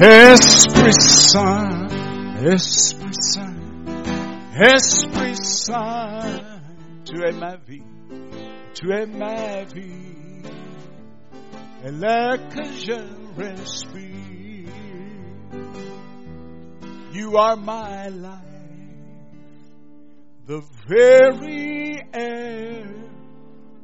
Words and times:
Esprit 0.00 1.00
Saint, 1.00 1.88
Esprit 2.42 3.14
Saint, 3.14 3.54
Esprit 4.52 5.36
Saint, 5.36 6.40
tu 7.04 7.22
es 7.24 7.32
ma 7.32 7.54
vie, 7.56 7.82
tu 8.74 8.92
es 8.92 9.06
ma 9.06 9.62
vie, 9.72 10.42
et 11.84 11.92
l'air 11.92 12.48
que 12.48 12.64
je 12.64 12.98
respire. 13.36 14.68
You 17.12 17.36
are 17.36 17.56
my 17.56 18.08
life, 18.08 18.40
the 20.46 20.60
very 20.88 22.02
air 22.12 22.84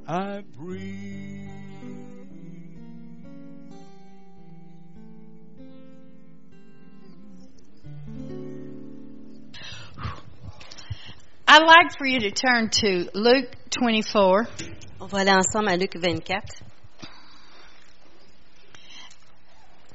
I 0.09 0.41
breathe. 0.59 1.30
I'd 11.53 11.67
like 11.67 11.99
for 11.99 12.07
you 12.07 12.21
to 12.21 12.31
turn 12.31 12.69
to 12.71 13.11
Luke 13.13 13.57
24. 13.71 14.47
On 15.01 15.07
va 15.09 15.19
aller 15.19 15.33
ensemble 15.33 15.69
à 15.69 15.77
Luc 15.77 15.97
24. 15.97 16.63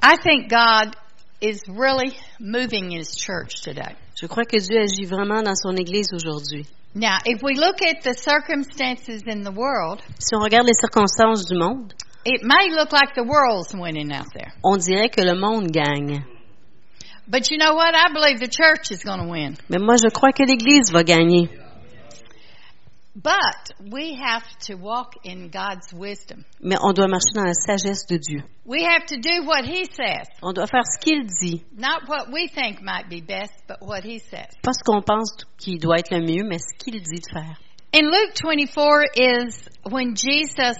I 0.03 0.17
think 0.17 0.49
God 0.49 0.97
is 1.39 1.61
really 1.69 2.11
moving 2.41 2.91
in 2.91 2.99
His 2.99 3.15
church 3.15 3.61
today. 3.63 3.95
Je 4.21 4.27
crois 4.27 4.43
que 4.43 4.59
Dieu 4.59 4.81
agit 4.81 5.05
vraiment 5.05 5.43
dans 5.43 5.55
son 5.55 5.77
Église 5.77 6.11
aujourd'hui. 6.13 6.65
Now, 6.93 7.19
if 7.25 7.41
we 7.41 7.55
look 7.55 7.81
at 7.81 8.01
the 8.03 8.13
circumstances 8.13 9.23
in 9.25 9.43
the 9.43 9.51
world, 9.53 10.01
Si 10.19 10.35
on 10.35 10.41
regarde 10.43 10.65
les 10.67 10.75
circonstances 10.77 11.45
du 11.47 11.57
monde, 11.57 11.93
it 12.25 12.43
may 12.43 12.69
look 12.75 12.91
like 12.91 13.15
the 13.15 13.23
world's 13.23 13.73
winning 13.73 14.11
out 14.11 14.27
there. 14.33 14.51
on 14.61 14.77
dirait 14.77 15.09
que 15.09 15.23
le 15.23 15.35
monde 15.39 15.71
gagne. 15.71 16.25
But 17.27 17.49
you 17.49 17.57
know 17.57 17.73
what? 17.73 17.95
I 17.95 18.13
believe 18.13 18.39
the 18.39 18.47
church 18.47 18.91
is 18.91 19.03
going 19.03 19.19
to 19.19 19.27
win. 19.27 19.57
Mais 19.69 19.79
moi, 19.79 19.95
je 19.97 20.09
crois 20.09 20.31
que 20.31 20.43
l'Église 20.45 20.91
va 20.91 21.03
gagner. 21.03 21.49
But 23.15 23.71
we 23.79 24.13
have 24.15 24.43
to 24.67 24.75
walk 24.75 25.13
in 25.23 25.47
God's 25.49 25.93
wisdom. 25.93 26.43
Mais 26.59 26.75
on 26.81 26.91
doit 26.93 27.07
marcher 27.07 27.31
dans 27.33 27.45
la 27.45 27.53
sagesse 27.53 28.05
de 28.07 28.17
Dieu. 28.17 28.43
We 28.65 28.83
have 28.83 29.05
to 29.05 29.17
do 29.17 29.45
what 29.45 29.63
He 29.63 29.85
says, 29.85 30.27
On 30.43 30.51
doit 30.51 30.67
faire 30.67 30.83
ce 30.83 30.99
qu'il 30.99 31.25
dit. 31.25 31.63
not 31.77 32.09
what 32.09 32.29
we 32.29 32.47
think 32.49 32.81
might 32.81 33.09
be 33.09 33.21
best, 33.21 33.53
but 33.67 33.77
what 33.81 34.03
He 34.03 34.19
says. 34.19 34.47
Pas 34.61 34.73
ce 34.73 34.83
qu'on 34.83 35.01
pense 35.01 35.31
qui 35.57 35.77
doit 35.77 35.99
être 35.99 36.11
le 36.11 36.19
mieux, 36.21 36.43
mais 36.43 36.57
ce 36.59 36.75
qu'il 36.77 37.01
dit 37.01 37.21
de 37.21 37.31
faire. 37.31 37.57
In 37.93 38.11
Luke 38.11 38.35
24 38.43 39.05
is 39.15 39.63
when 39.89 40.15
Jesus 40.15 40.75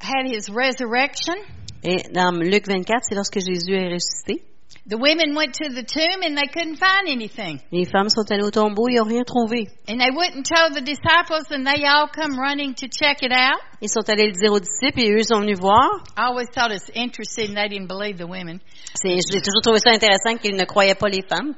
had 0.00 0.26
His 0.26 0.50
resurrection. 0.50 1.36
Et 1.84 2.02
dans 2.12 2.32
Luc 2.32 2.66
24, 2.66 3.04
c'est 3.04 3.14
lorsque 3.14 3.38
Jésus 3.38 3.74
est 3.74 3.92
ressuscité. 3.94 4.42
The 4.86 4.96
women 4.96 5.34
went 5.34 5.54
to 5.60 5.68
the 5.68 5.82
tomb 5.82 6.22
and 6.22 6.36
they 6.36 6.46
couldn't 6.48 6.76
find 6.76 7.08
anything. 7.08 7.60
Les 7.70 7.84
femmes 7.84 8.08
sont 8.08 8.24
allées 8.30 8.42
au 8.42 8.50
tombeau, 8.50 8.88
ils 8.88 8.96
n'ont 8.96 9.08
rien 9.08 9.22
trouvé. 9.22 9.68
And 9.86 10.00
they 10.00 10.10
wouldn't 10.10 10.46
tell 10.46 10.70
the 10.70 10.80
disciples 10.80 11.50
and 11.50 11.66
they 11.66 11.84
all 11.84 12.08
come 12.08 12.38
running 12.38 12.74
to 12.74 12.88
check 12.88 13.22
it 13.22 13.32
out. 13.32 13.60
Ils 13.82 13.90
sont 13.90 14.08
allés 14.08 14.26
le 14.26 14.32
dire 14.32 14.52
aux 14.52 14.60
disciples 14.60 15.00
et 15.00 15.12
eux 15.12 15.22
sont 15.22 15.40
venus 15.40 15.58
voir. 15.58 16.02
I 16.16 16.28
always 16.28 16.48
thought 16.48 16.72
it's 16.72 16.90
interesting 16.94 17.54
they 17.54 17.68
didn't 17.68 17.88
believe 17.88 18.16
the 18.16 18.26
women. 18.26 18.60
C'est, 18.94 19.20
j'ai 19.30 19.40
toujours 19.40 19.62
trouvé 19.62 19.78
ça 19.78 19.90
intéressant 19.90 20.36
qu'ils 20.40 20.56
ne 20.56 20.64
croyaient 20.64 20.98
pas 20.98 21.08
les 21.08 21.22
femmes. 21.22 21.54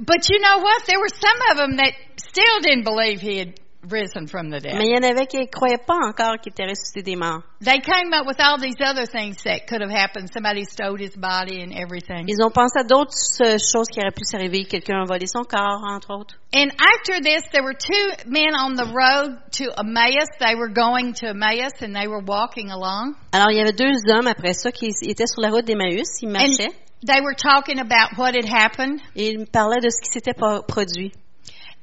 But 0.00 0.28
you 0.30 0.38
know 0.38 0.58
what? 0.58 0.86
There 0.86 0.98
were 0.98 1.10
some 1.10 1.38
of 1.50 1.56
them 1.56 1.76
that 1.76 1.92
still 2.16 2.60
didn't 2.62 2.84
believe 2.84 3.20
he 3.20 3.38
had 3.38 3.54
risen 3.90 4.26
from 4.26 4.50
the 4.50 4.60
dead. 4.60 4.74
Mais 4.76 4.86
il 4.86 4.94
y 4.94 4.98
en 4.98 5.02
avait 5.08 5.26
qui 5.26 5.38
ne 5.38 5.46
croyaient 5.46 5.82
pas 5.86 5.96
encore 6.06 6.38
qu'il 6.40 6.52
était 6.52 6.64
ressuscité 6.66 7.02
des 7.02 7.16
morts. 7.16 7.42
They 7.60 7.80
came 7.80 8.12
up 8.12 8.26
with 8.26 8.40
all 8.40 8.58
these 8.60 8.76
other 8.80 9.06
things 9.06 9.36
that 9.44 9.66
could 9.68 9.82
have 9.82 9.90
happened. 9.90 10.30
Somebody 10.32 10.64
stole 10.64 10.96
his 10.96 11.16
body 11.16 11.60
and 11.62 11.72
everything. 11.72 12.26
Ils 12.28 12.42
ont 12.42 12.50
pensé 12.50 12.78
à 12.80 12.84
d'autres 12.84 13.12
choses 13.58 13.88
qui 13.90 14.00
auraient 14.00 14.14
pu 14.14 14.24
s'arriver. 14.24 14.64
Quelqu'un 14.64 15.02
a 15.02 15.04
volé 15.04 15.26
son 15.26 15.42
corps, 15.44 15.82
entre 15.88 16.12
autres. 16.14 16.34
And 16.54 16.70
after 16.78 17.20
this, 17.20 17.42
there 17.52 17.62
were 17.64 17.74
two 17.76 18.30
men 18.30 18.54
on 18.54 18.74
the 18.76 18.86
road 18.88 19.36
to 19.58 19.64
Emmaus. 19.78 20.28
They 20.38 20.54
were 20.54 20.68
going 20.72 21.14
to 21.20 21.28
Emmaus 21.30 21.72
and 21.82 21.94
they 21.94 22.06
were 22.08 22.22
walking 22.24 22.70
along. 22.70 23.14
Alors, 23.32 23.50
il 23.50 23.58
y 23.58 23.60
avait 23.60 23.72
deux 23.76 23.96
hommes 24.10 24.26
après 24.28 24.54
ça 24.54 24.72
qui 24.72 24.86
étaient 25.02 25.26
sur 25.26 25.42
la 25.42 25.50
route 25.50 25.64
d'Emmaüs. 25.66 26.08
Ils 26.22 26.28
And 26.28 26.32
marchaient 26.32 26.72
they 27.06 27.20
were 27.20 27.34
talking 27.36 27.78
about 27.78 28.16
what 28.18 28.34
had 28.34 28.44
happened. 28.44 29.00
et 29.14 29.30
ils 29.30 29.46
parlaient 29.46 29.80
de 29.80 29.88
ce 29.90 30.00
qui 30.00 30.10
s'était 30.10 30.34
produit. 30.34 31.12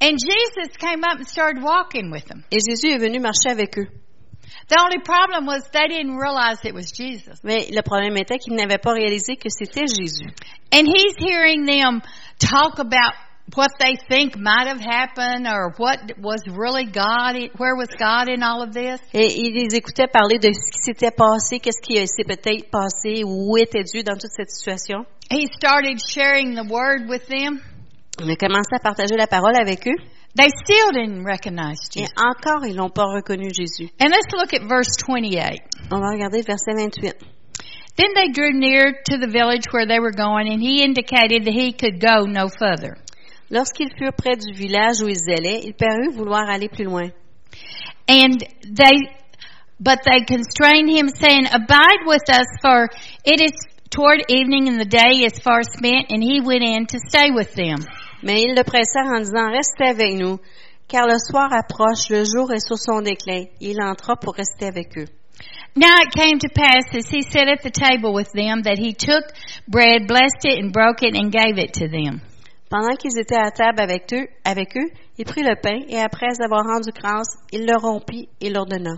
And 0.01 0.17
Jesus 0.19 0.75
came 0.77 1.03
up 1.03 1.17
and 1.17 1.27
started 1.27 1.63
walking 1.63 2.11
with 2.11 2.25
them. 2.25 2.43
Et 2.51 2.59
Jésus 2.59 2.91
est 2.91 2.99
venu 2.99 3.19
marcher 3.19 3.49
avec 3.49 3.77
eux. 3.77 3.87
The 4.67 4.79
only 4.79 4.99
problem 4.99 5.45
was 5.45 5.67
they 5.71 5.87
didn't 5.87 6.17
realize 6.17 6.57
it 6.63 6.73
was 6.73 6.91
Jesus. 6.91 7.39
Mais 7.43 7.69
le 7.71 7.81
problème 7.81 8.17
était 8.17 8.37
qu'ils 8.39 8.55
n'avaient 8.55 8.81
pas 8.81 8.93
réalisé 8.93 9.35
que 9.35 9.49
c'était 9.49 9.85
Jésus. 9.87 10.29
And 10.71 10.87
he's 10.87 11.15
hearing 11.17 11.65
them 11.65 12.01
talk 12.39 12.79
about 12.79 13.13
what 13.53 13.71
they 13.79 13.95
think 14.09 14.35
might 14.37 14.67
have 14.67 14.79
happened 14.79 15.47
or 15.47 15.73
what 15.77 16.17
was 16.17 16.41
really 16.47 16.85
God, 16.85 17.35
where 17.57 17.75
was 17.75 17.89
God 17.97 18.27
in 18.27 18.41
all 18.41 18.63
of 18.63 18.73
this. 18.73 18.99
Et 19.13 19.37
il 19.37 19.53
les 19.53 19.75
écoutait 19.75 20.07
parler 20.07 20.39
de 20.39 20.51
ce 20.51 20.71
qui 20.71 20.79
s'était 20.79 21.11
passé, 21.11 21.59
qu'est-ce 21.59 21.81
qui 21.81 21.95
s'est 22.07 22.23
peut-être 22.23 22.69
passé, 22.71 23.23
où 23.23 23.55
était 23.57 23.83
Dieu 23.83 24.01
dans 24.03 24.17
toute 24.17 24.31
cette 24.31 24.49
situation. 24.49 25.05
He 25.29 25.47
started 25.47 25.99
sharing 26.07 26.55
the 26.55 26.65
word 26.67 27.07
with 27.07 27.27
them. 27.27 27.61
On 28.21 28.29
a 28.29 28.35
commencé 28.35 28.73
à 28.73 28.79
partager 28.79 29.15
la 29.17 29.27
parole 29.27 29.55
avec 29.59 29.87
eux. 29.87 29.97
They 30.35 30.49
still 30.49 30.91
didn't 30.93 31.25
recognize 31.25 31.79
Et 31.95 32.01
Jesus. 32.01 32.13
encore, 32.17 32.65
ils 32.65 32.75
n'ont 32.75 32.89
pas 32.89 33.05
reconnu 33.05 33.49
Jésus. 33.53 33.89
And 33.99 34.09
let's 34.09 34.31
look 34.33 34.53
at 34.53 34.67
verse 34.67 34.95
28. 34.97 35.61
On 35.91 35.99
va 35.99 36.11
regarder 36.11 36.41
verset 36.41 36.75
28. 36.75 37.15
Then 37.97 38.13
they 38.13 38.27
drew 38.29 38.51
near 38.51 38.91
to 39.09 39.17
the 39.17 39.27
village 39.27 39.71
where 39.71 39.85
they 39.85 39.99
were 39.99 40.11
going, 40.11 40.51
and 40.51 40.61
he 40.61 40.83
indicated 40.83 41.45
that 41.45 41.53
he 41.53 41.71
could 41.71 42.01
go 42.01 42.25
no 42.25 42.49
further. 42.49 42.97
Lorsqu'ils 43.49 43.91
furent 43.97 44.15
près 44.15 44.35
du 44.35 44.53
village 44.53 45.01
où 45.01 45.07
ils 45.07 45.29
allaient, 45.29 45.61
il 45.63 45.73
parut 45.73 46.11
vouloir 46.11 46.49
aller 46.49 46.67
plus 46.67 46.85
loin. 46.85 47.11
And 48.07 48.37
they, 48.63 49.07
but 49.79 49.99
they 50.03 50.25
constrained 50.25 50.89
him, 50.89 51.07
saying, 51.07 51.47
Abide 51.47 52.05
with 52.05 52.29
us, 52.29 52.47
for 52.61 52.89
it 53.23 53.39
is 53.39 53.53
toward 53.89 54.25
evening, 54.29 54.67
and 54.67 54.79
the 54.79 54.85
day 54.85 55.23
is 55.23 55.39
far 55.39 55.63
spent. 55.63 56.11
And 56.11 56.21
he 56.21 56.41
went 56.41 56.63
in 56.63 56.87
to 56.87 56.99
stay 56.99 57.31
with 57.31 57.53
them. 57.53 57.79
Mais 58.25 58.41
ils 58.41 58.55
le 58.55 58.63
pressèrent 58.63 59.05
en 59.05 59.19
disant, 59.19 59.51
Restez 59.51 59.85
avec 59.85 60.15
nous, 60.15 60.39
car 60.87 61.05
le 61.05 61.17
soir 61.19 61.53
approche, 61.53 62.09
le 62.09 62.25
jour 62.25 62.51
est 62.51 62.65
sur 62.65 62.77
son 62.77 63.01
déclin. 63.01 63.45
Il 63.61 63.79
entra 63.81 64.15
pour 64.17 64.33
rester 64.33 64.65
avec 64.65 64.97
eux. 64.97 65.05
Now 65.75 65.93
it 66.01 66.11
came 66.11 66.39
to 66.39 66.49
pass 66.49 66.85
as 66.95 67.09
he 67.09 67.21
sat 67.21 67.47
at 67.47 67.61
the 67.61 67.69
table 67.69 68.13
with 68.13 68.31
them 68.33 68.63
that 68.63 68.79
he 68.79 68.93
took 68.93 69.25
bread, 69.67 70.07
blessed 70.07 70.45
it, 70.45 70.57
and 70.57 70.71
broke 70.71 71.03
it, 71.03 71.15
and 71.15 71.31
gave 71.31 71.57
it 71.57 71.73
to 71.73 71.87
them. 71.87 72.21
Pendant 72.69 72.95
qu'ils 72.97 73.19
étaient 73.19 73.37
à 73.37 73.51
table 73.51 73.79
avec 73.81 74.11
eux, 74.13 74.27
avec 74.43 74.75
eux, 74.75 74.89
il 75.17 75.25
prit 75.25 75.43
le 75.43 75.55
pain 75.61 75.85
et 75.87 75.99
après 75.99 76.41
avoir 76.41 76.63
rendu 76.65 76.89
grâce, 76.91 77.37
il 77.51 77.65
le 77.65 77.77
rompit 77.77 78.27
et 78.41 78.49
leur 78.49 78.65
donna. 78.65 78.95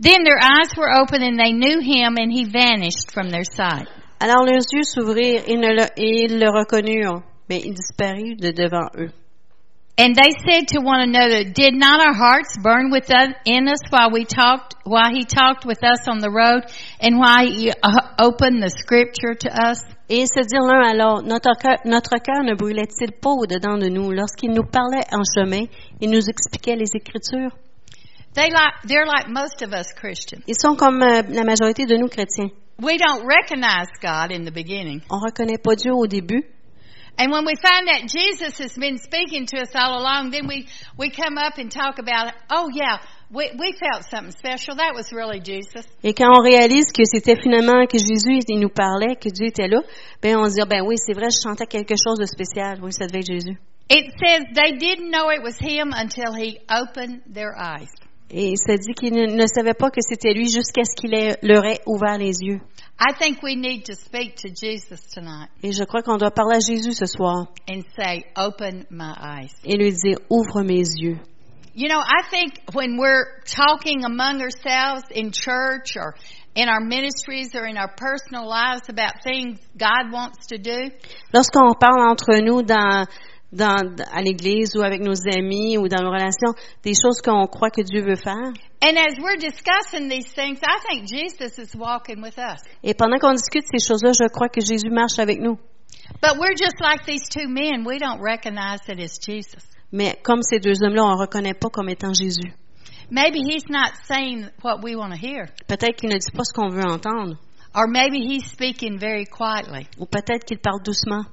Then 0.00 0.24
their 0.24 0.38
eyes 0.38 0.76
were 0.76 0.90
open 1.00 1.22
and 1.22 1.38
they 1.38 1.52
knew 1.52 1.80
him 1.80 2.16
and 2.18 2.30
he 2.30 2.44
vanished 2.44 3.12
from 3.12 3.30
their 3.30 3.44
sight. 3.44 3.88
Alors 4.20 4.44
leurs 4.44 4.66
yeux 4.72 4.82
s'ouvrirent 4.82 5.44
et, 5.46 5.54
et 5.96 6.24
ils 6.24 6.38
le 6.38 6.50
reconnurent, 6.50 7.22
mais 7.48 7.62
il 7.64 7.74
disparut 7.74 8.36
de 8.36 8.50
devant 8.50 8.88
eux. 8.96 9.10
And 10.00 10.14
they 10.14 10.30
said 10.46 10.68
to 10.68 10.80
one 10.80 11.00
another, 11.00 11.42
Did 11.42 11.74
not 11.74 11.98
our 12.00 12.14
hearts 12.14 12.56
burn 12.62 12.94
us, 12.94 13.34
in 13.44 13.66
us 13.66 13.80
while 13.90 14.12
we 14.12 14.24
talked, 14.24 14.76
while 14.84 15.10
he 15.10 15.24
talked 15.24 15.66
with 15.66 15.82
us 15.82 16.06
on 16.06 16.20
the 16.20 16.30
road, 16.30 16.62
and 17.00 17.18
while 17.18 17.44
he 17.44 17.72
uh, 17.72 18.00
opened 18.20 18.62
the 18.62 18.70
scripture 18.70 19.34
to 19.34 19.50
us? 19.50 19.82
Et 20.08 20.20
ils 20.20 20.28
se 20.28 20.46
dirent 20.46 20.62
l'un 20.62 20.88
à 20.88 20.94
l'autre, 20.94 21.26
notre 21.26 21.50
cœur, 21.60 21.78
notre 21.84 22.16
cœur 22.22 22.44
ne 22.44 22.54
brûlait-il 22.54 23.10
pas 23.20 23.30
au-dedans 23.30 23.76
de 23.76 23.88
nous 23.88 24.12
lorsqu'il 24.12 24.52
nous 24.52 24.62
parlait 24.62 25.04
en 25.10 25.22
chemin 25.36 25.66
et 26.00 26.06
nous 26.06 26.28
expliquait 26.28 26.76
les 26.76 26.94
Écritures? 26.94 27.50
They 28.34 28.50
like, 28.50 28.86
they're 28.86 29.04
like 29.04 29.28
most 29.28 29.62
of 29.62 29.72
us 29.72 29.92
Christians. 29.92 30.44
Ils 30.46 30.58
sont 30.58 30.76
comme 30.76 31.02
euh, 31.02 31.22
la 31.28 31.42
majorité 31.42 31.86
de 31.86 31.96
nous 31.96 32.08
chrétiens. 32.08 32.50
We 32.80 32.96
don't 32.98 33.26
recognize 33.26 33.88
God 34.00 34.30
in 34.30 34.44
the 34.44 34.54
beginning. 34.54 35.02
On 35.10 35.18
reconnaît 35.18 35.58
pas 35.58 35.74
Dieu 35.74 35.92
au 35.92 36.06
début. 36.06 36.44
And 37.18 37.32
when 37.32 37.44
we 37.44 37.56
find 37.56 37.88
out 37.88 38.08
Jesus 38.08 38.58
has 38.58 38.74
been 38.78 38.96
speaking 38.96 39.46
to 39.46 39.60
us 39.60 39.74
all 39.74 40.00
along, 40.00 40.30
then 40.30 40.46
we, 40.46 40.68
we 40.96 41.10
come 41.10 41.36
up 41.36 41.58
and 41.58 41.68
talk 41.68 41.98
about, 41.98 42.32
oh 42.48 42.70
yeah, 42.72 42.98
we, 43.28 43.50
we 43.58 43.72
felt 43.72 44.04
something 44.08 44.30
special. 44.30 44.76
That 44.76 44.94
was 44.94 45.12
really 45.12 45.40
Jesus. 45.40 45.84
Et 46.04 46.14
quand 46.14 46.30
on 46.30 46.42
réalise 46.42 46.92
que 46.92 47.02
c'était 47.04 47.34
finalement 47.34 47.86
que 47.86 47.98
Jésus 47.98 48.38
il 48.46 48.60
nous 48.60 48.68
parlait, 48.68 49.16
que 49.16 49.30
Dieu 49.30 49.48
était 49.48 49.66
là, 49.66 49.82
ben 50.22 50.36
on 50.36 50.48
se 50.48 50.54
dit, 50.54 50.68
ben 50.68 50.82
oui, 50.86 50.94
c'est 50.96 51.12
vrai, 51.12 51.30
je 51.30 51.42
chantais 51.42 51.66
quelque 51.66 51.94
chose 51.96 52.20
de 52.20 52.26
spécial. 52.26 52.78
Oui, 52.82 52.92
ça 52.92 53.08
devait 53.08 53.18
être 53.18 53.26
Jésus. 53.26 53.58
It 53.90 54.12
says 54.22 54.44
they 54.54 54.76
didn't 54.78 55.10
know 55.10 55.30
it 55.30 55.42
was 55.42 55.58
him 55.58 55.92
until 55.92 56.34
he 56.34 56.60
opened 56.70 57.22
their 57.26 57.52
eyes. 57.58 57.88
Et 58.30 58.54
ça 58.56 58.76
dit 58.76 58.92
qu'il 58.92 59.14
ne, 59.14 59.26
ne 59.26 59.46
savait 59.46 59.74
pas 59.74 59.90
que 59.90 60.02
c'était 60.02 60.34
lui 60.34 60.50
jusqu'à 60.50 60.84
ce 60.84 60.94
qu'il 60.94 61.10
leur 61.42 61.64
ait 61.64 61.80
ouvert 61.86 62.18
les 62.18 62.42
yeux. 62.42 62.60
I 63.00 63.12
think 63.12 63.42
we 63.42 63.54
need 63.54 63.84
to 63.86 63.94
speak 63.94 64.36
to 64.38 64.50
Jesus 64.50 65.00
tonight 65.14 65.48
Et 65.62 65.72
je 65.72 65.84
crois 65.84 66.02
qu'on 66.02 66.18
doit 66.18 66.32
parler 66.32 66.56
à 66.56 66.60
Jésus 66.60 66.92
ce 66.94 67.06
soir 67.06 67.46
and 67.68 67.84
say, 67.96 68.24
open 68.36 68.86
my 68.90 69.14
eyes. 69.16 69.52
et 69.64 69.76
lui 69.76 69.92
dire, 69.92 70.18
ouvre 70.30 70.62
mes 70.64 70.84
yeux. 70.96 71.18
You 71.74 71.88
know, 71.88 72.00
I 72.00 72.22
think 72.28 72.58
when 72.72 72.96
we're 72.98 73.40
talking 73.44 74.04
among 74.04 74.42
ourselves 74.42 75.04
in 75.12 75.30
church 75.30 75.96
or 75.96 76.16
in 76.56 76.68
our 76.68 76.80
ministries 76.80 77.54
or 77.54 77.66
in 77.66 77.76
our 77.76 77.86
personal 77.96 78.48
lives 78.48 78.88
about 78.88 79.22
things 79.22 79.60
God 79.76 80.10
wants 80.10 80.48
to 80.48 80.58
do, 80.58 80.90
Lorsqu'on 81.32 81.74
parle 81.78 82.00
entre 82.10 82.40
nous 82.42 82.62
dans, 82.62 83.06
dans, 83.52 83.96
à 84.12 84.20
l'église 84.22 84.76
ou 84.76 84.82
avec 84.82 85.00
nos 85.00 85.16
amis 85.26 85.78
ou 85.78 85.88
dans 85.88 86.02
nos 86.02 86.10
relations, 86.10 86.52
des 86.82 86.92
choses 86.94 87.20
qu'on 87.22 87.46
croit 87.46 87.70
que 87.70 87.82
Dieu 87.82 88.02
veut 88.02 88.16
faire. 88.16 88.52
and 88.80 88.96
as 88.96 89.18
we're 89.18 89.36
discussing 89.36 90.08
these 90.08 90.28
things, 90.32 90.60
I 90.62 90.78
think 90.88 91.08
Jesus 91.08 91.58
is 91.58 91.74
walking 91.74 92.22
with 92.22 92.38
us. 92.38 92.60
Et 92.84 92.94
pendant 92.94 93.18
qu'on 93.18 93.34
discute 93.34 93.64
ces 93.72 93.84
choses-là, 93.84 94.12
je 94.12 94.28
crois 94.28 94.48
que 94.48 94.60
Jésus 94.60 94.90
marche 94.90 95.18
avec 95.18 95.40
nous. 95.40 95.58
But 96.20 96.38
we're 96.38 96.54
just 96.56 96.80
like 96.80 97.04
these 97.04 97.28
two 97.28 97.48
men. 97.48 97.84
We 97.84 97.98
don't 97.98 98.20
recognize 98.20 98.80
it 98.88 99.00
as 99.00 99.18
Jesus. 99.18 99.62
Mais 99.92 100.16
comme 100.22 100.42
ces 100.42 100.60
deux 100.60 100.82
hommes-là, 100.82 101.04
on 101.04 101.16
ne 101.16 101.20
reconnaît 101.20 101.54
pas 101.54 101.70
comme 101.70 101.88
étant 101.88 102.12
Jésus. 102.12 102.52
Maybe 103.10 103.40
he's 103.40 103.68
not 103.68 103.92
saying 104.06 104.48
what 104.62 104.82
we 104.82 104.94
want 104.94 105.12
to 105.12 105.16
hear. 105.18 105.48
Peut-être 105.66 105.96
qu'il 105.96 106.10
ne 106.10 106.18
dit 106.18 106.30
pas 106.32 106.44
ce 106.44 106.52
qu'on 106.52 106.68
veut 106.68 106.84
entendre. 106.86 107.36
Or 107.74 107.86
maybe 107.88 108.18
he's 108.18 108.44
speaking 108.50 108.98
very 108.98 109.24
quietly. 109.24 109.86
Ou 109.98 110.06
peut-être 110.06 110.44
qu'il 110.44 110.58
parle 110.58 110.82
doucement. 110.82 111.24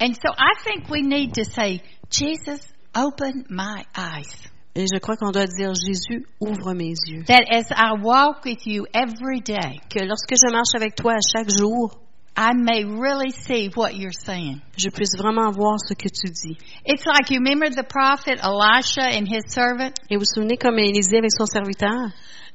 And 0.00 0.14
so 0.14 0.32
I 0.36 0.54
think 0.64 0.88
we 0.90 1.02
need 1.02 1.34
to 1.34 1.44
say, 1.44 1.82
Jesus, 2.10 2.60
open 2.94 3.44
my 3.48 3.84
eyes. 3.96 4.34
Et 4.76 4.86
je 4.92 4.98
crois 4.98 5.16
qu'on 5.16 5.30
doit 5.30 5.46
dire, 5.46 5.72
Jésus, 5.74 6.26
ouvre 6.40 6.74
mes 6.74 6.94
yeux. 7.06 7.22
That 7.26 7.44
as 7.48 7.70
I 7.70 7.92
walk 8.02 8.44
with 8.44 8.66
you 8.66 8.86
every 8.92 9.40
day, 9.40 9.78
Que 9.88 10.04
lorsque 10.04 10.34
je 10.34 10.50
marche 10.52 10.74
avec 10.74 10.96
toi 10.96 11.12
à 11.14 11.20
chaque 11.20 11.48
jour, 11.56 12.00
I 12.36 12.50
may 12.52 12.82
really 12.82 13.30
see 13.30 13.70
what 13.76 13.94
you're 13.94 14.12
saying. 14.12 14.60
je 14.76 14.90
puisse 14.90 15.16
vraiment 15.16 15.52
voir 15.52 15.78
ce 15.78 15.94
que 15.94 16.08
tu 16.08 16.28
dis. 16.32 16.58
It's 16.84 17.06
like 17.06 17.30
you 17.30 17.38
remember 17.38 17.70
the 17.70 17.84
prophet 17.88 18.40
Elisha 18.42 19.16
and 19.16 19.28
his 19.28 19.44
servant? 19.52 19.94
Et 20.10 20.16
vous 20.16 20.22
vous 20.22 20.34
souvenez 20.34 20.56
comme 20.56 20.76
Élisée 20.80 21.18
avec 21.18 21.30
son 21.30 21.46
serviteur? 21.46 22.10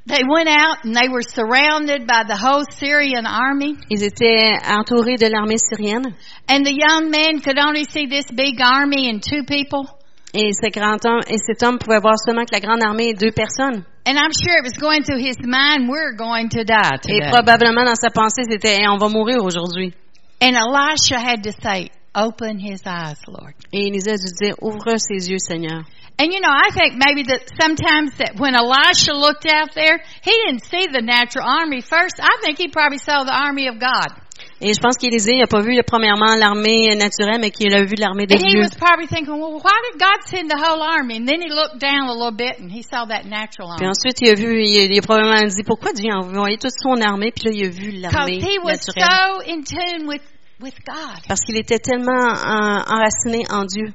They 0.10 0.24
went 0.28 0.50
out 0.50 0.84
and 0.84 0.96
they 0.96 1.08
were 1.08 1.22
surrounded 1.22 2.08
by 2.08 2.24
the 2.28 2.36
whole 2.36 2.66
Syrian 2.66 3.28
army. 3.28 3.78
Ils 3.92 4.02
étaient 4.02 4.58
entourés 4.66 5.18
de 5.18 5.28
l'armée 5.30 5.60
syrienne. 5.60 6.16
And 6.50 6.66
the 6.66 6.74
young 6.74 7.12
man 7.12 7.42
could 7.42 7.60
only 7.60 7.84
see 7.86 8.08
this 8.08 8.26
big 8.34 8.60
army 8.60 9.08
and 9.08 9.22
two 9.22 9.44
people. 9.44 9.86
Et, 10.34 10.52
ce 10.54 10.70
grand 10.72 11.04
homme, 11.06 11.22
et 11.28 11.38
cet 11.38 11.62
homme 11.64 11.78
pouvait 11.78 12.00
voir 12.02 12.16
seulement 12.26 12.46
que 12.46 12.54
la 12.54 12.60
grande 12.60 12.82
armée 12.84 13.10
est 13.10 13.20
deux 13.20 13.32
personnes. 13.32 13.86
And 14.06 14.18
I'm 14.18 14.32
sure 14.34 14.58
it 14.58 14.64
was 14.64 14.78
going 14.80 15.04
through 15.04 15.22
his 15.22 15.38
mind, 15.44 15.88
we're 15.88 16.14
going 16.16 16.50
to 16.50 16.64
die 16.64 16.98
Et 17.08 17.20
today. 17.20 17.30
probablement 17.30 17.84
dans 17.86 17.96
sa 17.96 18.10
pensée, 18.10 18.44
c'était 18.50 18.80
Hey, 18.80 18.88
on 18.88 18.98
va 18.98 19.10
mourir 19.10 19.44
aujourd'hui. 19.44 19.94
And 20.42 20.56
Elisha 20.56 21.20
had 21.20 21.44
to 21.44 21.52
say, 21.62 21.92
open 22.16 22.60
his 22.60 22.82
eyes, 22.86 23.18
Lord. 23.28 23.54
Et 23.72 23.88
Élisée 23.88 24.12
a 24.12 24.18
dû 24.18 24.32
dire 24.42 24.56
Ouvre 24.62 24.98
ses 24.98 25.30
yeux, 25.30 25.40
Seigneur. 25.40 25.84
And 26.22 26.34
you 26.34 26.42
know, 26.42 26.52
I 26.52 26.70
think 26.72 26.96
maybe 26.98 27.24
that 27.32 27.48
sometimes 27.62 28.12
that 28.18 28.36
when 28.38 28.54
Elisha 28.54 29.14
looked 29.14 29.46
out 29.46 29.74
there, 29.74 30.00
he 30.22 30.32
didn't 30.46 30.66
see 30.66 30.88
the 30.92 31.02
natural 31.02 31.46
army 31.48 31.80
first. 31.82 32.20
I 32.20 32.36
think 32.44 32.58
he 32.58 32.68
probably 32.68 32.98
saw 32.98 33.24
the 33.24 33.34
army 33.34 33.68
of 33.68 33.80
God. 33.80 34.08
Et 34.62 34.74
je 34.74 34.80
pense 34.82 34.98
qu'Élisée 34.98 35.38
n'a 35.40 35.48
pas 35.48 35.62
vu 35.62 35.72
premièrement 35.88 36.36
l'armée 36.36 36.94
naturelle, 36.96 37.40
mais 37.40 37.52
qu'il 37.52 37.74
a 37.74 37.84
vu 37.86 37.96
l'armée 37.96 38.26
de 38.26 38.36
And 38.36 38.40
he 38.44 38.52
Dieu. 38.52 38.60
was 38.60 38.76
probably 38.76 39.08
thinking, 39.08 39.40
well, 39.40 39.54
why 39.64 39.72
did 39.92 40.00
God 40.00 40.20
send 40.28 40.50
the 40.50 40.58
whole 40.60 40.82
army? 40.82 41.16
And 41.16 41.26
then 41.26 41.42
he 41.42 41.48
looked 41.50 41.80
down 41.80 42.10
a 42.10 42.14
little 42.14 42.36
bit 42.36 42.60
and 42.60 42.70
he 42.70 42.82
saw 42.84 43.06
that 43.06 43.24
natural 43.26 43.72
Puis 43.78 43.86
army. 43.86 43.96
ensuite, 43.96 44.20
il 44.22 44.30
a 44.32 44.36
vu, 44.36 44.60
il 44.62 44.80
a, 44.82 44.84
il 44.92 44.98
a 44.98 45.02
probablement 45.02 45.40
dit 45.48 45.64
Pourquoi 45.64 45.94
Dieu 45.94 46.12
a 46.12 46.18
envoyé 46.20 46.58
toute 46.58 46.76
son 46.76 47.00
armée? 47.00 47.32
Puis 47.32 47.46
là, 47.48 47.52
il 47.56 47.66
a 47.66 47.70
vu 47.70 47.92
l'armée 47.92 48.40
he 48.44 48.60
was 48.60 48.84
naturelle. 48.84 49.08
so 49.08 49.42
in 49.48 49.64
tune 49.64 50.08
with, 50.08 50.22
with 50.62 50.76
God 50.86 51.22
Parce 51.28 51.42
qu'il 51.42 51.58
était 51.58 51.80
tellement 51.80 52.12
en- 52.12 52.84
enraciné 52.88 53.44
en 53.50 53.66
Dieu. 53.66 53.94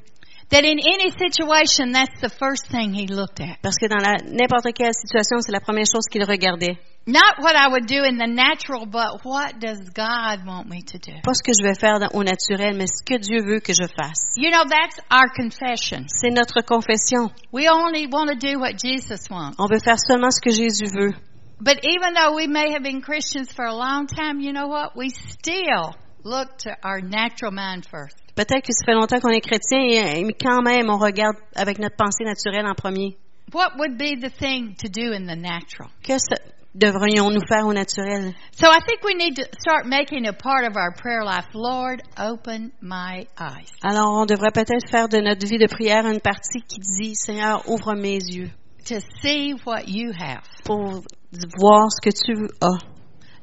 that 0.50 0.64
in 0.64 0.78
any 0.78 1.10
situation, 1.10 1.92
that's 1.92 2.20
the 2.20 2.28
first 2.28 2.68
thing 2.68 2.92
he 2.94 3.06
looked 3.08 3.40
at. 3.40 3.58
Parce 3.62 3.76
que 3.76 3.86
dans 3.88 3.98
n'importe 4.30 4.72
quelle 4.74 4.92
situation, 4.94 5.40
c'est 5.40 5.52
la 5.52 5.60
première 5.60 5.86
chose 5.86 6.06
qu'il 6.10 6.22
regardait. 6.24 6.76
Not 7.06 7.36
what 7.42 7.54
I 7.54 7.68
would 7.68 7.86
do 7.86 8.02
in 8.04 8.16
the 8.16 8.26
natural, 8.26 8.86
but 8.86 9.24
what 9.24 9.58
does 9.60 9.78
God 9.94 10.46
want 10.46 10.68
me 10.68 10.80
to 10.82 10.98
do? 10.98 11.12
Pas 11.22 11.34
ce 11.34 11.42
que 11.42 11.52
je 11.52 11.62
vais 11.62 11.74
faire 11.74 11.98
au 12.14 12.22
naturel, 12.24 12.76
mais 12.76 12.86
ce 12.86 13.02
que 13.04 13.18
Dieu 13.18 13.42
veut 13.44 13.60
que 13.60 13.74
je 13.74 13.86
fasse. 13.86 14.32
You 14.36 14.50
know, 14.50 14.64
that's 14.64 14.98
our 15.10 15.28
confession. 15.36 16.06
C'est 16.08 16.30
notre 16.30 16.62
confession. 16.62 17.30
We 17.52 17.68
only 17.68 18.06
want 18.06 18.28
to 18.28 18.36
do 18.36 18.58
what 18.58 18.78
Jesus 18.82 19.28
wants. 19.30 19.56
On 19.58 19.66
veut 19.66 19.80
faire 19.84 19.98
seulement 19.98 20.30
ce 20.30 20.40
que 20.40 20.50
Jésus 20.50 20.86
veut. 20.94 21.12
But 21.60 21.84
even 21.84 22.14
though 22.14 22.34
we 22.34 22.46
may 22.48 22.72
have 22.72 22.82
been 22.82 23.00
Christians 23.02 23.52
for 23.52 23.64
a 23.66 23.74
long 23.74 24.06
time, 24.06 24.40
you 24.40 24.52
know 24.52 24.66
what? 24.66 24.96
We 24.96 25.10
still 25.10 25.94
look 26.24 26.56
to 26.58 26.70
our 26.84 27.00
natural 27.02 27.52
mind 27.52 27.84
first. 27.86 28.16
Peut-être 28.34 28.62
que 28.66 28.72
ça 28.72 28.84
fait 28.86 28.94
longtemps 28.94 29.20
qu'on 29.20 29.30
est 29.30 29.40
chrétien, 29.40 29.78
et- 29.80 30.24
mais 30.24 30.32
quand 30.34 30.62
même, 30.62 30.90
on 30.90 30.98
regarde 30.98 31.36
avec 31.54 31.78
notre 31.78 31.96
pensée 31.96 32.24
naturelle 32.24 32.66
en 32.66 32.74
premier. 32.74 33.16
What 33.52 33.76
would 33.78 33.96
be 33.96 34.18
the 34.20 34.30
thing 34.36 34.74
to 34.82 34.88
do 34.88 35.12
in 35.12 35.26
the 35.26 35.36
natural? 35.38 35.88
Que 36.02 36.14
devrions-nous 36.74 37.46
faire 37.46 37.66
au 37.66 37.72
naturel? 37.72 38.34
So 38.52 38.66
I 38.66 38.80
think 38.84 39.04
we 39.04 39.14
need 39.14 39.36
to 39.36 39.44
start 39.60 39.86
making 39.86 40.26
a 40.26 40.32
part 40.32 40.64
of 40.68 40.76
our 40.76 40.92
prayer 40.96 41.22
life. 41.24 41.46
Lord, 41.54 42.00
open 42.18 42.72
my 42.82 43.26
eyes. 43.38 43.70
Alors, 43.82 44.12
on 44.14 44.26
devrait 44.26 44.50
peut-être 44.50 44.90
faire 44.90 45.08
de 45.08 45.18
notre 45.18 45.46
vie 45.46 45.58
de 45.58 45.68
prière 45.68 46.04
une 46.06 46.20
partie 46.20 46.62
qui 46.66 46.80
dit, 46.80 47.14
Seigneur, 47.14 47.62
ouvre 47.68 47.94
mes 47.94 48.18
yeux 48.18 48.50
To 48.88 48.96
see 49.22 49.54
what 49.64 49.84
you 49.86 50.10
have. 50.18 50.42
pour 50.64 51.02
voir 51.58 51.86
ce 51.92 52.00
que 52.02 52.10
tu 52.10 52.48
as. 52.60 52.93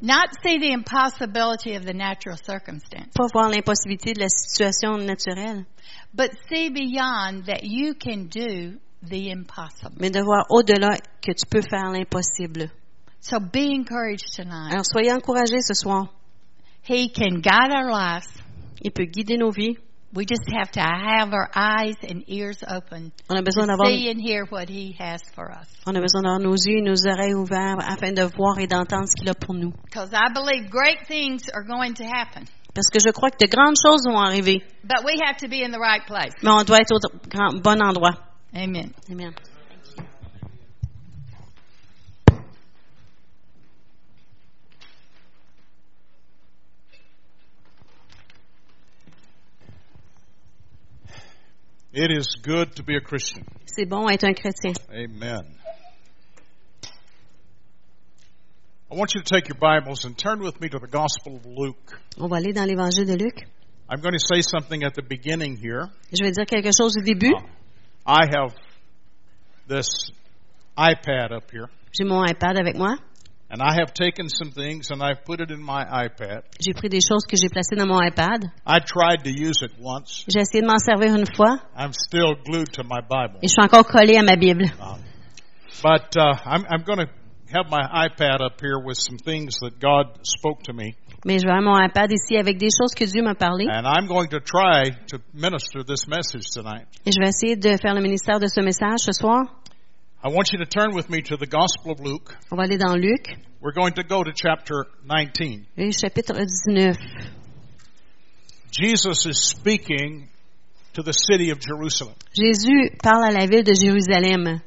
Not 0.02 0.30
see 0.44 0.58
the 0.58 0.72
impossibility 0.72 1.76
of 1.76 1.86
the 1.86 1.94
natural 1.94 2.36
circumstance, 2.36 3.14
Pas 3.14 3.28
voir 3.32 3.50
l'impossibilité 3.50 4.14
de 4.14 4.22
la 4.22 4.30
situation 4.30 4.98
naturelle, 4.98 5.66
but 6.14 6.32
see 6.50 6.70
beyond 6.70 7.46
that 7.46 7.64
you 7.64 7.94
can 7.94 8.26
do 8.28 8.80
the 9.04 9.30
impossible. 9.32 9.98
mais 10.00 10.10
de 10.12 10.22
voir 10.24 10.46
au-delà 10.50 10.98
que 11.22 11.34
tu 11.34 11.46
peux 11.48 11.62
faire 11.62 11.92
l'impossible. 11.92 12.72
So 13.20 13.40
be 13.40 13.74
encouraged 13.76 14.34
tonight. 14.36 14.72
Alors, 14.72 14.86
soyez 14.86 15.12
encouragés 15.14 15.62
ce 15.62 15.76
soir. 15.76 16.08
He 16.84 17.10
can 17.10 17.42
guide 17.42 17.72
our 17.72 17.92
lives. 17.92 18.28
Il 18.82 18.92
peut 18.92 19.06
guider 19.06 19.38
nos 19.38 19.52
vies. 19.52 19.78
We 20.14 20.26
just 20.26 20.44
have 20.52 20.72
to 20.72 20.82
have 20.82 21.32
our 21.34 21.50
eyes 21.56 21.96
and 22.04 22.24
ears 22.28 22.58
open 22.68 23.14
On 23.30 23.38
a 23.38 23.42
besoin 23.42 23.68
to 23.68 23.78
see 23.86 24.10
and 24.10 24.20
hear 24.20 24.46
what 24.50 24.68
He 24.68 24.94
has 25.00 25.22
for 25.34 25.50
us. 25.52 25.68
on 25.88 25.96
a 25.96 26.02
besoin 26.02 26.24
d'avoir 26.24 26.40
nos 26.40 26.58
yeux 26.66 26.80
et 26.80 26.82
nos 26.84 27.06
oreilles 27.08 27.34
ouverts 27.34 27.80
afin 27.80 28.12
de 28.14 28.24
voir 28.24 28.60
et 28.60 28.68
d'entendre 28.68 29.08
ce 29.08 29.16
qu'il 29.18 29.30
a 29.30 29.34
pour 29.34 29.56
nous. 29.56 29.72
Because 29.86 30.10
I 30.14 30.28
believe 30.34 30.70
great 30.70 31.08
things 31.08 31.48
are 31.54 31.64
going 31.64 31.94
to 31.96 32.04
happen. 32.04 32.46
Parce 32.74 32.88
que 32.90 33.00
je 33.00 33.12
crois 33.12 33.32
que 33.32 33.38
de 33.46 33.48
grandes 33.50 33.78
choses 33.82 34.04
vont 34.06 34.20
arriver, 34.20 34.62
But 34.84 35.04
we 35.06 35.18
have 35.26 35.38
to 35.38 35.48
be 35.48 35.62
in 35.64 35.72
the 35.72 35.80
right 35.80 36.06
place. 36.06 36.34
mais 36.44 36.52
on 36.52 36.64
doit 36.66 36.80
être 36.82 36.92
au 36.94 37.00
grand- 37.30 37.62
bon 37.62 37.82
endroit. 37.82 38.18
Amen. 38.54 38.92
Amen. 39.10 39.34
It 51.94 52.10
is 52.10 52.38
good 52.42 52.76
to 52.78 52.84
be 52.84 52.96
a 52.96 53.02
Christian. 53.02 53.44
C'est 53.66 53.86
bon 53.86 54.08
être 54.08 54.24
un 54.24 54.34
chrétien. 54.34 54.74
Amen. 54.90 55.58
I 58.90 58.96
want 58.96 59.14
you 59.14 59.22
to 59.22 59.30
take 59.30 59.50
your 59.50 59.58
Bibles 59.58 60.06
and 60.06 60.18
turn 60.18 60.40
with 60.40 60.60
me 60.62 60.70
to 60.70 60.80
the 60.80 60.88
Gospel 60.88 61.36
of 61.36 61.46
Luke. 61.46 62.00
On 62.18 62.30
va 62.30 62.38
aller 62.38 62.54
dans 62.54 62.66
l'évangile 62.66 63.06
de 63.06 63.18
Luc. 63.18 63.46
I'm 63.90 64.00
going 64.00 64.14
to 64.14 64.20
say 64.20 64.42
something 64.42 64.84
at 64.84 64.94
the 64.96 65.02
beginning 65.02 65.58
here. 65.58 65.90
Je 66.14 66.24
vais 66.24 66.32
dire 66.32 66.46
quelque 66.46 66.72
chose 66.72 66.96
au 66.98 67.04
début. 67.04 67.34
I 68.06 68.26
have 68.34 68.56
this 69.68 70.12
iPad 70.78 71.34
up 71.34 71.52
here, 71.52 71.68
J'ai 71.92 72.06
mon 72.06 72.24
iPad 72.24 72.58
avec 72.58 72.78
moi. 72.78 72.96
And 73.52 73.62
I 73.62 73.74
have 73.80 73.94
taken 73.94 74.30
some 74.30 74.52
things 74.52 74.90
and 74.92 75.04
I've 75.04 75.26
put 75.26 75.42
it 75.42 75.52
in 75.52 75.62
my 75.62 75.84
iPad. 75.84 76.44
J'ai 76.60 76.74
pris 76.74 76.88
des 76.90 77.02
choses 77.02 77.26
que 77.28 77.36
j'ai 77.36 77.50
placées 77.50 77.76
dans 77.76 77.88
mon 77.88 78.00
iPad. 78.02 78.46
I 78.66 78.80
tried 78.80 79.24
to 79.26 79.30
use 79.30 79.62
it 79.62 79.72
once. 79.80 80.24
J'ai 80.30 80.40
essayé 80.40 80.62
de 80.62 80.68
m'en 80.68 80.80
servir 80.80 81.14
une 81.16 81.26
fois 81.36 81.60
I'm 81.78 81.92
still 81.94 82.36
glued 82.46 82.72
to 82.74 82.84
my 82.84 83.02
Bible. 83.02 83.40
et 83.44 83.48
je 83.48 83.54
suis 83.54 83.62
encore 83.64 83.86
collé 83.86 84.16
à 84.16 84.24
ma 84.24 84.36
Bible. 84.38 84.66
But 85.84 86.16
uh, 86.16 86.36
I'm, 86.46 86.66
I'm 86.70 86.84
going 86.86 87.00
to 87.00 87.10
have 87.54 87.70
my 87.70 87.82
iPad 88.08 88.40
up 88.42 88.62
here 88.62 88.80
with 88.80 88.98
some 88.98 89.18
things 89.18 89.58
that 89.62 89.80
God 89.80 90.20
spoke 90.24 90.64
to 90.64 90.74
me, 90.74 90.96
Mais 91.26 91.38
je 91.40 91.46
vais 91.46 91.52
avoir 91.52 91.62
mon 91.62 91.86
iPad 91.86 92.12
ici 92.12 92.38
avec 92.38 92.58
des 92.58 92.70
choses 92.70 92.94
que 92.96 93.04
Dieu 93.06 93.22
m'a 93.22 93.36
parlé 93.36 93.68
and 93.70 93.86
I'm 93.86 94.08
going 94.08 94.30
to 94.30 94.40
try 94.40 94.90
to 95.10 95.18
minister 95.34 95.84
this 95.84 96.08
message 96.08 96.46
tonight. 96.54 96.88
et 97.06 97.12
je 97.12 97.20
vais 97.20 97.30
essayer 97.30 97.56
de 97.58 97.76
faire 97.82 97.94
le 97.94 98.02
ministère 98.02 98.40
de 98.40 98.48
ce 98.48 98.62
message 98.62 99.00
ce 99.00 99.12
soir. 99.12 99.61
I 100.24 100.30
want 100.30 100.52
you 100.54 100.60
to 100.60 100.66
turn 100.66 100.94
with 100.94 101.10
me 101.10 101.22
to 101.24 101.38
the 101.38 101.48
Gospel 101.48 101.92
of 101.92 102.00
Luke. 102.00 102.36
On 102.52 102.58
va 102.58 102.64
aller 102.64 102.78
dans 102.78 102.96
Luc, 102.96 103.28
We're 103.60 103.72
going 103.74 103.94
to 103.94 104.04
go 104.04 104.24
to 104.24 104.32
chapter 104.32 104.86
19. 105.04 105.66
le 105.78 105.92
chapitre 105.92 106.36
19. 106.36 106.96
Jesus 108.72 109.26
is 109.26 109.42
speaking 109.50 110.30
to 110.94 111.02
the 111.02 111.12
city 111.12 111.50
of 111.50 111.60
Jerusalem. 111.60 112.14
Jésus 112.38 112.96
parle 113.02 113.24
à 113.24 113.32
la 113.32 113.48
ville 113.48 113.64
de 113.64 113.74
Jérusalem. 113.74 114.62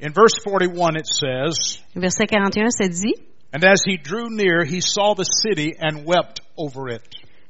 In 0.00 0.12
verse 0.12 0.34
41, 0.42 0.96
it 0.96 1.06
says, 1.06 1.78
Verset 1.94 2.28
41, 2.30 2.70
ça 2.70 2.88
dit, 2.88 3.14
And 3.52 3.62
as 3.64 3.84
he 3.86 3.96
drew 3.96 4.28
near, 4.28 4.64
he 4.64 4.80
saw 4.80 5.14
the 5.14 5.24
city 5.24 5.76
and 5.78 6.04
wept 6.04 6.40
over 6.58 6.88
it. 6.88 7.02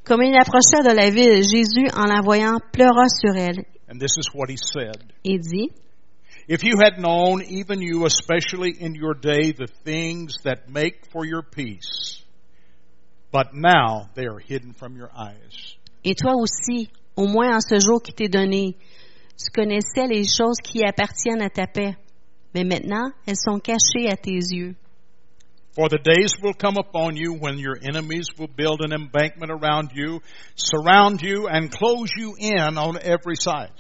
Comme 0.05 0.21
il 0.23 0.37
approcha 0.37 0.83
de 0.83 0.93
la 0.95 1.09
ville, 1.09 1.43
Jésus, 1.43 1.89
en 1.97 2.05
la 2.07 2.21
voyant, 2.21 2.61
pleura 2.71 3.09
sur 3.09 3.35
elle 3.35 3.65
And 3.89 3.99
this 3.99 4.19
is 4.19 4.29
what 4.35 4.51
he 4.51 4.57
said 4.59 5.03
et 5.25 5.39
dit, 5.41 5.71
If 6.47 6.63
you 6.63 6.75
had 6.79 6.99
known, 6.99 7.43
even 7.43 7.81
you, 7.81 8.05
especially 8.05 8.75
in 8.79 8.95
your 8.95 9.15
day, 9.15 9.53
the 9.53 9.69
things 9.85 10.35
that 10.45 10.69
make 10.69 11.07
for 11.11 11.25
your 11.25 11.43
peace, 11.43 12.23
but 13.33 13.55
now 13.55 14.11
they 14.15 14.27
are 14.27 14.39
hidden 14.39 14.75
from 14.75 14.97
your 14.97 15.11
eyes. 15.17 15.77
Et 16.05 16.15
toi 16.15 16.35
aussi, 16.35 16.91
au 17.17 17.27
moins 17.27 17.57
en 17.57 17.61
ce 17.61 17.81
jour 17.81 18.03
qui 18.03 18.13
t'est 18.13 18.29
donné, 18.29 18.77
tu 19.39 19.51
connaissais 19.53 20.07
les 20.07 20.25
choses 20.25 20.59
qui 20.63 20.85
appartiennent 20.85 21.41
à 21.41 21.49
ta 21.49 21.67
paix, 21.67 21.97
mais 22.55 22.65
maintenant 22.65 23.11
elles 23.27 23.37
sont 23.37 23.59
cachées 23.59 24.11
à 24.11 24.17
tes 24.17 24.39
yeux. 24.51 24.75
For 25.75 25.89
the 25.89 25.99
days 25.99 26.37
will 26.41 26.55
come 26.55 26.77
upon 26.77 27.17
you 27.17 27.33
when 27.35 27.59
your 27.59 27.77
enemies 27.83 28.29
will 28.39 28.47
build 28.47 28.83
an 28.83 28.93
embankment 28.93 29.51
around 29.51 29.91
you, 29.93 30.21
surround 30.55 31.21
you, 31.21 31.49
and 31.49 31.69
close 31.69 32.13
you 32.17 32.37
in 32.39 32.79
on 32.79 32.97
every 33.03 33.35
side. 33.35 33.73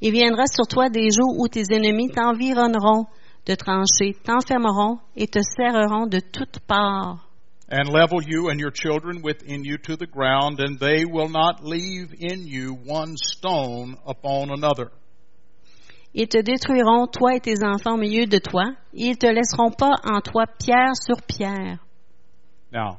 Il 0.00 0.12
viendra 0.12 0.46
sur 0.46 0.66
toi 0.66 0.88
des 0.88 1.10
jours 1.10 1.38
où 1.38 1.48
tes 1.48 1.64
ennemis 1.70 2.10
t'environneront 2.10 3.06
de 3.46 3.54
tranchées, 3.54 4.16
t'enfermeront 4.24 4.98
et 5.16 5.26
te 5.26 5.40
serreront 5.40 6.06
de 6.06 6.20
toutes 6.20 6.60
parts. 6.60 7.30
and 7.70 7.88
level 7.88 8.20
you 8.26 8.50
and 8.50 8.58
your 8.58 8.72
children 8.72 9.22
within 9.22 9.64
you 9.64 9.78
to 9.78 9.96
the 9.96 10.06
ground, 10.06 10.58
and 10.60 10.78
they 10.80 11.04
will 11.04 11.28
not 11.28 11.62
leave 11.62 12.12
in 12.18 12.46
you 12.46 12.74
one 12.84 13.16
stone 13.16 13.96
upon 14.06 14.50
another. 14.50 14.90
Ils 16.12 16.26
te 16.26 16.42
détruiront, 16.42 17.06
toi 17.12 17.36
et 17.36 17.40
tes 17.40 17.62
enfants 17.62 17.94
au 17.94 17.96
milieu 17.96 18.26
de 18.26 18.38
toi, 18.38 18.74
ils 18.92 19.16
te 19.16 19.26
laisseront 19.26 19.70
pas 19.70 19.92
en 20.02 20.20
toi 20.20 20.46
pierre 20.58 20.96
sur 20.96 21.22
pierre. 21.22 21.78
Now, 22.72 22.98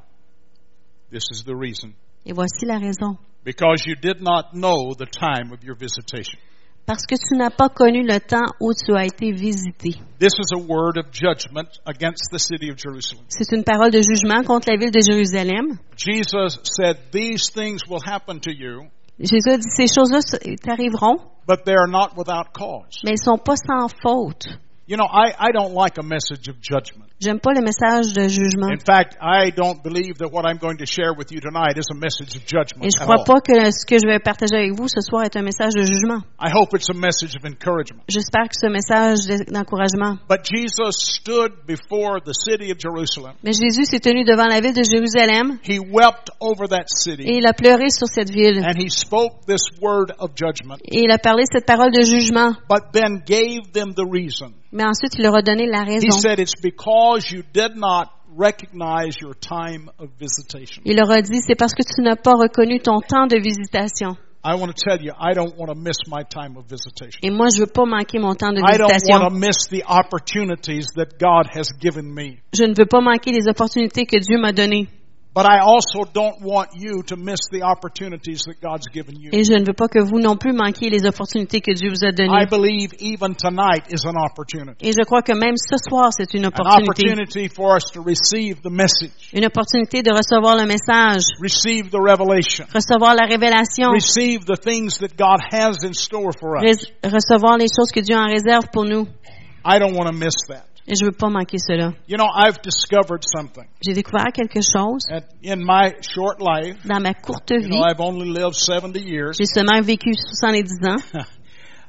this 1.10 1.24
is 1.30 1.44
the 1.44 1.54
reason. 1.54 1.92
Et 2.24 2.32
voici 2.32 2.64
la 2.64 2.78
raison. 2.78 3.18
Because 3.44 3.84
you 3.84 3.96
did 3.96 4.22
not 4.22 4.54
know 4.54 4.94
the 4.94 5.06
time 5.06 5.52
of 5.52 5.62
your 5.62 5.74
visitation. 5.76 6.38
Parce 6.84 7.06
que 7.06 7.14
tu 7.14 7.36
n'as 7.36 7.50
pas 7.50 7.68
connu 7.68 8.02
le 8.02 8.18
temps 8.18 8.52
où 8.60 8.72
tu 8.74 8.94
as 8.94 9.06
été 9.06 9.30
visité. 9.32 9.94
C'est 13.28 13.52
une 13.52 13.64
parole 13.64 13.90
de 13.90 14.00
jugement 14.02 14.42
contre 14.42 14.68
la 14.68 14.76
ville 14.76 14.90
de 14.90 15.00
Jérusalem. 15.00 15.78
Jesus 15.96 16.58
said, 16.64 16.96
These 17.12 17.50
things 17.52 17.86
will 17.88 18.02
happen 18.04 18.40
to 18.40 18.50
you, 18.50 18.88
Jésus 19.22 19.50
a 19.50 19.56
dit, 19.58 19.68
ces 19.68 19.86
choses-là 19.86 20.20
t'arriveront, 20.62 21.18
mais 21.46 21.54
elles 23.04 23.18
sont 23.18 23.38
pas 23.38 23.56
sans 23.56 23.88
faute. 24.02 24.48
You 24.84 24.96
know, 24.96 25.06
I, 25.06 25.32
I 25.38 25.52
don't 25.52 25.74
like 25.74 25.96
a 25.98 26.02
message 26.02 26.48
of 26.48 26.60
judgment. 26.60 27.06
J'aime 27.20 27.38
pas 27.38 27.52
le 27.54 27.62
message 27.62 28.12
de 28.14 28.26
jugement. 28.28 28.68
In 28.68 28.80
fact, 28.80 29.16
I 29.22 29.50
don't 29.50 29.80
believe 29.80 30.18
that 30.18 30.32
what 30.32 30.44
I'm 30.44 30.58
going 30.58 30.78
to 30.78 30.86
share 30.86 31.14
with 31.16 31.30
you 31.30 31.40
tonight 31.40 31.78
is 31.78 31.86
a 31.92 31.94
message 31.94 32.34
of 32.34 32.44
judgment. 32.44 32.82
Et 32.84 32.90
je 32.90 32.98
crois 32.98 33.22
pas 33.24 33.40
que 33.40 33.54
ce 33.70 33.86
que 33.86 33.96
je 33.96 34.08
vais 34.08 34.18
partager 34.18 34.56
avec 34.56 34.72
vous 34.74 34.88
ce 34.88 35.00
soir 35.00 35.22
est 35.22 35.36
un 35.36 35.42
message 35.42 35.74
de 35.74 35.82
jugement. 35.84 36.22
I 36.40 36.50
hope 36.52 36.74
it's 36.74 36.90
a 36.90 36.94
message 36.94 37.36
of 37.36 37.44
encouragement. 37.44 38.02
J'espère 38.08 38.48
que 38.48 38.58
ce 38.58 38.66
message 38.66 39.22
d'encouragement. 39.46 40.18
But 40.28 40.42
Jesus 40.44 40.98
stood 40.98 41.52
before 41.64 42.18
the 42.20 42.34
city 42.34 42.72
of 42.72 42.78
Jerusalem. 42.80 43.34
Mais 43.44 43.52
Jésus 43.52 43.84
s'est 43.84 44.00
tenu 44.00 44.24
devant 44.24 44.48
la 44.48 44.60
ville 44.60 44.74
de 44.74 44.82
Jérusalem 44.82 45.60
He 45.62 45.78
wept 45.78 46.30
over 46.40 46.66
that 46.66 46.86
et 46.90 46.98
city 46.98 47.22
il 47.28 47.46
a 47.46 47.52
pleuré 47.52 47.88
sur 47.90 48.08
cette 48.08 48.30
ville. 48.30 48.58
and 48.66 48.74
he 48.76 48.90
spoke 48.90 49.46
this 49.46 49.62
word 49.80 50.10
of 50.18 50.32
judgment, 50.34 50.80
Et 50.90 51.02
il 51.04 51.12
a 51.12 51.18
parlé 51.18 51.44
cette 51.46 51.66
parole 51.66 51.92
de 51.92 52.02
jugement. 52.02 52.56
but 52.68 52.90
then 52.92 53.22
gave 53.24 53.70
them 53.72 53.94
the 53.94 54.04
reason. 54.04 54.54
Mais 54.72 54.84
ensuite, 54.84 55.14
il 55.18 55.22
leur 55.22 55.34
a 55.36 55.42
donné 55.42 55.66
la 55.66 55.82
He 55.84 56.00
raison. 56.00 56.18
said, 56.18 56.38
It's 56.38 56.54
because 56.60 57.30
you 57.30 57.42
did 57.52 57.76
not 57.76 58.08
recognize 58.34 59.20
your 59.20 59.34
time 59.34 59.90
of 59.98 60.08
visitation. 60.18 60.82
Il 60.86 60.96
leur 60.96 61.10
a 61.10 61.20
dit, 61.20 61.40
c'est 61.46 61.54
parce 61.54 61.74
que 61.74 61.82
tu 61.82 62.00
n'as 62.02 62.16
pas 62.16 62.32
reconnu 62.32 62.80
ton 62.80 63.00
temps 63.00 63.26
de 63.26 63.36
visitation. 63.38 64.16
I 64.44 64.54
want 64.56 64.68
to 64.68 64.74
tell 64.74 65.00
you, 65.00 65.12
I 65.20 65.34
don't 65.34 65.54
want 65.56 65.68
to 65.68 65.76
miss 65.78 65.98
my 66.08 66.24
time 66.24 66.56
of 66.56 66.64
visitation. 66.68 67.20
Et 67.22 67.30
moi, 67.30 67.46
je 67.54 67.60
veux 67.60 67.68
pas 67.68 67.84
manquer 67.84 68.18
mon 68.18 68.34
temps 68.34 68.50
de 68.52 68.58
I 68.58 68.76
don't 68.76 68.88
want 68.90 68.94
visitation. 68.94 69.28
to 69.28 69.30
miss 69.30 69.68
the 69.70 69.84
opportunities 69.86 70.86
that 70.96 71.18
God 71.20 71.46
has 71.54 71.68
given 71.80 72.12
me. 72.12 72.38
Je 72.52 72.64
ne 72.64 72.74
veux 72.74 72.86
pas 72.86 73.00
manquer 73.00 73.30
les 73.30 73.46
opportunités 73.48 74.04
que 74.04 74.18
Dieu 74.18 74.38
m'a 74.40 74.52
données. 74.52 74.88
But 75.34 75.46
I 75.46 75.60
also 75.64 76.04
don't 76.12 76.42
want 76.42 76.76
you 76.76 77.02
to 77.04 77.16
miss 77.16 77.40
the 77.50 77.62
opportunities 77.62 78.42
that 78.44 78.60
God's 78.60 78.86
given 78.92 79.16
you. 79.18 79.30
Et 79.32 79.44
je 79.44 79.54
ne 79.54 79.64
veux 79.64 79.72
pas 79.72 79.88
que 79.88 79.98
vous 79.98 80.20
non 80.20 80.36
plus 80.36 80.52
manquiez 80.52 80.90
les 80.90 81.06
opportunités 81.06 81.62
que 81.62 81.72
Dieu 81.72 81.88
vous 81.88 82.04
a 82.04 82.10
I 82.10 82.12
données. 82.12 82.46
believe 82.50 82.92
even 83.00 83.34
tonight 83.34 83.88
is 83.88 84.04
an 84.04 84.16
opportunity. 84.20 84.86
Et 84.86 84.92
je 84.92 85.02
crois 85.06 85.22
que 85.22 85.32
même 85.32 85.56
ce 85.56 85.78
soir, 85.88 86.12
c'est 86.12 86.34
une 86.34 86.44
An 86.44 86.48
opportunité. 86.52 87.08
opportunity 87.08 87.48
for 87.48 87.74
us 87.74 87.84
to 87.94 88.02
receive 88.02 88.60
the 88.60 88.68
message, 88.70 89.32
Une 89.32 89.46
opportunité 89.46 90.02
de 90.02 90.10
recevoir 90.12 90.54
le 90.54 90.66
message, 90.66 91.22
receive 91.40 91.88
the 91.88 91.96
revelation, 91.98 92.66
recevoir 92.74 93.14
la 93.14 93.24
révélation, 93.26 93.88
receive 93.90 94.44
the 94.44 94.60
things 94.60 94.98
that 94.98 95.16
God 95.16 95.40
has 95.50 95.82
in 95.82 95.94
store 95.94 96.32
for 96.38 96.58
us. 96.62 96.76
recevoir 97.02 97.56
les 97.56 97.68
choses 97.74 97.90
que 97.90 98.00
Dieu 98.00 98.16
en 98.16 98.26
réserve 98.28 98.68
pour 98.70 98.84
nous. 98.84 99.06
I 99.64 99.78
don't 99.78 99.94
want 99.96 100.08
to 100.08 100.12
miss 100.12 100.34
that. 100.48 100.66
Et 100.86 100.94
je 100.96 101.04
veux 101.04 101.12
pas 101.12 101.28
manquer 101.28 101.58
cela. 101.58 101.92
You 102.08 102.16
know, 102.16 102.26
I've 102.34 102.60
discovered 102.62 103.22
something. 103.24 103.64
J'ai 103.80 103.92
découvert 103.94 104.32
quelque 104.32 104.60
chose 104.60 105.04
And 105.10 105.22
in 105.44 105.58
my 105.64 105.92
short 106.02 106.40
life, 106.40 106.76
dans 106.84 107.00
ma 107.00 107.14
courte 107.14 107.50
you 107.50 107.60
vie. 107.60 107.68
know, 107.68 107.84
I've 107.84 108.00
only 108.00 108.28
lived 108.28 108.54
70 108.54 108.98
years. 109.00 109.36
J'ai 109.38 109.46
seulement 109.46 109.80
vécu 109.80 110.12
70 110.14 110.84
ans. 110.84 111.02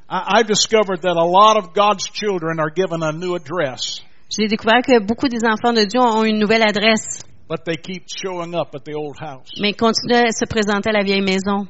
I- 0.09 0.39
I've 0.39 0.47
discovered 0.47 1.01
that 1.01 1.17
a 1.17 1.25
lot 1.25 1.57
of 1.57 1.73
God's 1.73 2.05
children 2.11 2.59
are 2.59 2.69
given 2.69 3.01
a 3.01 3.11
new 3.11 3.33
address, 3.35 4.01
J'ai 4.29 4.47
découvert 4.47 4.81
que 4.83 4.99
beaucoup 4.99 5.27
des 5.27 5.43
enfants 5.43 5.73
de 5.73 5.85
Dieu 5.85 5.99
ont 5.99 6.23
une 6.23 6.37
nouvelle 6.39 6.61
adresse, 6.67 7.23
but 7.49 7.63
they 7.65 7.75
keep 7.77 8.03
showing 8.07 8.53
up 8.53 8.75
at 8.75 8.83
the 8.85 8.93
old 8.95 9.17
house. 9.19 9.49
mais 9.59 9.73
continuent 9.73 10.25
à 10.27 10.31
se 10.31 10.45
présenter 10.45 10.89
à 10.89 10.93
la 10.93 11.03
vieille 11.03 11.21
maison. 11.21 11.67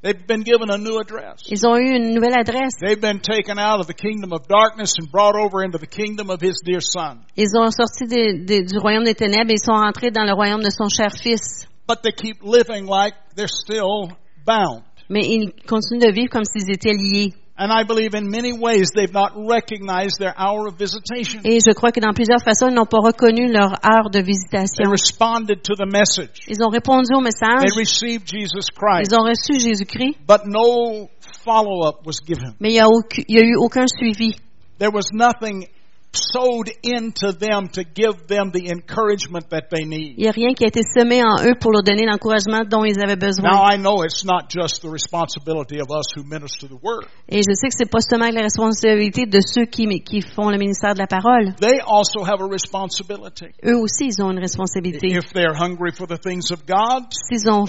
They've 0.00 0.26
been 0.26 0.44
given 0.44 0.70
a 0.70 0.78
new 0.78 1.00
address. 1.00 1.42
Ils 1.50 1.66
ont 1.66 1.76
eu 1.76 1.96
une 1.96 2.14
nouvelle 2.14 2.38
adresse. 2.38 2.74
They've 2.80 3.00
been 3.00 3.18
taken 3.18 3.58
out 3.58 3.80
of 3.80 3.88
the 3.88 3.94
kingdom 3.94 4.32
of 4.32 4.46
darkness 4.46 4.92
and 4.96 5.10
brought 5.10 5.34
over 5.34 5.64
into 5.64 5.78
the 5.78 5.88
kingdom 5.88 6.30
of 6.30 6.40
His 6.40 6.62
dear 6.64 6.80
Son. 6.80 7.18
Ils 7.36 7.56
ont 7.56 7.72
sorti 7.72 8.06
du 8.06 8.78
royaume 8.78 9.02
des 9.02 9.14
ténèbres 9.14 9.50
et 9.50 9.54
ils 9.54 9.64
sont 9.64 9.72
rentrés 9.74 10.12
dans 10.12 10.24
le 10.24 10.34
royaume 10.34 10.62
de 10.62 10.70
son 10.70 10.88
cher 10.88 11.10
fils. 11.10 11.66
But 11.88 12.02
they 12.04 12.12
keep 12.12 12.44
living 12.44 12.86
like 12.86 13.14
they're 13.34 13.48
still 13.48 14.12
bound. 14.46 14.84
Mais 15.08 15.26
ils 15.26 15.52
continuent 15.66 16.06
de 16.06 16.12
vivre 16.12 16.30
comme 16.30 16.44
s'ils 16.44 16.70
étaient 16.70 16.94
liés. 16.94 17.34
And 17.60 17.72
I 17.72 17.82
believe 17.82 18.14
in 18.14 18.30
many 18.30 18.52
ways 18.52 18.90
they've 18.94 19.12
not 19.12 19.32
recognized 19.34 20.18
their 20.20 20.32
hour 20.38 20.68
of 20.68 20.78
visitation. 20.78 21.40
Et 21.44 21.58
je 21.58 21.74
crois 21.74 21.90
que 21.90 21.98
dans 22.00 22.12
plusieurs 22.14 22.40
façons, 22.40 22.68
ils 22.68 22.74
n'ont 22.74 22.86
pas 22.86 23.00
reconnu 23.02 23.50
leur 23.50 23.72
heure 23.84 24.10
de 24.12 24.20
They 24.20 24.22
visitation. 24.22 24.88
responded 24.90 25.62
to 25.64 25.74
the 25.74 25.86
message. 25.90 26.46
Ils 26.46 26.62
ont 26.62 26.70
répondu 26.70 27.12
au 27.16 27.20
message. 27.20 27.62
They 27.66 27.76
received 27.76 28.28
Jesus 28.28 28.70
Christ. 28.72 29.10
Ils 29.10 29.14
ont 29.18 29.24
reçu 29.24 29.58
Jésus-Christ, 29.58 30.18
But 30.26 30.42
no 30.46 31.08
follow-up 31.44 32.06
was 32.06 32.20
given. 32.24 32.54
mais 32.60 32.70
il 32.74 32.80
n'y 33.28 33.38
a, 33.38 33.42
eu 33.44 33.56
aucun 33.56 33.86
suivi. 33.88 34.36
There 34.78 34.92
was 34.92 35.10
nothing 35.12 35.66
sowed 36.12 36.70
into 36.82 37.32
them 37.32 37.68
to 37.68 37.84
give 37.84 38.26
them 38.28 38.50
the 38.50 38.70
encouragement 38.70 39.50
that 39.50 39.68
they 39.70 39.84
need. 39.84 40.14
Il 40.16 40.22
n'y 40.22 40.28
a 40.28 40.32
rien 40.32 40.54
qui 40.54 40.64
a 40.64 40.68
été 40.68 40.80
semé 40.82 41.22
en 41.22 41.44
eux 41.44 41.54
pour 41.60 41.70
leur 41.72 41.82
donner 41.82 42.06
l'encouragement 42.06 42.64
dont 42.68 42.84
ils 42.84 42.98
avaient 43.00 43.16
Now 43.16 43.26
besoin. 43.28 43.72
I 43.74 43.76
know 43.76 44.02
it's 44.02 44.24
not 44.24 44.48
just 44.48 44.80
the 44.82 44.88
responsibility 44.90 45.80
of 45.80 45.90
us 45.90 46.06
who 46.16 46.24
minister 46.24 46.66
the 46.66 46.78
word. 46.82 47.06
Et 47.28 47.42
je 47.42 47.52
sais 47.54 47.68
que 47.68 47.74
c'est 47.76 47.90
pas 47.90 48.00
seulement 48.00 48.30
la 48.32 48.42
responsabilité 48.42 49.26
de 49.26 49.40
ceux 49.44 49.66
qui, 49.66 49.86
qui 50.00 50.22
font 50.22 50.48
le 50.50 50.56
ministère 50.58 50.94
de 50.94 50.98
la 50.98 51.06
parole. 51.06 51.54
They 51.60 51.80
also 51.86 52.24
have 52.24 52.40
a 52.40 52.48
responsibility. 52.48 53.52
Eux 53.64 53.76
aussi, 53.76 54.06
ils 54.08 54.22
ont 54.22 54.30
une 54.30 54.40
responsabilité. 54.40 55.08
If 55.08 55.32
they're 55.34 55.54
hungry 55.54 55.92
for 55.92 56.06
the 56.06 56.18
things 56.18 56.50
of 56.50 56.64
God, 56.66 57.04
S'ils 57.12 57.48
ont 57.50 57.66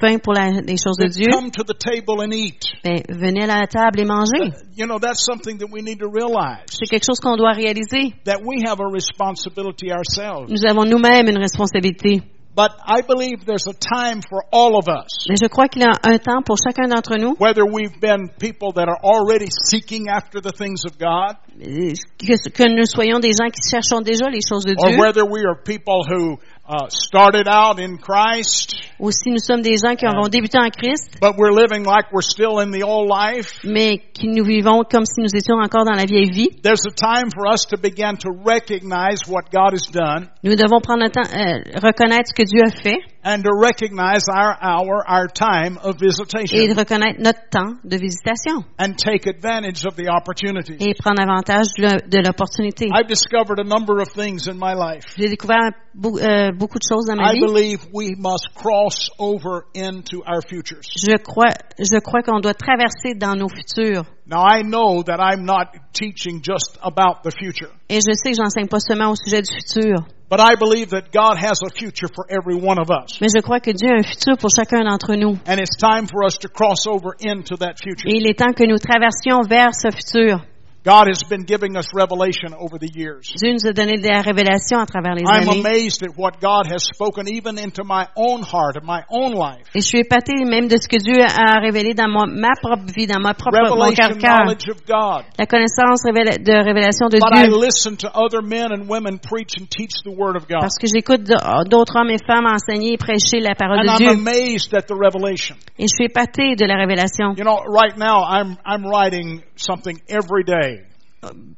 faim 0.00 0.18
pour 0.18 0.34
la- 0.34 0.60
les 0.62 0.76
choses 0.76 0.96
de 0.98 1.08
Dieu, 1.08 1.26
come 1.32 1.50
to 1.50 1.64
the 1.64 1.76
table 1.76 2.22
and 2.22 2.32
eat. 2.32 2.62
ben, 2.84 3.02
venez 3.08 3.42
à 3.44 3.46
la 3.60 3.66
table 3.66 3.98
et 4.00 4.04
mangez. 4.04 4.54
You 4.76 4.86
know, 4.86 4.98
that's 4.98 5.24
something 5.24 5.58
that 5.58 5.68
we 5.70 5.82
need 5.82 5.98
to 5.98 6.08
realize. 6.08 6.64
C'est 6.70 6.86
quelque 6.88 7.04
chose 7.04 7.18
qu'on 7.20 7.36
doit 7.36 7.52
réaliser. 7.52 7.79
That 8.24 8.42
we 8.44 8.62
have 8.66 8.80
a 8.80 8.86
responsibility 8.86 9.92
ourselves. 9.92 10.50
Nous 10.50 10.64
avons 10.64 10.84
nous-mêmes 10.84 11.28
une 11.28 11.38
responsabilité. 11.38 12.22
But 12.54 12.72
I 12.84 13.02
believe 13.02 13.46
there's 13.46 13.68
a 13.68 13.72
time 13.72 14.22
for 14.22 14.42
all 14.52 14.76
of 14.76 14.88
us. 14.88 15.26
Mais 15.28 15.36
je 15.40 15.46
crois 15.46 15.68
qu'il 15.68 15.82
y 15.82 15.84
a 15.84 15.92
un 16.02 16.18
temps 16.18 16.42
pour 16.44 16.56
chacun 16.58 16.88
d'entre 16.88 17.16
nous, 17.16 17.36
Whether 17.38 17.64
we've 17.64 18.00
been 18.00 18.28
people 18.40 18.72
that 18.72 18.88
are 18.88 18.98
already 19.04 19.46
seeking 19.70 20.08
after 20.08 20.40
the 20.40 20.50
things 20.50 20.84
of 20.84 20.98
God, 20.98 21.36
que, 21.56 22.50
que 22.50 22.68
nous 22.68 22.86
soyons 22.86 23.20
des 23.20 23.32
gens 23.32 23.50
qui 23.50 23.62
cherchons 23.70 24.00
déjà 24.02 24.28
les 24.28 24.40
choses 24.42 24.64
de 24.64 24.74
or 24.76 24.88
Dieu, 24.90 24.98
whether 24.98 25.24
we 25.24 25.44
are 25.46 25.54
people 25.62 26.02
who 26.04 26.38
uh, 26.70 26.88
started 26.88 27.48
out 27.48 27.80
in 27.80 27.98
Christ, 27.98 28.76
ou 29.00 29.10
si 29.10 29.30
nous 29.30 29.42
sommes 29.42 29.60
des 29.60 29.76
gens 29.76 29.96
qui 29.96 30.06
avons 30.06 30.28
débuté 30.28 30.56
en 30.56 30.70
Christ, 30.70 31.18
but 31.20 31.36
we're 31.36 31.50
living 31.50 31.82
like 31.84 32.12
we're 32.12 32.22
still 32.22 32.60
in 32.60 32.70
the 32.70 32.84
old 32.84 33.08
life. 33.10 33.64
mais 33.64 33.98
qui 34.14 34.28
nous 34.28 34.44
vivons 34.44 34.84
comme 34.84 35.04
si 35.04 35.20
nous 35.20 35.34
étions 35.34 35.56
encore 35.56 35.84
dans 35.84 35.96
la 35.96 36.04
vieille 36.04 36.30
vie. 36.30 36.48
There's 36.62 36.86
a 36.86 36.94
time 36.94 37.30
for 37.34 37.48
us 37.52 37.66
to 37.70 37.76
begin 37.76 38.16
to 38.18 38.30
recognize 38.30 39.26
what 39.26 39.50
God 39.50 39.74
has 39.74 39.90
done 39.90 40.28
Nous 40.44 40.54
devons 40.54 40.80
prendre 40.80 41.02
le 41.02 41.10
temps, 41.10 41.26
euh, 41.26 41.80
reconnaître 41.82 42.28
ce 42.28 42.34
que 42.34 42.44
Dieu 42.46 42.62
a 42.62 42.70
fait 42.70 43.00
and 43.22 43.42
to 43.44 43.50
recognize 43.52 44.24
our 44.28 44.56
hour, 44.60 45.04
our 45.06 45.28
time 45.28 45.78
of 45.82 45.96
et 45.96 46.06
visitation 46.06 46.56
de 46.68 46.74
reconnaître 46.78 47.20
notre 47.20 47.48
temps 47.50 47.76
de 47.84 47.96
visitation 47.98 48.64
and 48.78 48.96
take 48.96 49.26
advantage 49.26 49.84
of 49.84 49.94
the 49.96 50.08
opportunities. 50.08 50.78
et 50.80 50.94
prendre 50.94 51.20
avantage 51.22 51.68
de 51.76 52.18
l'opportunité. 52.18 52.88
I've 52.92 53.08
discovered 53.08 53.58
a 53.60 53.64
number 53.64 54.00
of 54.00 54.08
things 54.12 54.48
in 54.48 54.54
my 54.58 54.74
life. 54.74 55.04
J'ai 55.18 55.28
découvert 55.28 55.72
euh, 55.72 56.52
beaucoup 56.52 56.78
de 56.78 56.86
choses 56.88 57.06
dans 57.06 57.16
ma 57.16 57.32
I 57.32 57.34
vie. 57.34 57.40
believe 57.40 57.80
we 57.92 58.14
must 58.16 58.48
cross 58.54 59.10
over 59.18 59.66
into 59.74 60.22
our 60.26 60.42
futures. 60.42 60.82
Je 60.96 61.16
crois, 61.18 61.52
je 61.78 62.00
crois 62.00 62.22
qu'on 62.22 62.40
doit 62.40 62.54
traverser 62.54 63.14
dans 63.14 63.36
nos 63.36 63.48
futurs. 63.48 64.04
Now 64.30 64.44
I 64.46 64.62
know 64.62 65.02
that 65.02 65.18
I'm 65.18 65.44
not 65.44 65.74
teaching 65.92 66.40
just 66.40 66.78
about 66.82 67.24
the 67.24 67.32
future, 67.32 67.68
Et 67.88 67.96
je 68.00 68.12
sais 68.14 68.30
que 68.30 68.36
j'enseigne 68.36 68.68
pas 68.68 68.78
seulement 68.78 69.10
au 69.10 69.16
sujet 69.16 69.42
du 69.42 69.50
futur, 69.50 70.06
but 70.30 70.38
I 70.38 70.54
believe 70.54 70.90
that 70.90 71.10
God 71.12 71.36
has 71.36 71.58
a 71.66 71.70
future 71.74 72.06
for 72.14 72.24
every 72.30 72.54
one 72.54 72.78
of 72.78 72.90
us. 72.90 73.20
mais 73.20 73.26
je 73.34 73.42
crois 73.42 73.58
que 73.58 73.72
Dieu 73.72 73.90
a 73.90 73.98
un 73.98 74.04
futur 74.04 74.36
pour 74.38 74.50
chacun 74.54 74.84
d'entre 74.84 75.16
nous. 75.16 75.36
And 75.48 75.58
it's 75.58 75.76
time 75.76 76.06
for 76.06 76.24
us 76.24 76.38
to 76.42 76.48
cross 76.48 76.86
over 76.86 77.10
into 77.20 77.56
that 77.56 77.74
future. 77.82 78.06
Et 78.08 78.18
il 78.18 78.28
est 78.28 78.38
temps 78.38 78.52
que 78.52 78.64
nous 78.64 78.78
traversions 78.78 79.42
vers 79.48 79.74
ce 79.74 79.90
futur. 79.90 80.44
God 80.82 81.08
has 81.08 81.22
been 81.28 81.44
giving 81.44 81.76
us 81.76 81.92
revelation 81.92 82.54
over 82.56 82.78
the 82.78 82.88
years. 82.96 83.28
Dieu 83.36 83.52
nous 83.52 83.66
a 83.68 83.72
donné 83.74 83.98
des 84.00 84.16
révélations 84.24 84.78
à 84.80 84.86
travers 84.86 85.14
les 85.14 85.22
I'm 85.28 85.46
années. 85.46 85.60
amazed 85.60 86.02
at 86.02 86.16
what 86.16 86.40
God 86.40 86.72
has 86.72 86.84
spoken 86.88 87.28
even 87.28 87.58
into 87.58 87.84
my 87.84 88.06
own 88.16 88.40
heart 88.40 88.76
and 88.80 88.86
my 88.88 89.02
own 89.10 89.32
life. 89.36 89.68
Et 89.74 89.82
je 89.82 89.86
suis 89.86 89.98
épatée 90.00 90.32
même 90.48 90.68
de 90.68 90.78
ce 90.80 90.88
que 90.88 90.96
Dieu 90.96 91.20
a 91.20 91.60
révélé 91.60 91.92
dans 91.92 92.08
mon- 92.08 92.26
ma 92.32 92.56
propre 92.56 92.88
vie, 92.96 93.06
dans 93.06 93.20
ma 93.20 93.34
propre, 93.34 93.58
mon 93.60 93.74
Revelation 93.76 94.14
cœur 94.14 94.18
cœur. 94.18 94.36
knowledge 94.46 94.68
of 94.70 94.80
God. 94.88 95.24
La 95.38 95.44
connaissance 95.44 96.00
de 96.02 96.64
révélation 96.64 97.08
de 97.12 97.18
But 97.20 97.28
I 97.36 97.48
Dieu. 97.48 97.60
listen 97.60 97.96
to 97.98 98.08
other 98.16 98.40
men 98.40 98.72
and 98.72 98.88
women 98.88 99.18
preach 99.18 99.60
and 99.60 99.68
teach 99.68 100.00
the 100.02 100.16
Word 100.16 100.34
of 100.36 100.48
God. 100.48 100.60
Parce 100.64 100.78
que 100.80 100.86
j'écoute 100.88 101.28
d'autres 101.68 101.92
hommes 101.94 102.08
et 102.08 102.16
femmes 102.26 102.46
enseigner 102.48 102.94
et 102.94 102.96
prêcher 102.96 103.40
la 103.40 103.54
parole 103.54 103.80
And 103.80 103.84
de 103.84 103.88
I'm 103.90 103.98
Dieu. 103.98 104.10
amazed 104.16 104.72
at 104.72 104.86
the 104.88 104.96
revelation. 104.96 105.56
Et 105.78 105.84
je 105.88 105.92
suis 105.92 106.06
épatée 106.08 106.56
de 106.56 106.64
la 106.64 106.76
révélation. 106.80 107.36
You 107.36 107.44
know, 107.44 107.60
right 107.68 107.98
now 107.98 108.24
I'm, 108.24 108.56
I'm 108.64 108.86
writing 108.88 109.42
something 109.60 109.98
every 110.08 110.44
day. 110.44 110.86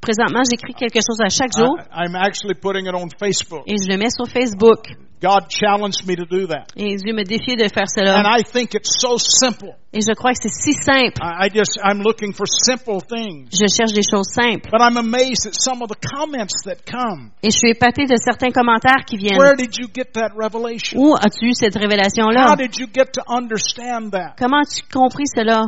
Présentement, 0.01 0.43
j'écris 0.51 0.75
quelque 0.75 0.99
chose 0.99 1.21
à 1.21 1.29
chaque 1.29 1.53
jour 1.57 1.79
I, 1.79 2.07
I'm 2.07 2.17
actually 2.17 2.55
putting 2.55 2.87
it 2.87 2.95
on 2.95 3.09
Facebook. 3.17 3.63
et 3.67 3.77
je 3.81 3.89
le 3.89 3.97
mets 3.97 4.11
sur 4.11 4.27
Facebook. 4.27 4.89
God 5.23 5.49
challenged 5.49 6.05
me 6.05 6.17
to 6.17 6.25
do 6.27 6.49
that. 6.49 6.67
Et 6.75 6.97
Dieu 6.97 7.15
me 7.15 7.23
défie 7.23 7.55
de 7.55 7.69
faire 7.69 7.87
And 7.87 8.07
cela. 8.07 8.39
I 8.39 8.43
think 8.43 8.75
it's 8.75 8.99
so 8.99 9.19
simple. 9.19 9.71
Et 9.93 10.01
je 10.01 10.13
crois 10.15 10.33
que 10.33 10.39
c'est 10.43 10.49
si 10.49 10.73
simple. 10.73 11.23
I, 11.23 11.47
I 11.47 11.49
just, 11.55 11.79
I'm 11.81 12.03
looking 12.03 12.33
for 12.33 12.45
simple 12.49 12.99
things. 13.01 13.47
Je 13.53 13.69
cherche 13.69 13.93
des 13.93 14.03
choses 14.03 14.27
simples. 14.35 14.69
But 14.73 14.81
I'm 14.83 14.97
amazed 14.97 15.47
at 15.47 15.55
some 15.55 15.81
of 15.81 15.91
the 15.91 16.01
comments 16.01 16.65
that 16.65 16.83
come. 16.85 17.31
Et 17.45 17.51
je 17.53 17.59
suis 17.59 17.71
épatée 17.71 18.07
de 18.07 18.17
certains 18.17 18.51
commentaires 18.51 19.05
qui 19.07 19.17
viennent. 19.17 19.39
Where 19.39 19.55
did 19.55 19.77
you 19.79 19.87
get 19.95 20.11
that 20.15 20.31
revelation? 20.35 20.99
Où 20.99 21.15
as-tu 21.15 21.47
eu 21.47 21.55
cette 21.55 21.77
révélation-là? 21.77 22.51
How 22.51 22.57
did 22.57 22.77
you 22.77 22.89
get 22.93 23.13
to 23.13 23.23
understand 23.29 24.11
that? 24.11 24.35
Comment 24.37 24.63
as-tu 24.63 24.83
compris 24.93 25.27
cela? 25.33 25.67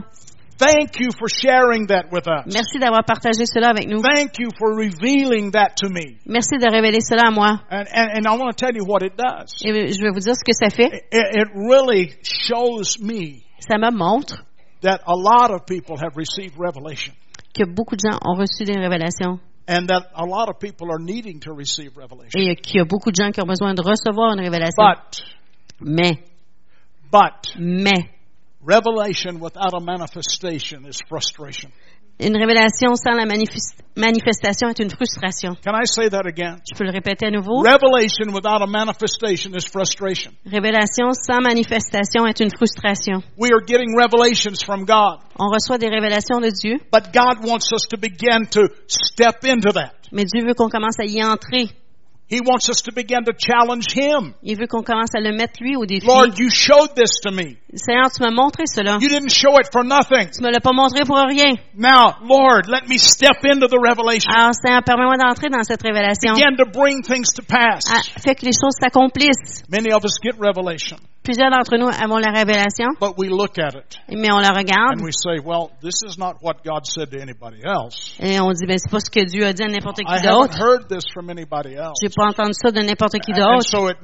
Thank 0.57 1.01
you 1.01 1.11
for 1.19 1.29
sharing 1.29 1.89
that 1.89 2.13
with 2.13 2.29
us. 2.29 2.47
Merci 2.47 2.79
d'avoir 2.79 3.05
partagé 3.05 3.45
cela 3.47 3.71
avec 3.71 3.89
nous. 3.89 4.01
Thank 4.01 4.39
you 4.39 4.51
for 4.57 4.77
revealing 4.77 5.51
that 5.53 5.77
to 5.83 5.89
me. 5.89 6.19
Merci 6.27 6.59
de 6.59 6.71
révéler 6.71 7.01
cela 7.01 7.29
à 7.29 7.31
moi. 7.31 7.61
And, 7.71 7.87
and, 7.93 8.09
and 8.19 8.27
I 8.27 8.37
want 8.39 8.57
to 8.57 8.67
tell 8.67 8.75
you 8.75 8.85
what 8.85 9.03
it 9.03 9.17
does. 9.17 9.53
Et 9.65 9.93
je 9.93 10.01
vais 10.01 10.11
vous 10.11 10.21
dire 10.21 10.35
ce 10.35 10.45
que 10.45 10.53
ça 10.55 10.71
fait. 10.71 11.07
It, 11.11 11.25
it 11.35 11.49
really 11.55 12.15
shows 12.23 12.99
me 13.01 13.43
Ça 13.59 13.79
me 13.79 13.91
montre 13.91 14.45
that 14.83 15.01
a 15.07 15.15
lot 15.17 15.51
of 15.51 15.67
people 15.67 15.97
have 15.97 16.17
received 16.17 16.55
revelation 16.59 17.15
que 17.55 17.65
beaucoup 17.65 17.97
de 17.97 18.03
gens 18.11 18.19
ont 18.25 18.35
reçu 18.37 18.65
des 18.65 18.77
révélations 18.77 19.39
and 19.69 19.87
that 19.89 20.11
a 20.15 20.25
lot 20.27 20.49
of 20.49 20.59
people 20.61 20.91
are 20.91 20.99
needing 20.99 21.41
to 21.41 21.53
receive 21.53 21.97
revelation. 21.97 22.39
et 22.39 22.57
qu'il 22.57 22.77
y 22.77 22.81
a 22.81 22.85
beaucoup 22.85 23.11
de 23.11 23.17
gens 23.17 23.31
qui 23.31 23.41
ont 23.41 23.47
besoin 23.47 23.75
de 23.75 23.81
recevoir 23.81 24.35
une 24.35 24.41
révélation. 24.41 24.85
But, 24.85 25.25
Mais, 25.81 26.19
but, 27.11 27.57
mais, 27.59 28.11
revelation 28.67 29.41
without 29.41 29.75
a 29.75 29.81
manifestation 29.81 30.87
is 30.87 30.99
frustration. 31.09 31.71
une 32.21 32.37
révélation 32.37 32.95
sans 32.95 33.13
la 33.17 33.27
manifes- 33.27 33.75
manifestation 33.97 34.69
est 34.69 34.79
une 34.79 34.91
frustration. 34.91 35.57
Can 35.65 35.75
I 35.75 35.85
say 35.85 36.09
that 36.11 36.27
again? 36.27 36.59
Je 36.73 36.79
peux 36.79 36.85
le 36.85 36.93
répéter 36.93 37.27
à 37.27 37.31
nouveau? 37.31 37.59
Revelation 37.63 38.33
without 38.33 38.63
a 38.63 38.67
manifestation 38.69 39.51
is 39.57 39.67
frustration. 39.67 40.33
Révélation 40.47 41.11
sans 41.13 41.41
manifestation 41.41 42.25
est 42.27 42.39
une 42.41 42.51
frustration. 42.57 43.21
We 43.37 43.51
are 43.53 43.61
getting 43.67 43.97
revelations 43.99 44.63
from 44.65 44.85
God, 44.85 45.19
On 45.41 45.49
reçoit 45.51 45.79
des 45.79 45.89
révélations 45.89 46.41
de 46.41 46.51
Dieu, 46.51 46.79
but 46.93 47.13
God 47.13 47.45
wants 47.45 47.73
us 47.75 47.83
to 47.91 47.97
begin 47.99 48.47
to 48.53 48.69
step 48.87 49.45
into 49.45 49.73
that. 49.73 49.93
mais 50.13 50.25
Dieu 50.25 50.47
veut 50.47 50.55
qu'on 50.55 50.69
commence 50.71 50.99
à 51.01 51.05
y 51.05 51.23
entrer. 51.23 51.69
He 52.31 52.41
wants 52.41 52.71
us 52.71 52.81
to 52.85 52.91
begin 52.93 53.23
to 53.25 53.33
challenge 53.37 53.85
Him. 53.95 54.33
Il 54.43 54.57
veut 54.57 54.67
qu'on 54.67 54.83
commence 54.83 55.11
à 55.15 55.21
le 55.21 55.37
mettre 55.37 55.61
lui 55.61 55.77
au 55.77 55.85
défi. 55.85 56.07
Lord, 56.07 56.39
you 56.39 56.49
showed 56.49 56.95
this 56.95 57.21
to 57.23 57.31
me. 57.31 57.59
Seigneur, 57.77 58.11
tu 58.11 58.23
m'as 58.23 58.31
montré 58.31 58.65
cela. 58.67 58.99
You 59.01 59.09
didn't 59.09 59.31
show 59.31 59.59
it 59.59 59.69
for 59.73 59.85
nothing. 59.85 60.31
Tu 60.31 60.43
me 60.43 60.51
l'as 60.51 60.61
pas 60.61 60.73
montré 60.73 61.05
pour 61.05 61.17
rien. 61.19 61.55
Now, 61.77 62.17
Lord, 62.23 62.69
let 62.69 62.89
me 62.89 62.99
step 62.99 63.45
into 63.45 63.67
the 63.69 63.79
revelation. 63.79 64.31
Alors, 64.33 64.55
Seigneur, 64.55 64.83
permets-moi 64.85 65.17
d'entrer 65.17 65.49
dans 65.51 65.63
cette 65.65 65.83
révélation. 65.83 66.35
Begin 66.35 66.57
to 66.57 66.67
bring 66.71 67.03
things 67.03 67.33
to 67.35 67.43
pass. 67.43 67.85
Ah, 67.91 68.01
Fais 68.21 68.35
que 68.35 68.45
les 68.47 68.53
choses 68.53 68.75
s'accomplissent. 68.81 69.63
Many 69.69 69.93
of 69.93 70.05
us 70.05 70.19
get 70.23 70.35
revelation, 70.39 70.97
Plusieurs 71.25 71.51
d'entre 71.51 71.79
nous 71.79 71.89
avons 71.89 72.19
la 72.19 72.31
révélation, 72.31 72.93
but 73.01 73.15
we 73.17 73.31
look 73.31 73.59
at 73.59 73.75
it 73.75 73.97
mais 74.11 74.31
on 74.31 74.41
la 74.41 74.51
regarde 74.51 74.99
and 75.01 75.03
we 75.03 75.11
say, 75.11 75.41
well, 75.43 75.71
this 75.81 76.03
is 76.07 76.19
not 76.19 76.35
what 76.43 76.63
God 76.63 76.85
said 76.87 77.11
to 77.13 77.19
anybody 77.19 77.65
else. 77.65 78.15
et 78.21 78.39
on 78.41 78.53
dit, 78.53 78.67
ben, 78.67 78.77
c'est 78.77 78.91
pas 78.91 79.01
ce 79.01 79.09
que 79.11 79.25
Dieu 79.25 79.47
a 79.47 79.55
dit 79.55 79.63
à 79.63 79.69
n'importe 79.69 80.01
I 80.01 80.05
qui 80.05 80.13
haven't 80.27 80.31
d'autre. 80.49 80.59
heard 80.61 80.87
this 80.89 81.05
from 81.15 81.31
anybody 81.31 81.75
else. 81.77 81.97
J'ai 82.03 82.11
pas 82.15 82.27
entendu 82.29 82.53
ça 82.53 82.71
de 82.71 82.81
n'importe 82.83 83.19
qui 83.21 83.33
And 83.33 83.37
d'autre. 83.41 83.65
so 83.65 83.89
it, 83.89 83.97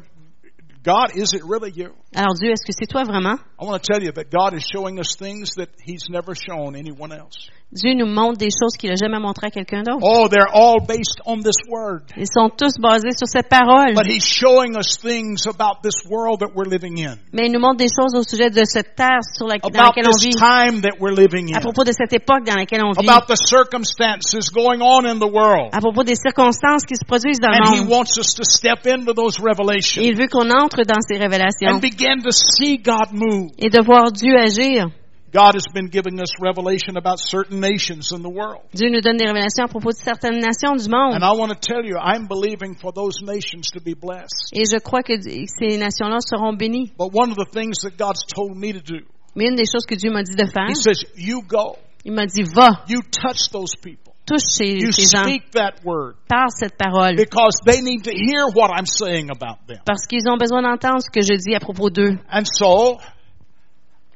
God, 0.82 1.14
is 1.14 1.34
it 1.34 1.42
really 1.44 1.70
you? 1.74 1.92
Alors 2.14 2.34
Dieu, 2.40 2.52
est-ce 2.52 2.64
que 2.64 2.72
c'est 2.72 2.88
toi 2.88 3.04
vraiment? 3.04 3.38
I 3.58 3.64
want 3.64 3.82
to 3.82 3.92
tell 3.92 4.02
you 4.02 4.12
that 4.12 4.30
God 4.30 4.54
is 4.54 4.64
showing 4.64 4.98
us 4.98 5.14
things 5.14 5.54
that 5.56 5.68
He's 5.84 6.08
never 6.08 6.34
shown 6.34 6.74
anyone 6.74 7.12
else. 7.12 7.50
Dieu 7.72 7.94
nous 7.94 8.06
montre 8.10 8.36
des 8.38 8.50
choses 8.50 8.74
qu'il 8.76 8.90
a 8.90 8.96
jamais 8.96 9.20
montré 9.20 9.46
à 9.46 9.50
quelqu'un 9.50 9.84
d'autre. 9.84 10.02
Oh, 10.02 10.26
they're 10.28 10.50
all 10.52 10.80
based 10.80 11.22
on 11.24 11.38
this 11.38 11.54
Word. 11.70 12.02
Ils 12.16 12.26
sont 12.26 12.50
tous 12.50 12.74
basés 12.82 13.12
sur 13.16 13.28
cette 13.28 13.48
parole. 13.48 13.94
But 13.94 14.06
He's 14.10 14.24
showing 14.26 14.74
us 14.76 14.98
things 14.98 15.46
about 15.46 15.78
this 15.84 15.94
world 16.10 16.40
that 16.40 16.50
we're 16.56 16.68
living 16.68 16.98
in, 16.98 17.14
Mais 17.32 17.46
il 17.46 17.52
nous 17.52 17.60
montre 17.60 17.76
des 17.78 17.86
choses 17.86 18.18
au 18.18 18.24
sujet 18.24 18.50
de 18.50 18.64
cette 18.64 18.96
terre 18.96 19.22
sur 19.36 19.46
la, 19.46 19.58
dans 19.58 19.68
about 19.68 19.94
laquelle 19.94 20.10
on 20.10 20.18
vit, 20.18 20.30
time 20.34 20.80
that 20.82 20.98
we're 20.98 21.14
living 21.14 21.54
à 21.54 21.58
in, 21.58 21.60
propos 21.60 21.84
de 21.84 21.92
cette 21.92 22.12
époque 22.12 22.42
dans 22.44 22.56
laquelle 22.56 22.82
on 22.82 22.90
vit, 22.90 23.08
about 23.08 23.26
the 23.32 23.36
circumstances 23.36 24.50
going 24.52 24.80
on 24.82 25.04
in 25.06 25.18
the 25.20 25.30
world. 25.30 25.70
à 25.72 25.78
propos 25.78 26.02
des 26.02 26.16
circonstances 26.16 26.84
qui 26.84 26.96
se 26.96 27.04
produisent 27.06 27.38
dans 27.38 27.50
And 27.54 27.72
He 27.72 27.78
le 27.78 27.84
monde. 27.84 27.90
wants 27.90 28.18
us 28.18 28.34
to 28.34 28.42
step 28.42 28.84
into 28.86 29.14
those 29.14 29.38
Et 29.38 29.42
revelations 29.48 30.02
il 30.02 30.16
veut 30.16 30.26
qu'on 30.26 30.50
entre 30.50 30.82
dans 30.82 31.00
ces 31.06 31.16
révélations 31.18 31.68
and 31.76 31.78
begin 31.80 32.18
to 32.22 32.30
see 32.32 32.78
God 32.78 33.12
move. 33.12 33.50
et 33.58 33.70
de 33.70 33.80
voir 33.80 34.10
Dieu 34.10 34.36
agir. 34.36 34.88
God 35.32 35.54
has 35.54 35.66
been 35.72 35.88
giving 35.88 36.20
us 36.20 36.30
revelation 36.40 36.96
about 36.96 37.18
certain 37.18 37.60
nations 37.60 38.12
in 38.12 38.22
the 38.22 38.28
world. 38.30 38.62
Dieu 38.74 38.90
nous 38.90 39.00
donne 39.00 39.16
des 39.16 39.26
révélations 39.26 39.64
à 39.64 39.68
propos 39.68 39.90
de 39.90 39.98
certaines 39.98 40.40
nations 40.40 40.76
du 40.76 40.88
monde. 40.90 41.14
And 41.14 41.22
I 41.22 41.32
want 41.36 41.50
to 41.50 41.58
tell 41.60 41.84
you, 41.84 41.96
I'm 41.96 42.26
believing 42.26 42.74
for 42.80 42.92
those 42.92 43.22
nations 43.22 43.70
to 43.72 43.80
be 43.80 43.94
blessed. 43.94 44.50
Et 44.52 44.64
je 44.64 44.78
crois 44.78 45.02
que 45.02 45.14
ces 45.20 45.78
nations-là 45.78 46.18
seront 46.20 46.54
bénies. 46.54 46.92
But 46.98 47.12
one 47.14 47.30
of 47.30 47.36
the 47.36 47.46
things 47.52 47.78
that 47.82 47.96
God's 47.96 48.24
told 48.34 48.56
me 48.56 48.72
to 48.72 48.80
do, 48.80 49.04
Mais 49.36 49.46
une 49.46 49.54
des 49.56 49.66
choses 49.70 49.86
que 49.86 49.94
Dieu 49.94 50.10
m'a 50.10 50.22
dit 50.24 50.34
de 50.34 50.46
faire, 50.46 50.68
He 50.68 50.74
says, 50.74 51.04
you 51.16 51.42
go, 51.46 51.76
il 52.04 52.12
m'a 52.12 52.26
dit, 52.26 52.42
va, 52.42 52.82
you 52.88 53.00
touch 53.02 53.50
those 53.52 53.76
people, 53.80 54.12
touche 54.26 54.42
ces, 54.50 54.66
you 54.82 54.90
ces 54.90 55.06
gens, 55.06 55.22
speak 55.22 55.52
that 55.52 55.74
word, 55.84 56.16
parle 56.28 56.50
cette 56.50 56.76
parole. 56.76 57.14
because 57.14 57.54
they 57.64 57.80
need 57.80 58.02
to 58.02 58.10
hear 58.10 58.46
what 58.52 58.70
I'm 58.76 58.86
saying 58.86 59.30
about 59.30 59.58
them. 59.68 59.78
Parce 59.86 60.06
qu'ils 60.08 60.28
ont 60.28 60.36
besoin 60.36 60.62
d'entendre 60.62 61.00
ce 61.00 61.10
que 61.10 61.22
je 61.22 61.38
dis 61.38 61.54
à 61.54 61.60
propos 61.60 61.90
d'eux. 61.90 62.18
And 62.32 62.42
so, 62.44 62.98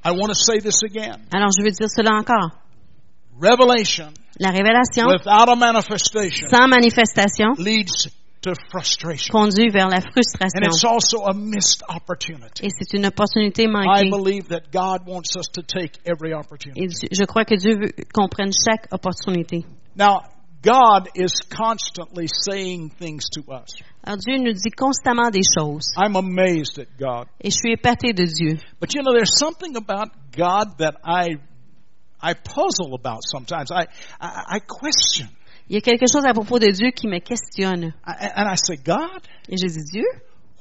I 0.05 0.11
want 0.13 0.29
to 0.29 0.35
say 0.35 0.61
this 0.61 0.83
again. 0.85 1.17
Alors 1.33 1.51
je 1.57 1.63
veux 1.65 1.71
dire 1.71 1.89
cela 1.89 2.13
encore. 2.19 2.51
Revelation 3.41 4.13
La 4.39 4.51
révélation, 4.51 5.07
without 5.09 5.49
a 5.49 5.57
manifestation 5.57 6.47
sans 6.49 6.69
manifestation, 6.69 7.55
leads 7.59 8.09
to 8.43 8.53
frustration. 8.71 9.33
conduit 9.33 9.71
vers 9.71 9.89
la 9.89 9.97
And 9.99 10.13
frustration. 10.13 10.63
it's 10.63 10.85
also 10.85 11.25
a 11.25 11.33
missed 11.35 11.83
opportunity. 11.89 12.65
Et 12.67 12.69
c'est 12.79 12.97
une 12.97 13.07
opportunité 13.07 13.65
I 13.65 13.69
manquée. 13.69 14.11
believe 14.11 14.49
that 14.49 14.71
God 14.73 15.07
wants 15.09 15.35
us 15.37 15.49
to 15.53 15.63
take 15.63 15.99
every 16.05 16.33
opportunity. 16.35 16.83
Et 16.83 16.87
Dieu- 16.89 17.09
je 17.11 17.25
crois 17.25 17.45
que 17.45 17.55
Dieu 17.57 17.75
veut 17.79 17.93
qu'on 18.13 18.29
prenne 18.29 18.53
chaque 18.53 18.87
opportunité. 18.93 19.65
Now, 19.97 20.21
God 20.65 21.11
is 21.15 21.43
constantly 21.51 22.27
saying 22.27 22.91
things 22.91 23.25
to 23.35 23.43
us. 23.53 23.75
Alors 24.03 24.19
Dieu 24.19 24.39
nous 24.39 24.53
dit 24.53 24.71
constamment 24.71 25.31
des 25.31 25.43
choses. 25.43 25.93
I'm 25.97 26.17
amazed 26.17 26.79
at 26.79 26.97
God. 26.99 27.27
Et 27.41 27.51
je 27.51 27.57
suis 27.57 27.73
épatée 27.73 28.15
de 28.15 28.25
Dieu. 28.25 28.59
But 28.81 28.95
you 28.95 29.03
know, 29.03 29.13
there's 29.13 29.39
something 29.39 29.77
about 29.77 30.09
God 30.33 30.79
that 30.79 30.97
I, 31.05 31.37
I 32.21 32.35
puzzle 32.35 32.95
about 32.95 33.21
sometimes. 33.25 33.71
I, 33.71 33.87
I, 34.21 34.57
I 34.57 34.61
question. 34.61 35.29
Il 35.69 35.75
y 35.75 35.79
a 35.79 35.81
quelque 35.81 36.07
chose 36.11 36.25
à 36.27 36.35
propos 36.35 36.59
de 36.59 36.71
Dieu 36.71 36.91
qui 36.91 37.09
me 37.09 37.21
questionne. 37.21 37.95
I, 38.07 38.31
and 38.35 38.49
I 38.49 38.57
say, 38.57 38.77
God, 38.77 39.23
Et 39.49 39.57
je 39.57 39.67
dis, 39.67 39.85
Dieu, 39.93 40.07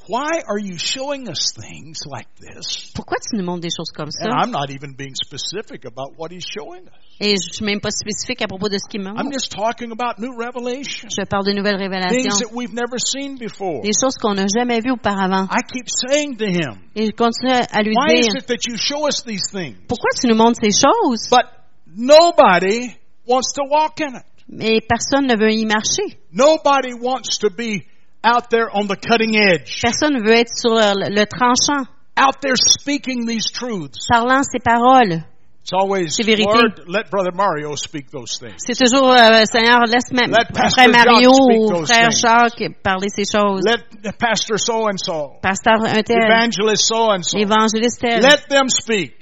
why 0.07 0.41
are 0.47 0.59
you 0.59 0.77
showing 0.77 1.27
us 1.29 1.53
things 1.53 1.99
like 2.05 2.27
this? 2.39 2.91
pourquoi 2.93 3.17
tu 3.19 3.37
nous 3.37 3.43
montres 3.45 3.61
des 3.61 3.69
choses 3.69 3.91
comme 3.95 4.11
ça? 4.11 4.25
And 4.25 4.33
I'm 4.33 4.51
not 4.51 4.69
even 4.69 4.95
being 4.95 5.13
specific 5.15 5.85
about 5.85 6.17
what 6.17 6.31
he's 6.31 6.45
showing 6.45 6.83
us. 6.87 6.93
Et 7.19 7.35
je 7.37 7.53
suis 7.53 7.65
même 7.65 7.79
pas 7.79 7.91
spécifique 7.91 8.41
à 8.41 8.47
propos 8.47 8.69
de 8.69 8.77
ce 8.77 8.87
qu'il 8.89 9.01
I'm 9.01 9.13
montre. 9.15 9.31
just 9.31 9.51
talking 9.51 9.91
about 9.91 10.19
new 10.19 10.31
revelation. 10.35 11.07
Je 11.09 11.23
parle 11.25 11.45
de 11.45 11.53
nouvelles 11.53 11.77
Things 11.77 11.89
révélations. 11.89 12.39
that 12.39 12.53
we've 12.53 12.73
never 12.73 12.97
seen 12.97 13.37
before. 13.37 13.81
Des 13.81 13.93
choses 13.93 14.15
qu'on 14.17 14.33
n'a 14.35 14.47
jamais 14.47 14.81
vues 14.81 14.91
auparavant. 14.91 15.47
I 15.51 15.61
keep 15.71 15.87
saying 15.89 16.37
to 16.37 16.45
him, 16.45 16.79
Et 16.95 17.05
je 17.07 17.11
continue 17.11 17.51
à 17.53 17.81
lui 17.83 17.93
why 17.95 18.19
is 18.19 18.27
dire, 18.27 18.35
it 18.41 18.47
that 18.47 18.65
you 18.67 18.75
show 18.77 19.07
us 19.07 19.23
these 19.23 19.49
things? 19.51 19.77
pourquoi 19.87 20.09
tu 20.19 20.27
nous 20.27 20.35
montres 20.35 20.59
ces 20.61 20.71
choses? 20.71 21.29
But 21.29 21.45
nobody 21.95 22.95
wants 23.25 23.53
to 23.55 23.63
walk 23.69 24.01
in 24.01 24.15
it. 24.15 24.23
Mais 24.49 24.81
personne 24.81 25.27
ne 25.27 25.35
veut 25.37 25.51
y 25.53 25.65
marcher. 25.65 26.17
Nobody 26.31 26.93
wants 26.93 27.37
to 27.39 27.49
be 27.49 27.85
out 28.23 28.49
there 28.49 28.69
on 28.73 28.87
the 28.87 28.95
cutting 28.95 29.35
edge, 29.35 29.81
Personne 29.81 30.13
ne 30.13 30.21
veut 30.21 30.35
être 30.35 30.55
sur 30.55 30.73
le, 30.73 31.09
le 31.09 31.25
tranchant, 31.25 31.85
out 32.17 32.41
there 32.41 32.55
speaking 32.55 33.25
these 33.27 33.51
truths. 33.51 34.07
parlant 34.09 34.43
ces 34.43 34.59
paroles. 34.59 35.23
It's 35.63 35.71
always, 35.71 36.09
C'est 36.09 36.23
vérité. 36.23 36.43
Lord, 36.43 36.89
let 36.89 37.09
Brother 37.09 37.31
Mario 37.33 37.73
speak 37.77 38.11
those 38.11 38.37
things. 38.37 38.57
C'est 38.57 38.75
toujours, 38.75 39.09
euh, 39.09 39.45
Seigneur, 39.45 39.79
laisse 39.87 40.11
ma, 40.11 40.27
frère 40.69 40.89
Mario 40.89 41.31
ou 41.31 41.85
frère. 41.85 42.11
Jacques 42.11 42.83
parler 42.83 43.07
ces 43.07 43.23
choses. 43.23 43.63
Let 43.65 44.11
Pastor 44.19 44.59
so-and-so, 44.59 45.39
Pasteur 45.41 45.79
un 45.85 46.03
tel, 46.03 46.21
evangelist 46.21 46.83
so-and-so, 46.83 47.37
évangéliste 47.37 48.01
tel, 48.01 48.21
let 48.21 48.45
them 48.49 48.67
speak. 48.67 49.13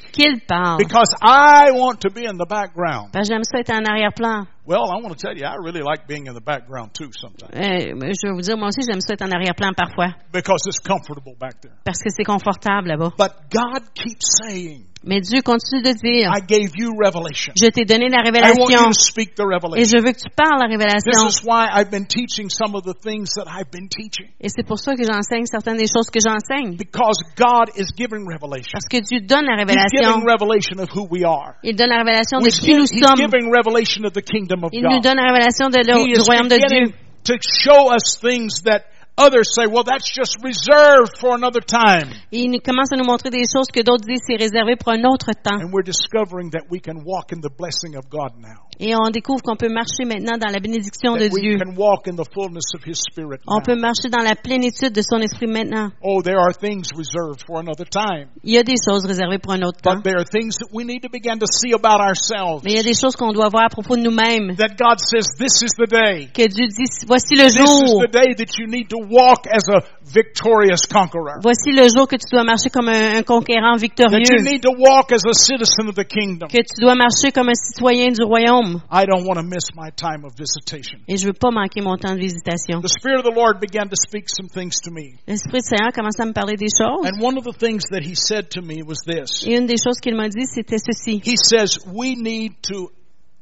Because 0.80 1.14
I 1.22 1.72
want 1.74 2.02
to 2.02 2.10
be 2.10 2.26
in 2.26 2.38
the 2.38 2.48
background. 2.50 3.12
Parce 3.14 3.30
que 3.30 3.36
j'aime 3.36 3.44
ça 3.44 3.60
être 3.60 3.72
en 3.72 3.86
arrière-plan. 3.86 4.48
Well, 4.66 4.82
I 4.90 5.02
want 5.02 5.10
to 5.10 5.16
tell 5.16 5.38
you, 5.38 5.46
I 5.46 5.58
really 5.64 5.82
like 5.82 6.08
being 6.08 6.28
in 6.28 6.34
the 6.34 6.44
background 6.44 6.94
too 6.94 7.12
sometimes. 7.14 7.54
Euh, 7.54 7.94
je 7.94 8.28
vais 8.28 8.34
vous 8.34 8.42
dire, 8.42 8.58
moi 8.58 8.70
aussi, 8.70 8.82
j'aime 8.82 9.02
ça 9.02 9.14
être 9.14 9.24
en 9.24 9.32
arrière-plan 9.32 9.74
parfois. 9.78 10.14
Because 10.34 10.66
it's 10.66 10.80
comfortable 10.80 11.36
back 11.40 11.62
there. 11.62 11.74
Parce 11.86 12.02
que 12.02 12.10
c'est 12.10 12.24
confortable 12.24 12.88
là-bas. 12.88 13.12
But 13.18 13.34
God 13.52 13.94
keeps 13.94 14.26
saying, 14.44 14.86
Mais 15.04 15.20
Dieu 15.20 15.42
continue 15.42 15.82
de 15.82 15.94
dire, 15.98 16.30
I 16.30 16.42
gave 16.46 16.70
you 16.78 16.94
revelation. 16.94 17.54
je 17.58 17.66
t'ai 17.68 17.86
donné 17.86 18.08
la 18.10 18.22
I 18.22 18.54
want 18.54 18.70
you 18.70 18.78
révélation 18.78 18.92
to 18.94 19.00
speak 19.02 19.34
the 19.34 19.42
et 19.42 19.46
revelation. 19.50 19.98
je 19.98 19.98
veux 19.98 20.12
que 20.14 20.20
tu 20.22 20.30
parles 20.36 20.60
la 20.62 20.68
This 20.70 20.78
révélation. 20.78 21.28
is 21.28 21.42
why 21.44 21.66
I've 21.74 21.90
been 21.90 22.06
teaching 22.06 22.50
some 22.50 22.76
of 22.76 22.84
the 22.86 22.94
things 22.94 23.34
that 23.34 23.50
I've 23.50 23.72
been 23.72 23.90
teaching. 23.90 24.30
Et 24.40 24.50
c'est 24.50 24.62
pour 24.62 24.78
ça 24.78 24.94
que 24.96 25.02
j'enseigne 25.04 25.46
certaines 25.48 25.78
des 25.78 25.88
choses 25.90 26.12
que 26.14 26.20
j'enseigne. 26.22 26.78
Because 26.78 27.18
God 27.36 27.74
is 27.76 27.90
giving 27.98 28.30
revelation. 28.30 28.78
Parce 28.78 28.86
que 28.88 29.02
Dieu 29.02 29.22
donne 29.26 29.46
la 29.50 29.58
He's 29.58 29.66
révélation. 29.66 30.22
giving 30.22 30.26
revelation 30.30 30.78
of 30.78 30.90
who 30.94 31.08
we 31.10 31.26
are. 31.26 31.56
Il 31.64 31.76
donne 31.76 31.90
la 31.90 32.06
révélation 32.06 32.38
de 32.40 32.50
qui 32.54 32.74
nous 32.78 32.86
he's 32.86 33.02
sommes. 33.02 33.18
giving 33.18 33.50
revelation 33.50 34.06
of 34.06 34.14
the 34.14 34.22
kingdom 34.22 34.64
of 34.64 34.70
Il 34.72 34.84
nous 34.84 35.02
God. 35.02 35.04
donne 35.04 35.18
la 35.18 35.34
révélation 35.34 35.70
de 35.74 35.82
He 35.82 36.14
du 36.14 36.22
royaume 36.22 36.48
de 36.48 36.58
Dieu. 36.62 36.68
beginning 36.70 36.94
to 37.26 37.34
show 37.42 37.90
us 37.90 38.22
things 38.22 38.62
that 38.70 38.86
others 39.18 39.54
say, 39.54 39.68
well, 39.68 39.84
that's 39.84 40.10
just 40.10 40.38
reserved 40.44 41.18
for 41.20 41.36
another 41.36 41.62
time. 41.62 42.10
Et 42.32 42.44
il 42.44 42.62
commence 42.62 42.92
à 42.92 42.98
nous 42.98 43.06
montrer 43.06 43.30
des 43.30 43.44
choses 43.46 43.68
que 43.74 43.82
d'autres 43.84 44.06
disent 44.06 44.22
c'est 44.26 44.36
réservé 44.38 44.76
pour 44.76 44.92
un 44.94 45.04
autre 45.06 45.32
temps. 45.44 45.60
And 45.62 45.72
we're 45.72 45.84
discovering 45.86 46.52
that 46.52 46.66
we 46.70 46.80
can 46.82 47.04
walk 47.06 47.32
in 47.34 47.42
the 47.42 47.52
blessing 47.52 47.96
of 47.96 48.10
God 48.10 48.34
now. 48.40 48.68
Et 48.80 48.96
on 48.96 49.12
découvre 49.12 49.44
qu'on 49.44 49.56
peut 49.56 49.70
marcher 49.70 50.06
maintenant 50.06 50.40
dans 50.40 50.52
la 50.52 50.60
bénédiction 50.60 51.14
de 51.16 51.30
we 51.30 51.42
Dieu. 51.42 51.58
can 51.60 51.76
walk 51.78 52.08
in 52.08 52.16
the 52.16 52.26
fullness 52.34 52.74
of 52.74 52.82
His 52.84 52.98
Spirit 52.98 53.38
On 53.46 53.62
peut 53.62 53.76
marcher 53.76 54.10
dans 54.10 54.24
la 54.24 54.34
plénitude 54.36 54.92
de 54.92 55.02
son 55.04 55.20
esprit 55.22 55.46
maintenant. 55.46 55.92
Oh, 56.02 56.24
there 56.24 56.40
are 56.40 56.52
things 56.52 56.90
reserved 56.98 57.44
for 57.46 57.60
another 57.60 57.86
time. 57.86 58.30
Il 58.44 58.54
y 58.56 58.58
a 58.58 58.64
des 58.64 58.78
choses 58.82 59.06
réservées 59.06 59.38
pour 59.38 59.54
un 59.54 59.62
autre 59.62 59.80
temps. 59.82 59.98
But 59.98 60.04
there 60.04 60.18
are 60.18 60.26
things 60.26 60.58
that 60.58 60.74
we 60.74 60.84
need 60.84 61.04
to 61.04 61.10
begin 61.12 61.38
to 61.38 61.46
see 61.46 61.74
about 61.74 62.02
ourselves. 62.02 62.64
Mais 62.64 62.72
il 62.72 62.78
y 62.78 62.80
a 62.80 62.84
des 62.84 62.96
choses 62.98 63.16
qu'on 63.16 63.34
doit 63.34 63.50
voir 63.50 63.66
à 63.66 63.70
propos 63.70 63.96
de 63.98 64.02
nous-mêmes. 64.02 64.56
That 64.58 64.74
God 64.82 64.98
says, 64.98 65.30
this 65.38 65.62
is 65.62 65.78
the 65.78 65.86
day. 65.86 66.30
Que 66.34 66.48
Dieu 66.48 66.66
dit, 66.66 67.06
voici 67.06 67.36
le 67.36 67.44
This 67.52 67.58
is 67.58 67.60
jour. 67.62 68.02
the 68.02 68.10
day 68.12 68.34
that 68.34 68.58
you 68.58 68.66
need 68.66 68.90
to 68.90 68.98
walk 69.10 69.48
as 69.48 69.70
a 69.70 69.82
victorious 70.04 70.86
conqueror. 70.86 71.40
Voici 71.42 71.72
le 71.72 71.88
jour 71.90 72.08
que 72.08 72.18
tu 72.18 72.28
dois 72.32 72.44
marcher 72.44 72.70
comme 72.70 72.90
un, 72.90 73.18
un 73.18 73.24
conquérant 73.24 73.78
That 73.78 74.30
you 74.30 74.44
need 74.44 74.62
to 74.64 74.72
walk 74.78 75.12
as 75.12 75.26
a 75.26 75.34
citizen 75.34 75.88
of 75.88 75.96
the 75.96 76.06
kingdom. 76.06 76.50
Que 76.50 76.62
tu 76.62 76.82
dois 76.82 76.96
marcher 76.96 77.32
comme 77.32 77.50
un 77.50 77.56
citoyen 77.56 78.14
du 78.14 78.24
royaume. 78.24 78.82
I 78.92 79.06
don't 79.06 79.26
want 79.26 79.38
to 79.38 79.44
miss 79.44 79.74
my 79.76 79.90
time 79.92 80.26
of 80.26 80.34
visitation. 80.38 81.00
Et 81.08 81.18
je 81.18 81.26
veux 81.26 81.34
pas 81.34 81.52
manquer 81.52 81.82
mon 81.82 81.98
temps 81.98 82.14
de 82.14 82.20
visitation. 82.20 82.82
The 82.82 82.90
Spirit 82.90 83.20
of 83.20 83.26
the 83.26 83.36
Lord 83.36 83.60
began 83.60 83.90
to 83.90 83.96
speak 83.96 84.30
some 84.30 84.48
things 84.48 84.80
to 84.84 84.92
me. 84.92 85.18
L'Esprit 85.28 85.60
du 85.62 85.68
Seigneur 85.68 85.92
commence 85.94 86.20
à 86.20 86.26
me 86.26 86.34
parler 86.34 86.56
des 86.58 86.70
choses. 86.70 87.06
And 87.06 87.22
one 87.22 87.38
of 87.38 87.44
the 87.44 87.58
things 87.58 87.84
that 87.92 88.04
He 88.04 88.16
said 88.16 88.50
to 88.52 88.62
me 88.62 88.84
was 88.84 89.04
this. 89.06 89.46
Et 89.46 89.56
une 89.56 89.66
des 89.66 89.78
choses 89.78 90.00
qu'il 90.02 90.16
m'a 90.16 90.30
dit, 90.30 90.46
c'était 90.46 90.80
ceci. 90.80 91.22
He 91.24 91.38
says, 91.38 91.80
we 91.86 92.16
need 92.16 92.54
to 92.64 92.92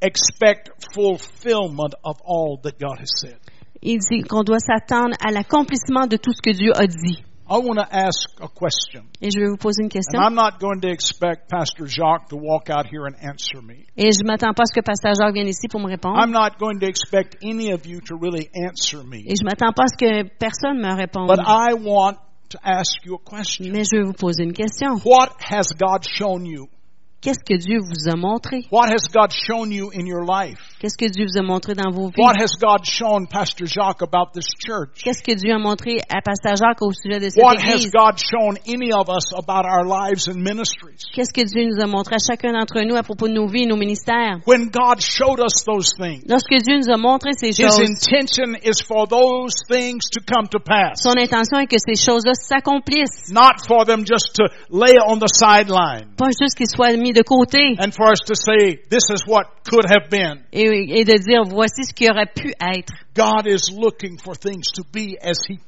expect 0.02 0.70
fulfillment 0.94 1.96
of 2.04 2.22
all 2.24 2.58
that 2.64 2.80
God 2.80 3.00
has 3.00 3.12
said. 3.20 3.38
Il 3.82 4.00
dit 4.00 4.24
qu'on 4.24 4.44
doit 4.44 4.60
s'attendre 4.60 5.16
à 5.26 5.32
l'accomplissement 5.32 6.06
de 6.08 6.18
tout 6.18 6.34
ce 6.34 6.42
que 6.42 6.56
Dieu 6.56 6.72
a 6.76 6.88
dit. 6.88 7.24
I 7.52 7.58
want 7.58 7.78
to 7.78 7.88
ask 7.90 8.30
a 8.42 8.48
question. 8.48 9.06
Et 9.22 9.32
je 9.32 9.40
vais 9.40 9.48
vous 9.48 9.58
poser 9.58 9.82
une 9.82 9.88
And 9.88 9.90
question. 9.90 10.22
I'm 10.22 10.36
not 10.36 10.60
going 10.60 10.82
to 10.82 10.88
expect 10.88 11.50
Pastor 11.50 11.88
Jacques 11.88 12.30
to 12.30 12.38
walk 12.38 12.70
out 12.70 12.86
here 12.86 13.08
and 13.08 13.16
answer 13.24 13.60
me. 13.60 13.88
Et 13.98 14.12
je 14.12 14.24
m'attends 14.24 14.54
pas 14.54 14.64
à 14.64 14.66
ce 14.68 14.80
que 14.80 14.86
Pasteur 14.86 15.16
Jacques 15.16 15.34
vienne 15.34 15.48
ici 15.48 15.68
pour 15.68 15.80
me 15.80 15.88
répondre. 15.88 16.20
I'm 16.20 16.32
not 16.32 16.60
going 16.60 16.78
to 16.80 16.86
expect 16.86 17.38
any 17.42 17.74
of 17.74 17.88
you 17.88 18.02
to 18.02 18.16
really 18.16 18.50
answer 18.54 19.04
me. 19.04 19.24
Et 19.26 19.34
je 19.36 19.44
m'attends 19.44 19.74
pas 19.74 19.86
à 19.86 19.88
ce 19.88 19.98
que 19.98 20.30
personne 20.38 20.78
me 20.78 20.94
réponde. 20.94 21.28
But 21.28 21.40
I 21.40 21.74
want 21.74 22.18
to 22.50 22.60
ask 22.64 23.04
you 23.04 23.16
a 23.16 23.30
question. 23.38 23.72
Mais 23.72 23.84
je 23.84 23.98
vais 23.98 24.04
vous 24.04 24.14
poser 24.14 24.44
une 24.44 24.54
question. 24.54 25.02
What 25.04 25.34
has 25.50 25.74
God 25.74 26.04
shown 26.04 26.46
you? 26.46 26.68
Qu'est-ce 27.22 27.44
que 27.44 27.58
Dieu 27.58 27.80
vous 27.80 28.12
a 28.12 28.16
montré? 28.16 28.68
What 28.72 28.92
has 28.92 29.10
God 29.12 29.32
shown 29.34 29.72
you 29.72 29.90
in 29.92 30.06
your 30.06 30.24
life? 30.24 30.69
Qu'est-ce 30.80 30.96
que 30.96 31.12
Dieu 31.12 31.26
vous 31.28 31.38
a 31.38 31.44
montré 31.44 31.74
dans 31.76 31.92
vos 31.92 32.08
vies? 32.08 32.24
What 32.24 32.40
has 32.40 32.56
God 32.58 32.86
shown 32.86 33.28
Pastor 33.28 33.68
Jacques 33.68 34.02
about 34.02 34.32
this 34.34 34.48
church? 34.66 35.04
Qu'est-ce 35.04 35.22
que 35.22 35.36
Dieu 35.36 35.52
a 35.54 35.60
montré 35.60 35.98
à 36.08 36.22
Pasteur 36.22 36.56
Jacques 36.56 36.82
au 36.82 36.94
sujet 36.94 37.20
de 37.20 37.30
cette 37.30 37.44
What 37.44 37.58
has 37.60 37.84
église? 37.84 37.92
God 37.92 38.16
shown 38.18 38.56
any 38.66 38.94
of 38.94 39.10
us 39.10 39.34
about 39.36 39.66
our 39.68 39.84
lives 39.84 40.30
and 40.30 40.40
ministries? 40.40 41.04
Qu'est-ce 41.14 41.34
que 41.34 41.44
Dieu 41.44 41.68
nous 41.68 41.84
a 41.84 41.86
montré 41.86 42.16
à 42.16 42.20
chacun 42.26 42.54
d'entre 42.54 42.80
nous 42.88 42.96
à 42.96 43.04
propos 43.04 43.28
de 43.28 43.34
nos 43.34 43.48
vies 43.48 43.64
et 43.64 43.68
nos 43.68 43.76
ministères? 43.76 44.40
When 44.48 44.70
God 44.72 45.02
showed 45.02 45.42
us 45.42 45.66
those 45.68 45.92
things, 46.00 46.24
Lorsque 46.26 46.56
Dieu 46.64 46.78
nous 46.80 46.90
a 46.90 46.96
montré 46.96 47.32
ces 47.36 47.50
His 47.52 47.60
choses, 47.60 47.82
intention 47.82 48.56
is 48.64 48.80
for 48.88 49.06
those 49.06 49.52
things 49.68 50.08
to 50.16 50.22
come 50.24 50.48
to 50.48 50.60
pass, 50.64 51.04
son 51.04 51.20
intention 51.20 51.60
est 51.60 51.68
que 51.68 51.76
ces 51.78 52.00
choses-là 52.00 52.32
s'accomplissent. 52.36 53.28
not 53.34 53.60
for 53.68 53.84
them 53.84 54.06
just 54.06 54.32
to 54.36 54.48
lay 54.72 54.96
on 55.06 55.20
the 55.20 55.28
sideline 55.28 56.08
Pas 56.16 56.32
juste 56.32 56.56
qu'ils 56.56 56.70
soient 56.72 56.96
mis 56.96 57.12
de 57.12 57.22
côté 57.24 57.76
and 57.84 57.92
for 57.92 58.08
us 58.14 58.24
to 58.26 58.34
say, 58.34 58.80
this 58.90 59.04
is 59.12 59.28
what 59.28 59.44
could 59.68 59.84
have 59.92 60.10
been. 60.10 60.40
et, 60.54 60.69
et 60.72 61.04
de 61.06 61.18
dire 61.18 61.44
voici 61.46 61.84
ce 61.84 61.94
qui 61.94 62.10
aurait 62.10 62.32
pu 62.34 62.54
être. 62.62 62.94
God 63.16 63.46
is 63.48 63.72
looking 63.76 64.18
for 64.18 64.36
things 64.38 64.72
to 64.76 64.84
be 64.94 65.16
as 65.22 65.38
He, 65.48 65.60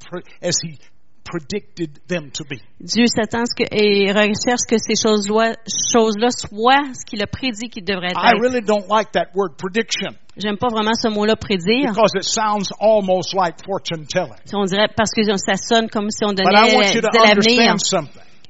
as 0.42 0.56
he 0.64 0.78
predicted 1.24 2.00
them 2.08 2.32
to 2.32 2.44
be. 2.44 2.60
Dieu 2.80 3.06
s'attend 3.08 3.46
ce 3.46 3.56
que, 3.56 3.64
et 3.72 4.12
recherche 4.12 4.66
que 4.68 4.78
ces 4.78 4.96
choses-là 4.96 5.54
choses-là 5.94 6.30
soient 6.32 6.94
ce 6.94 7.06
qu'il 7.06 7.22
a 7.22 7.28
prédit 7.28 7.70
qu'ils 7.70 7.86
devraient 7.86 8.14
I 8.16 8.34
être. 8.34 8.42
really 8.42 8.62
don't 8.62 8.88
like 8.90 9.12
that 9.14 9.30
word 9.36 9.56
prediction 9.58 10.16
J'aime 10.38 10.58
pas 10.58 10.70
vraiment 10.70 10.94
ce 10.94 11.10
mot-là 11.10 11.36
prédire. 11.36 11.92
because 11.92 12.12
it 12.16 12.24
sounds 12.24 12.72
almost 12.80 13.34
like 13.36 13.56
fortune 13.66 14.06
telling. 14.08 14.40
On 14.54 14.66
dirait 14.66 14.88
parce 14.96 15.12
que 15.12 15.22
ça 15.38 15.56
sonne 15.58 15.90
comme 15.90 16.10
si 16.10 16.24
on 16.26 16.30
But 16.34 16.46
donnait 16.46 16.72
I 16.72 16.92
disait 16.92 17.02
l'avenir. 17.14 17.76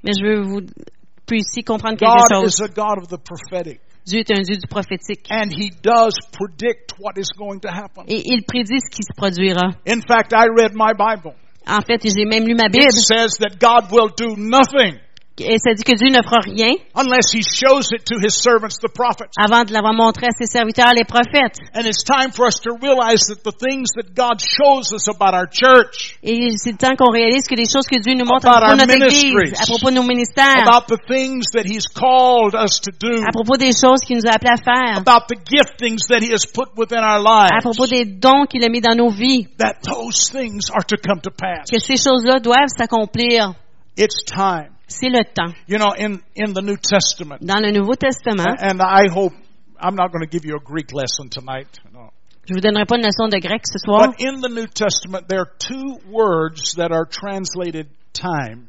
Mais 0.03 0.11
je 0.17 0.23
veux 0.25 0.41
vous 0.41 0.61
puis 1.25 1.39
ici 1.39 1.63
comprendre 1.63 1.97
quelque 1.97 2.11
God 2.11 2.43
chose. 2.43 2.59
is 2.59 2.61
a 2.61 2.67
God 2.67 2.97
of 3.03 3.07
the 3.07 3.17
prophetic, 3.17 3.79
Dieu 4.05 4.19
est 4.19 4.31
un 4.31 4.41
Dieu 4.41 4.55
du 4.57 4.67
prophétique. 4.67 5.27
and 5.29 5.51
He 5.51 5.69
does 5.83 6.15
predict 6.31 6.93
what 6.99 7.13
is 7.17 7.27
going 7.37 7.59
to 7.61 7.69
happen. 7.69 8.03
Et 8.07 8.21
il 8.25 8.43
prédit 8.43 8.79
ce 8.79 8.89
qui 8.89 9.03
se 9.03 9.13
produira. 9.15 9.71
In 9.87 10.01
fact, 10.07 10.33
I 10.33 10.45
read 10.57 10.71
my 10.73 10.93
Bible. 10.97 11.35
En 11.67 11.81
fait, 11.81 12.01
j'ai 12.03 12.25
même 12.25 12.47
lu 12.47 12.55
ma 12.55 12.65
It 12.65 12.71
Bible. 12.73 12.91
says 12.91 13.37
that 13.39 13.59
God 13.59 13.91
will 13.91 14.09
do 14.17 14.35
nothing 14.37 14.97
Et 15.39 15.57
ça 15.57 15.73
dit 15.73 15.83
que 15.83 15.95
Dieu 15.95 16.09
ne 16.11 16.21
fera 16.21 16.39
rien 16.43 16.75
unless 16.93 17.33
He 17.33 17.41
shows 17.41 17.87
it 17.95 18.03
to 18.05 18.19
His 18.19 18.35
servants, 18.35 18.77
the 18.83 18.91
prophets. 18.93 19.31
avant 19.39 19.63
de 19.63 19.71
l'avoir 19.73 19.93
montré 19.93 20.27
à 20.27 20.31
ses 20.37 20.45
serviteurs, 20.45 20.91
les 20.93 21.05
prophètes. 21.05 21.57
And 21.73 21.85
it's 21.87 22.03
time 22.03 22.31
for 22.31 22.45
us 22.45 22.59
to 22.61 22.75
realize 22.81 23.25
that 23.31 23.41
the 23.43 23.55
things 23.55 23.89
that 23.95 24.13
God 24.13 24.37
shows 24.43 24.91
us 24.93 25.07
about 25.07 25.33
our 25.33 25.47
church, 25.49 26.17
Et 26.21 26.51
c'est 26.57 26.73
le 26.73 26.77
temps 26.77 26.95
qu'on 26.99 27.11
réalise 27.11 27.47
que 27.47 27.55
les 27.55 27.65
choses 27.65 27.87
que 27.87 27.97
Dieu 27.99 28.13
nous 28.13 28.25
montre 28.25 28.45
à 28.47 28.57
About 28.59 28.75
propos 28.75 28.75
de 28.75 28.81
our 28.81 28.87
notre 28.87 29.05
Église, 29.07 29.23
ministries. 29.33 29.57
à 29.57 29.65
propos 29.65 29.89
de 29.89 29.95
nos 29.95 30.03
ministères, 30.03 30.61
about 30.67 30.85
the 30.93 30.99
things 31.07 31.45
that 31.53 31.65
He's 31.65 31.87
called 31.87 32.53
us 32.53 32.77
to 32.83 32.91
do, 32.99 33.23
à 33.25 33.31
propos 33.31 33.57
des 33.57 33.71
choses 33.73 34.01
qu'il 34.05 34.17
nous 34.17 34.27
a 34.29 34.35
appelés 34.35 34.53
à 34.53 34.61
faire, 34.61 34.97
about 34.99 35.25
the 35.31 35.39
giftings 35.47 36.05
that 36.09 36.21
He 36.21 36.29
has 36.35 36.45
put 36.45 36.69
within 36.77 36.99
our 37.01 37.17
à 37.25 37.47
lives, 37.49 37.63
propos 37.63 37.87
des 37.87 38.05
dons 38.05 38.45
qu'il 38.45 38.63
a 38.63 38.69
mis 38.69 38.81
dans 38.81 38.93
nos 38.95 39.09
vies, 39.09 39.47
that 39.57 39.79
those 39.81 40.29
things 40.29 40.69
are 40.69 40.83
to 40.85 40.97
come 41.01 41.21
to 41.21 41.31
pass. 41.31 41.71
que 41.71 41.79
ces 41.79 41.97
choses-là 41.97 42.39
doivent 42.39 42.69
s'accomplir. 42.77 43.55
It's 43.97 44.23
time. 44.25 44.69
C'est 44.91 45.09
le 45.09 45.23
temps. 45.23 45.53
You 45.67 45.77
know, 45.77 45.93
in, 45.97 46.19
in 46.35 46.53
the 46.53 46.61
New 46.61 46.77
Testament, 46.77 47.39
Dans 47.41 47.59
le 47.61 47.71
Nouveau 47.71 47.95
Testament, 47.95 48.57
and 48.59 48.81
I 48.81 49.07
hope, 49.09 49.33
I'm 49.79 49.95
not 49.95 50.11
going 50.11 50.21
to 50.23 50.29
give 50.29 50.45
you 50.45 50.55
a 50.55 50.59
Greek 50.63 50.91
lesson 50.93 51.29
tonight. 51.29 51.67
No. 51.93 52.11
je 52.45 52.53
vous 52.53 52.59
donnerai 52.61 52.85
pas 52.85 52.97
une 52.97 53.03
leçon 53.05 53.29
de 53.29 53.39
grec 53.39 53.61
ce 53.65 53.79
soir, 53.79 54.09
But 54.09 54.21
in 54.21 54.41
the 54.41 54.49
New 54.49 54.67
Testament, 54.67 55.27
there 55.27 55.39
are 55.39 55.51
two 55.59 55.99
words 56.11 56.75
that 56.75 56.91
are 56.91 57.05
translated 57.05 57.87
time. 58.13 58.67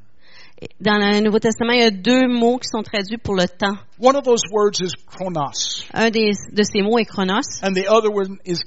dans 0.80 0.98
le 0.98 1.20
Nouveau 1.20 1.40
Testament, 1.40 1.72
il 1.72 1.80
y 1.80 1.84
a 1.84 1.90
deux 1.90 2.28
mots 2.28 2.58
qui 2.58 2.68
sont 2.68 2.82
traduits 2.82 3.18
pour 3.18 3.34
le 3.34 3.48
temps. 3.48 3.76
One 3.98 4.16
of 4.16 4.24
those 4.24 4.42
words 4.52 4.80
is 4.80 4.92
chronos, 5.06 5.84
Un 5.92 6.10
des, 6.10 6.32
de 6.52 6.62
ces 6.62 6.82
mots 6.82 6.98
est 6.98 7.06
chronos 7.06 7.60
and 7.62 7.74
the 7.74 7.88
other 7.88 8.10
one 8.10 8.38
is 8.44 8.60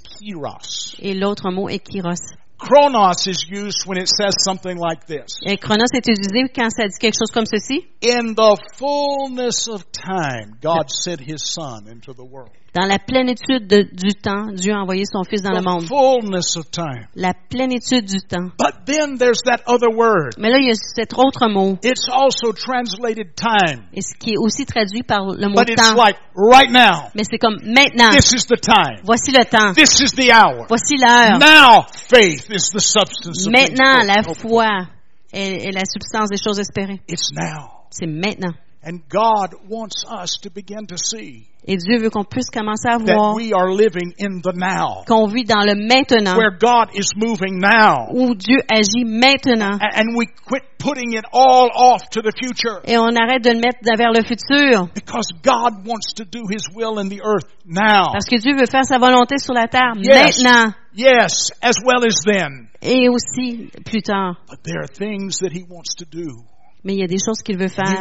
et 0.99 1.13
l'autre 1.13 1.51
mot 1.51 1.69
est 1.69 1.79
kairos. 1.79 2.19
Chronos 2.57 3.27
is 3.27 3.45
used 3.49 3.85
when 3.85 3.97
it 3.97 4.07
says 4.07 4.33
something 4.43 4.77
like 4.77 5.05
this. 5.07 5.39
Et 5.45 5.57
chronos 5.57 5.91
est 5.93 6.07
utilisé 6.07 6.49
quand 6.53 6.69
ça 6.69 6.87
dit 6.87 6.97
quelque 6.99 7.15
chose 7.19 7.31
comme 7.31 7.45
ceci. 7.45 7.85
In 8.01 8.33
the 8.33 8.57
fullness 8.75 9.67
of 9.67 9.83
time, 9.91 10.57
God 10.61 10.89
sent 10.89 11.19
His 11.19 11.43
Son 11.43 11.87
into 11.87 12.13
the 12.13 12.23
world. 12.23 12.51
Dans 12.75 12.85
la 12.85 12.99
plénitude 12.99 13.67
de- 13.67 13.87
du 13.93 14.13
temps, 14.15 14.47
Dieu 14.51 14.73
a 14.73 14.81
envoyé 14.81 15.05
son 15.05 15.23
Fils 15.23 15.41
dans 15.41 15.51
le 15.51 15.61
monde. 15.61 15.85
fullness 15.87 16.57
of 16.57 16.69
time. 16.71 17.07
La 17.15 17.33
plénitude 17.33 18.03
du 18.05 18.19
temps. 18.19 18.51
But 18.59 18.83
then 18.85 19.17
there's 19.17 19.41
that 19.45 19.61
other 19.65 19.87
word. 19.95 20.33
Mais 20.37 20.49
là, 20.49 20.57
il 20.59 20.67
y 20.67 20.71
a 20.71 20.75
cet 20.75 21.13
autre 21.13 21.47
mot, 21.47 21.77
It's 21.83 22.09
also 22.11 22.51
translated 22.51 23.33
time, 23.35 23.85
et 23.93 24.01
ce 24.01 24.13
qui 24.19 24.31
est 24.33 24.37
aussi 24.37 24.65
traduit 24.65 25.03
par 25.03 25.25
le 25.25 25.47
mot 25.47 25.55
but 25.55 25.69
it's 25.69 25.81
temps. 25.81 25.95
like 25.95 26.17
right 26.35 26.69
now. 26.69 27.09
Mais 27.15 27.23
c'est 27.23 27.37
comme 27.37 27.55
maintenant. 27.63 28.09
This 28.11 28.33
is 28.33 28.45
the 28.45 28.59
time. 28.59 28.99
Voici 29.05 29.31
le 29.31 29.45
temps. 29.45 29.73
This 29.73 29.99
is 30.01 30.11
the 30.13 30.29
hour. 30.33 30.65
Voici 30.67 30.97
l'heure. 30.97 31.39
Now 31.39 31.85
faith 32.09 32.49
is 32.49 32.71
the 32.73 32.81
substance 32.81 33.47
of 33.47 33.53
things 33.53 33.71
Maintenant, 33.71 34.03
la 34.03 34.21
foi 34.23 34.87
est, 35.31 35.65
est 35.67 35.71
la 35.71 35.85
substance 35.85 36.29
des 36.29 36.37
choses 36.43 36.59
espérées. 36.59 36.99
It's 37.07 37.31
now. 37.31 37.69
C'est 37.89 38.05
maintenant. 38.07 38.53
And 38.87 38.99
God 39.09 39.55
wants 39.67 40.05
us 40.07 40.37
to 40.43 40.51
begin 40.51 40.85
to 40.87 40.95
see 40.97 41.47
Et 41.67 41.77
Dieu 41.77 41.97
veut 41.97 42.11
qu'on 42.11 42.23
puisse 42.23 42.51
commencer 42.51 42.87
à 42.87 42.99
voir 42.99 43.33
we 43.35 43.51
are 43.51 43.71
living 43.73 44.13
in 44.19 44.39
the 44.43 44.53
now, 44.53 45.03
qu'on 45.07 45.25
vit 45.27 45.43
dans 45.45 45.65
le 45.65 45.73
maintenant, 45.73 46.37
where 46.37 46.51
God 46.51 46.89
is 46.93 47.07
moving 47.17 47.57
now. 47.59 48.09
où 48.13 48.35
Dieu 48.35 48.59
agit 48.69 49.03
maintenant. 49.03 49.79
And 49.81 50.15
we 50.15 50.27
quit 50.45 50.61
putting 50.77 51.13
it 51.17 51.25
all 51.33 51.71
off 51.73 52.07
to 52.11 52.21
the 52.21 52.31
future 52.37 52.81
Et 52.85 52.95
on 52.99 53.15
arrête 53.15 53.43
de 53.43 53.49
le 53.49 53.59
mettre 53.59 53.79
vers 53.97 54.11
le 54.13 54.21
futur. 54.21 54.87
because 54.93 55.25
God 55.41 55.87
wants 55.87 56.13
to 56.17 56.23
do 56.23 56.43
His 56.47 56.69
will 56.75 56.99
in 56.99 57.09
the 57.09 57.21
earth 57.25 57.49
now. 57.65 58.11
Parce 58.13 58.25
que 58.29 58.37
Dieu 58.37 58.53
veut 58.55 58.67
faire 58.69 58.85
sa 58.85 58.99
volonté 58.99 59.39
sur 59.39 59.55
la 59.55 59.67
terre 59.67 59.93
Yes. 59.97 60.43
maintenant 60.43 60.73
Yes, 60.93 61.49
as 61.63 61.77
well 61.83 62.05
as 62.05 62.21
then. 62.23 62.69
et 62.83 63.09
aussi 63.09 63.71
plus 63.83 64.03
tard. 64.03 64.35
But 64.47 64.61
there 64.63 64.81
are 64.81 64.87
things 64.87 65.39
that 65.39 65.51
He 65.51 65.63
wants 65.67 65.95
to 65.97 66.05
do, 66.05 66.45
Mais 66.85 66.93
il 66.93 66.99
y 66.99 67.03
a 67.03 67.07
des 67.07 67.17
choses 67.17 67.41
qu'il 67.43 67.57
veut 67.57 67.67
faire, 67.67 67.99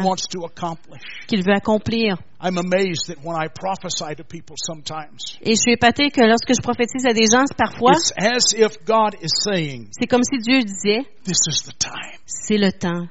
qu'il 1.27 1.42
veut 1.42 1.55
accomplir. 1.55 2.18
I'm 2.38 2.59
amazed 2.59 3.07
that 3.09 3.16
when 3.25 3.35
I 3.35 3.49
prophesy 3.49 4.14
to 4.14 4.25
people 4.25 4.57
sometimes, 4.59 5.38
Et 5.40 5.55
je 5.55 5.61
suis 5.62 5.73
épatée 5.73 6.11
que 6.11 6.20
lorsque 6.20 6.53
je 6.55 6.61
prophétise 6.61 7.07
à 7.07 7.14
des 7.14 7.25
gens, 7.25 7.44
parfois, 7.57 7.92
it's 7.92 8.12
as 8.18 8.53
if 8.53 8.77
God 8.85 9.14
is 9.23 9.33
saying, 9.42 9.88
c'est 9.90 10.07
comme 10.07 10.23
si 10.23 10.37
Dieu 10.38 10.61
disait, 10.61 11.01
This 11.25 11.38
is 11.49 11.64
the 11.64 11.73
time. 11.79 12.20
c'est 12.27 12.59
le 12.59 12.73
temps. 12.73 13.09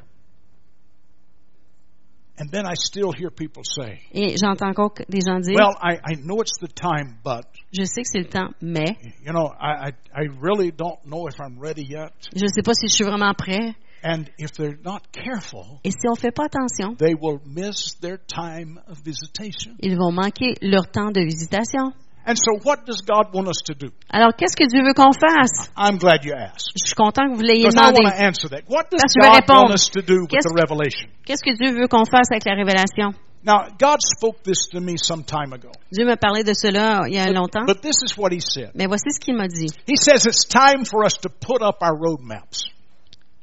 And 2.40 2.50
then 2.52 2.66
I 2.68 2.76
still 2.76 3.12
hear 3.12 3.32
people 3.32 3.64
say, 3.64 4.00
Et 4.12 4.36
j'entends 4.38 4.70
encore 4.70 4.94
des 5.10 5.22
gens 5.26 5.40
dire, 5.40 5.56
Well, 5.56 5.76
I, 5.82 5.98
I 6.06 6.16
know 6.22 6.42
it's 6.42 6.60
the 6.60 6.68
time, 6.72 7.18
but, 7.24 7.46
je 7.72 7.84
sais 7.86 8.04
que 8.04 8.10
c'est 8.10 8.20
le 8.20 8.30
temps, 8.30 8.50
mais 8.62 8.96
you 9.26 9.32
know, 9.34 9.50
I, 9.60 9.90
I, 9.90 10.24
I 10.24 10.28
really 10.40 10.72
don't 10.72 11.00
know 11.06 11.28
if 11.28 11.40
I'm 11.40 11.58
ready 11.60 11.84
yet. 11.84 12.12
je 12.36 12.44
ne 12.44 12.48
sais 12.50 12.62
pas 12.62 12.74
si 12.76 12.88
je 12.88 12.94
suis 12.94 13.06
vraiment 13.06 13.34
prêt. 13.34 13.74
And 14.04 14.26
if 14.38 14.52
they're 14.54 14.78
not 14.84 15.00
careful, 15.14 15.80
Et 15.86 15.92
si 15.92 16.08
on 16.10 16.16
fait 16.16 16.32
pas 16.36 16.46
attention, 16.46 16.96
they 16.98 17.16
will 17.16 17.40
miss 17.46 17.96
their 18.02 18.18
time 18.28 18.80
of 18.90 19.00
visitation. 19.04 19.76
ils 19.80 19.96
vont 19.98 20.12
manquer 20.12 20.56
leur 20.62 20.88
temps 20.92 21.12
de 21.12 21.22
visitation. 21.24 21.94
And 22.26 22.36
so, 22.36 22.56
what 22.64 22.86
does 22.86 23.02
God 23.02 23.34
want 23.34 23.48
us 23.50 23.62
to 23.66 23.74
do? 23.74 23.92
Alors, 24.10 24.32
qu'est-ce 24.38 24.56
que 24.56 24.66
Dieu 24.68 24.82
veut 24.84 24.94
qu'on 24.94 25.12
fasse? 25.12 25.70
I'm 25.76 25.98
glad 25.98 26.24
you 26.24 26.34
asked. 26.34 26.72
Je 26.76 26.86
suis 26.88 26.96
content 26.96 27.28
que 27.32 27.36
vous 27.36 27.42
l'ayez 27.44 27.64
Because 27.68 27.76
I 27.76 27.92
demandé. 27.92 28.04
want 28.04 28.12
to 28.16 28.24
answer 28.24 28.50
that. 28.50 28.62
What 28.70 28.90
does 28.92 29.02
Parce 29.02 29.14
que 29.14 29.20
je 29.20 29.28
vais 29.28 29.32
God 29.32 29.42
répondre. 29.42 29.64
want 29.70 29.74
us 29.76 29.90
to 29.92 30.02
do 30.02 30.22
with 30.22 30.30
Qu'est-ce 30.30 30.48
the 30.48 30.56
que- 30.56 30.62
revelation? 30.62 31.10
Qu'est-ce 31.26 31.44
que 31.44 31.54
Dieu 31.56 31.72
veut 31.76 31.88
qu'on 31.90 32.06
fasse 32.06 32.32
avec 32.32 32.46
la 32.46 32.56
révélation? 32.56 33.12
Now, 33.46 33.68
God 33.78 34.00
spoke 34.00 34.42
this 34.44 34.70
to 34.72 34.80
me 34.80 34.96
some 34.98 35.26
time 35.26 35.52
ago. 35.52 35.68
Dieu 35.92 36.06
m'a 36.06 36.16
parlé 36.16 36.44
de 36.46 36.54
cela 36.54 37.04
il 37.08 37.14
y 37.16 37.20
a 37.20 37.30
longtemps, 37.30 37.66
But 37.68 37.82
this 37.82 38.00
is 38.04 38.18
what 38.18 38.32
He 38.32 38.40
said. 38.40 38.72
mais 38.74 38.88
voici 38.88 39.12
ce 39.12 39.20
qu'il 39.20 39.36
m'a 39.36 39.50
dit. 39.50 39.68
He 39.86 39.98
says 39.98 40.26
it's 40.26 40.46
time 40.48 40.86
for 40.86 41.04
us 41.06 41.16
to 41.24 41.30
put 41.30 41.62
up 41.62 41.82
our 41.82 41.92
roadmaps. 41.98 42.64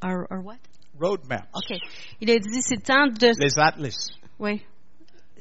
Or, 0.02 0.26
or 0.30 0.40
what? 0.42 0.58
Roadmaps. 0.98 1.48
OK. 1.54 1.78
Il 2.20 2.30
a 2.30 2.38
dit, 2.38 2.62
c'est 2.62 2.82
temps 2.82 3.06
de... 3.08 3.32
Les 3.38 3.58
atlas. 3.58 3.96
Oui. 4.38 4.62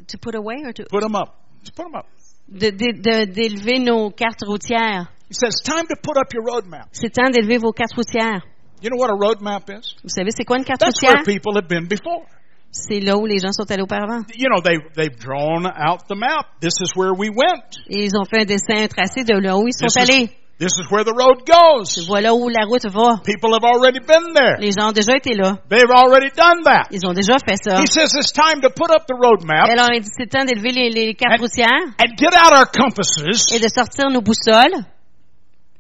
To 0.08 0.18
put 0.18 0.36
away 0.36 0.64
or 0.66 0.74
to... 0.74 0.84
Put 0.90 1.02
them 1.02 1.16
up. 1.16 1.30
Just 1.64 1.76
put 1.76 1.84
them 1.86 1.96
up. 1.96 2.06
de- 2.48 2.72
de- 2.72 2.94
de- 3.02 3.26
d'élever 3.32 3.80
nos 3.80 4.10
cartes 4.12 4.44
routières. 4.46 5.08
He 5.30 5.36
says, 5.36 5.62
time 5.64 5.86
to 5.88 5.96
put 6.02 6.18
up 6.18 6.34
your 6.34 6.44
roadmap. 6.44 6.88
C'est 6.92 7.10
temps 7.14 7.30
d'élever 7.30 7.58
vos 7.60 7.72
cartes 7.74 7.94
routières. 7.94 8.42
You 8.82 8.90
know 8.90 8.98
what 8.98 9.10
a 9.10 9.16
roadmap 9.16 9.70
is? 9.70 9.96
Vous 10.04 10.10
savez, 10.10 10.32
c'est 10.32 10.46
quoi 10.46 10.58
une 10.58 10.64
carte 10.64 10.80
That's 10.80 11.02
where 11.04 11.18
routière? 11.20 11.26
people 11.26 11.54
have 11.58 11.68
been 11.68 11.88
before. 11.88 12.26
C'est 12.72 13.00
là 13.02 13.18
où 13.18 13.26
les 13.26 13.38
gens 13.40 13.52
sont 13.52 13.70
allés 13.70 13.82
auparavant. 13.84 14.22
You 14.36 14.48
know, 14.50 14.62
they, 14.62 14.78
they've 14.96 15.18
drawn 15.20 15.66
out 15.68 16.08
the 16.08 16.16
map. 16.16 16.46
This 16.62 16.76
is 16.82 16.96
where 16.96 17.14
we 17.14 17.30
went. 17.30 17.78
Et 17.90 18.06
ils 18.06 18.16
ont 18.16 18.26
fait 18.26 18.42
un 18.42 18.46
dessin 18.46 18.88
tracé 18.88 19.24
de 19.24 19.38
là 19.38 19.58
où 19.58 19.68
ils 19.68 19.74
sont 19.74 19.88
This 19.88 19.96
is, 19.98 20.00
allés. 20.12 20.30
This 20.60 20.74
is 20.78 20.92
where 20.92 21.04
the 21.04 21.14
road 21.16 21.48
goes. 21.48 22.06
Voilà 22.08 22.34
où 22.36 22.50
la 22.50 22.66
route 22.68 22.86
va. 22.92 23.22
People 23.24 23.54
have 23.56 23.64
already 23.64 24.00
been 24.00 24.34
there. 24.36 24.58
Les 24.60 24.72
gens 24.72 24.90
ont 24.90 24.92
déjà 24.94 25.16
été 25.16 25.34
là. 25.34 25.58
They've 25.70 25.90
already 25.90 26.30
done 26.36 26.64
that. 26.66 26.88
Ils 26.92 27.06
ont 27.08 27.14
déjà 27.14 27.38
fait 27.40 27.56
ça. 27.64 27.80
He 27.82 27.88
says 27.88 28.14
it's 28.14 28.32
time 28.34 28.62
to 28.62 28.70
put 28.70 28.92
up 28.92 29.08
the 29.08 29.16
roadmap 29.16 29.70
Alors, 29.70 29.88
il 29.94 30.02
dit, 30.02 30.10
c'est 30.16 30.28
temps 30.30 30.44
d'élever 30.46 30.72
les, 30.72 30.90
les 30.90 31.16
cartes 31.16 31.40
And- 31.40 31.44
routières 31.44 31.96
and 31.98 32.16
get 32.20 32.36
out 32.36 32.52
our 32.54 32.70
compasses. 32.70 33.52
et 33.54 33.60
de 33.60 33.68
sortir 33.70 34.10
nos 34.12 34.22
boussoles. 34.22 34.84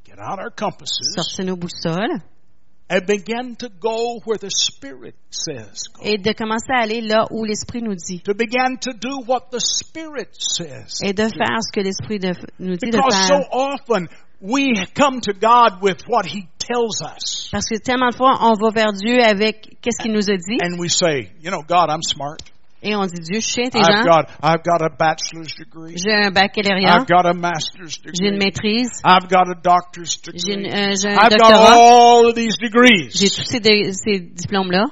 Get 0.05 0.17
out 0.19 0.39
our 0.39 0.51
compasses 0.55 1.13
Sortir 1.15 1.45
nos 1.45 1.55
boussoles. 1.57 2.21
and 2.91 3.05
begin 3.05 3.55
to 3.55 3.67
go 3.79 4.19
where 4.25 4.39
the 4.39 4.49
Spirit 4.49 5.13
says 5.29 5.83
go. 5.93 6.01
Et 6.03 6.17
de 6.17 6.31
commencer 6.33 6.71
à 6.73 6.83
aller 6.83 7.01
là 7.01 7.25
où 7.29 7.43
l'Esprit 7.45 7.81
nous 7.83 7.93
dit. 7.95 8.21
To 8.23 8.33
begin 8.33 8.77
to 8.81 8.93
do 8.93 9.21
what 9.27 9.51
the 9.51 9.59
Spirit 9.59 10.29
says. 10.33 10.97
Et 11.03 11.13
de 11.13 11.23
faire 11.23 11.59
ce 11.61 11.71
que 11.71 11.81
l'Esprit 11.81 12.17
de- 12.17 12.33
nous 12.59 12.75
dit 12.77 12.89
de 12.89 12.97
Because 12.97 13.27
so 13.27 13.35
faire. 13.35 13.47
often 13.51 14.07
we 14.41 14.73
come 14.95 15.19
to 15.21 15.33
God 15.33 15.81
with 15.81 16.03
what 16.07 16.25
He 16.25 16.47
tells 16.59 17.01
us. 17.01 17.49
Parce 17.51 17.65
que 17.67 17.77
tellement 17.79 18.09
de 18.11 18.15
fois, 18.15 18.37
on 18.41 18.53
va 18.53 18.69
vers 18.71 18.93
Dieu 18.93 19.21
avec 19.21 19.77
qu'est-ce 19.81 20.01
qu'il 20.01 20.11
nous 20.13 20.29
a 20.29 20.37
dit. 20.37 20.57
And 20.61 20.79
we 20.79 20.89
say, 20.89 21.31
you 21.41 21.51
know, 21.51 21.61
God, 21.67 21.89
I'm 21.89 22.01
smart. 22.03 22.39
Et 22.81 22.95
on 22.95 23.05
dit, 23.07 23.19
Dieu, 23.19 23.41
je 23.41 23.45
suis 23.45 23.63
I've 23.63 23.75
intelligent. 23.75 24.05
got, 24.05 24.29
I've 24.41 24.63
got 24.63 24.81
a 24.81 24.89
bachelor's 24.89 25.53
degree. 25.55 25.97
J'ai 25.97 26.13
un 26.13 26.31
baccalauréat. 26.31 27.01
I've 27.01 27.07
got 27.07 27.25
a 27.25 27.33
master's 27.33 27.99
J'ai 28.05 28.27
une 28.29 28.39
degree. 28.39 28.45
maîtrise. 28.85 29.01
I've 29.03 29.27
got 29.27 29.49
a 29.49 29.55
doctor's 29.61 30.17
J'ai 30.33 30.53
euh, 30.55 30.95
j'ai 30.95 31.09
un 31.09 31.17
I've 31.17 31.29
got 31.29 31.51
doctorat. 31.51 31.75
all 31.75 32.27
of 32.29 32.35
these 32.35 32.55
J'ai 32.57 32.67
degrees. 32.69 33.09
tous 33.11 33.43
ces, 33.43 33.59
de- 33.59 33.91
ces 33.91 34.19
diplômes-là. 34.21 34.85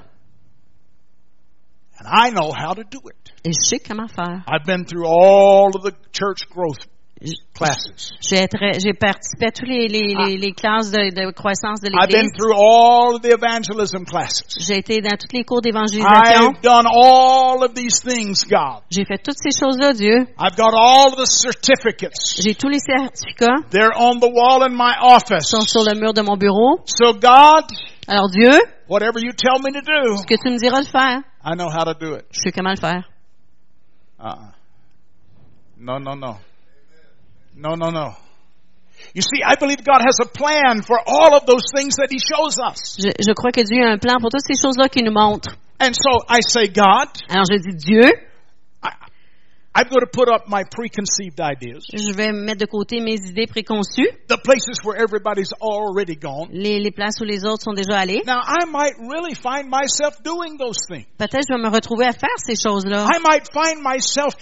And 1.99 2.07
I 2.07 2.29
know 2.31 2.51
how 2.51 2.73
to 2.73 2.83
do 2.83 2.99
it. 3.07 3.31
Et 3.45 3.53
je 3.53 3.63
sais 3.65 3.79
comment 3.79 4.07
faire. 4.10 4.43
I've 4.47 4.65
been 4.65 4.83
through 4.86 5.05
all 5.07 5.69
of 5.75 5.81
the 5.83 5.93
church 6.12 6.47
growth 6.49 6.86
classes. 7.53 8.12
J'ai 8.21 8.93
participé 8.93 9.45
à 9.47 9.51
toutes 9.51 9.67
les, 9.67 9.88
les, 9.88 10.13
les, 10.13 10.38
les 10.38 10.51
classes 10.53 10.91
de, 10.91 11.10
de 11.10 11.32
croissance 11.32 11.82
de 11.82 11.89
I've 11.89 12.10
been 12.10 12.25
l'Église. 12.27 12.38
through 12.38 12.53
all 12.56 13.15
of 13.15 13.21
the 13.21 13.32
evangelism 13.34 14.06
classes. 14.06 14.43
J'ai 14.67 14.77
été 14.77 15.01
dans 15.01 15.17
tous 15.17 15.34
les 15.34 15.43
cours 15.43 15.62
d'évangélisation. 15.62 16.51
I've 16.53 16.62
done 16.62 16.86
all 16.86 17.63
of 17.63 17.73
these 17.73 17.99
things, 18.01 18.43
God. 18.45 18.84
J'ai 18.91 19.06
fait 19.06 19.17
toutes 19.17 19.38
ces 19.41 19.51
choses-là, 19.60 19.93
Dieu. 19.93 20.27
I've 20.39 20.56
got 20.56 20.73
all 20.75 21.08
of 21.13 21.17
the 21.17 21.25
certificates. 21.25 22.39
J'ai 22.43 22.53
tous 22.56 22.69
les 22.69 22.80
certificats. 22.80 23.65
They're 23.71 23.95
on 23.97 24.19
the 24.19 24.30
wall 24.32 24.62
in 24.63 24.73
my 24.75 24.93
Ils 25.01 25.15
office. 25.15 25.49
sont 25.49 25.62
sur 25.62 25.84
le 25.84 25.95
mur 25.99 26.13
de 26.13 26.21
mon 26.21 26.38
bureau. 26.38 26.80
So 26.86 27.13
God, 27.13 27.65
Alors 28.08 28.30
Dieu, 28.30 28.51
whatever 28.88 29.19
you 29.19 29.32
tell 29.34 29.60
me 29.62 29.71
to 29.73 29.82
do, 29.82 30.17
ce 30.17 30.25
que 30.25 30.36
tu 30.41 30.49
me 30.51 30.58
diras 30.60 30.82
de 30.82 30.88
faire, 30.88 31.21
I 31.43 31.56
know 31.56 31.69
how 31.69 31.84
to 31.86 31.93
do 31.93 32.15
it. 32.15 32.25
je 32.32 32.41
sais 32.41 32.51
comment 32.51 32.71
le 32.71 32.80
faire. 32.80 33.10
Uh-uh. 34.19 34.53
No, 35.80 35.99
no, 35.99 36.15
no. 36.15 36.38
No, 37.58 37.76
no, 37.76 37.89
no. 37.89 38.13
You 39.13 39.22
see, 39.22 39.41
I 39.43 39.56
believe 39.60 39.84
God 39.84 40.02
has 40.02 40.20
a 40.22 40.28
plan 40.28 40.82
for 40.82 40.98
all 41.06 41.36
of 41.36 41.46
those 41.46 41.65
things 41.76 41.96
that 41.98 42.10
He 42.12 42.20
shows 42.20 42.58
us. 42.60 42.98
Je, 43.00 43.10
je 43.20 43.34
crois 43.34 43.52
que 43.52 43.63
Dieu 43.63 43.84
a 43.84 43.91
un 43.93 43.98
plan 44.00 44.20
pour 44.20 44.30
toutes 44.30 44.46
ces 44.46 44.56
choses-là 44.62 44.89
qu'il 44.89 45.06
nous 45.06 45.13
montre. 45.13 45.56
And 45.80 45.93
so 45.93 46.26
I 46.28 46.39
say, 46.41 46.67
God, 46.67 47.10
Alors 47.30 47.46
je 47.50 47.58
dis, 47.62 47.78
Dieu, 47.78 48.10
I, 48.84 48.89
I'm 49.76 49.88
going 49.89 50.02
to 50.02 50.10
put 50.12 50.28
up 50.28 50.48
my 50.50 50.63
preconceived 50.63 51.39
ideas, 51.39 51.86
je 51.93 52.12
vais 52.15 52.32
mettre 52.32 52.62
de 52.62 52.65
côté 52.65 53.00
mes 53.00 53.17
idées 53.22 53.46
préconçues, 53.46 54.10
the 54.28 54.38
places 54.43 54.84
where 54.84 54.98
everybody's 54.98 55.54
already 55.62 56.15
gone. 56.15 56.50
les, 56.52 56.80
les 56.80 56.89
places 56.89 57.22
où 57.22 57.26
les 57.26 57.46
autres 57.46 57.62
sont 57.63 57.74
déjà 57.74 58.00
allés. 58.00 58.24
Now, 58.26 58.41
I 58.41 58.65
might 58.65 58.98
really 58.98 59.36
find 59.36 59.70
myself 59.70 60.17
doing 60.24 60.58
those 60.58 60.78
things. 60.89 61.06
Peut-être 61.20 61.46
je 61.48 61.54
vais 61.54 61.62
me 61.62 61.70
retrouver 61.70 62.06
à 62.08 62.13
faire 62.13 62.38
ces 62.38 62.56
choses-là. 62.56 63.06
I 63.06 63.20
might 63.22 63.46
find 63.54 63.84
myself 63.84 64.34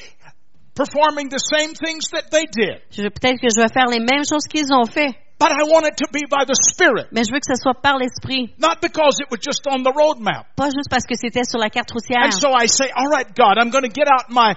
performing 0.76 1.30
the 1.30 1.40
same 1.40 1.74
things 1.74 2.10
that 2.12 2.30
they 2.32 2.46
did. 2.52 2.82
Je- 2.92 3.08
Peut-être 3.10 3.40
que 3.40 3.50
je 3.50 3.60
vais 3.62 3.72
faire 3.74 3.88
les 3.88 4.00
mêmes 4.00 4.26
choses 4.28 4.46
qu'ils 4.48 4.72
ont 4.74 4.86
fait. 4.86 5.16
But 5.38 5.52
I 5.52 5.64
want 5.68 5.86
it 5.86 5.98
to 5.98 6.08
be 6.14 6.24
by 6.30 6.46
the 6.46 6.56
Spirit, 6.56 7.08
Mais 7.12 7.24
je 7.26 7.32
veux 7.34 7.40
que 7.40 7.48
ce 7.48 7.56
soit 7.62 7.74
par 7.82 7.98
l'Esprit. 7.98 8.54
not 8.58 8.80
because 8.82 9.20
it 9.20 9.28
was 9.30 9.40
just 9.42 9.66
on 9.68 9.84
the 9.84 9.92
roadmap. 9.92 10.46
Pas 10.56 10.70
juste 10.70 10.90
parce 10.90 11.06
que 11.06 11.16
c'était 11.16 11.44
sur 11.44 11.60
la 11.60 11.70
carte 11.70 11.92
routière. 11.92 12.24
And 12.24 12.32
so 12.32 12.50
I 12.56 12.68
say, 12.68 12.90
all 12.96 13.08
right, 13.10 13.28
God, 13.36 13.58
I'm 13.58 13.70
going 13.70 13.84
to 13.84 13.92
get 13.94 14.08
out 14.08 14.30
my 14.30 14.56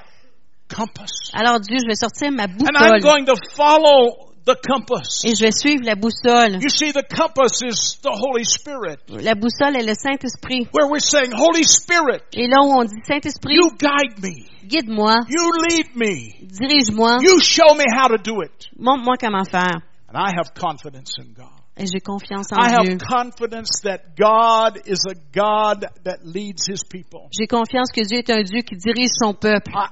compass. 0.68 1.10
Alors 1.32 1.58
Dieu, 1.60 1.78
je 1.82 1.86
vais 1.88 1.96
sortir 1.96 2.30
ma 2.30 2.44
And 2.44 2.76
I'm 2.78 3.00
going 3.00 3.24
to 3.26 3.34
follow 3.56 4.27
the 4.48 4.56
compass. 4.66 5.24
Et 5.24 5.34
je 5.34 5.44
vais 5.44 5.52
suivre 5.52 5.84
la 5.84 5.94
boussole. 5.94 6.58
You 6.60 6.70
see, 6.70 6.92
the 6.92 7.04
compass 7.06 7.60
is 7.62 7.98
the 8.02 8.10
Holy 8.10 8.44
Spirit. 8.44 8.98
La 9.08 9.34
boussole 9.34 9.76
est 9.76 9.86
le 9.86 9.94
Saint-Esprit. 9.94 10.66
Where 10.72 10.88
we're 10.88 11.00
saying, 11.04 11.32
Holy 11.36 11.64
Spirit, 11.64 12.22
Et 12.32 12.48
là 12.48 12.62
où 12.62 12.72
on 12.80 12.84
dit 12.84 13.00
Saint-Esprit, 13.06 13.54
you 13.54 13.70
guide 13.78 14.18
me. 14.22 14.46
guide-moi, 14.66 15.18
You 15.28 15.50
lead 15.68 15.94
me. 15.94 16.48
dirige-moi, 16.48 17.18
You 17.22 17.38
show 17.40 17.74
me 17.74 17.84
how 17.94 18.08
to 18.08 18.16
do 18.18 18.42
it. 18.42 18.68
montre-moi 18.78 19.16
comment 19.20 19.44
faire. 19.44 19.82
And 20.08 20.16
I 20.16 20.32
have 20.38 20.54
confidence 20.54 21.12
in 21.18 21.34
God. 21.36 21.52
Et 21.76 21.86
j'ai 21.86 22.00
confiance 22.00 22.50
en 22.52 22.56
I 22.60 22.70
Dieu. 22.82 22.92
have 22.94 22.98
confidence 22.98 23.82
that 23.84 24.16
God 24.18 24.80
is 24.86 24.98
a 25.08 25.14
God 25.32 25.86
that 26.04 26.24
leads 26.24 26.66
His 26.66 26.82
people. 26.82 27.28
J'ai 27.38 27.46
confiance 27.46 27.92
que 27.94 28.02
Dieu 28.04 28.18
est 28.18 28.30
un 28.30 28.42
Dieu 28.42 28.62
qui 28.62 28.74
dirige 28.76 29.10
son 29.12 29.32
peuple. 29.34 29.70
I, 29.72 29.86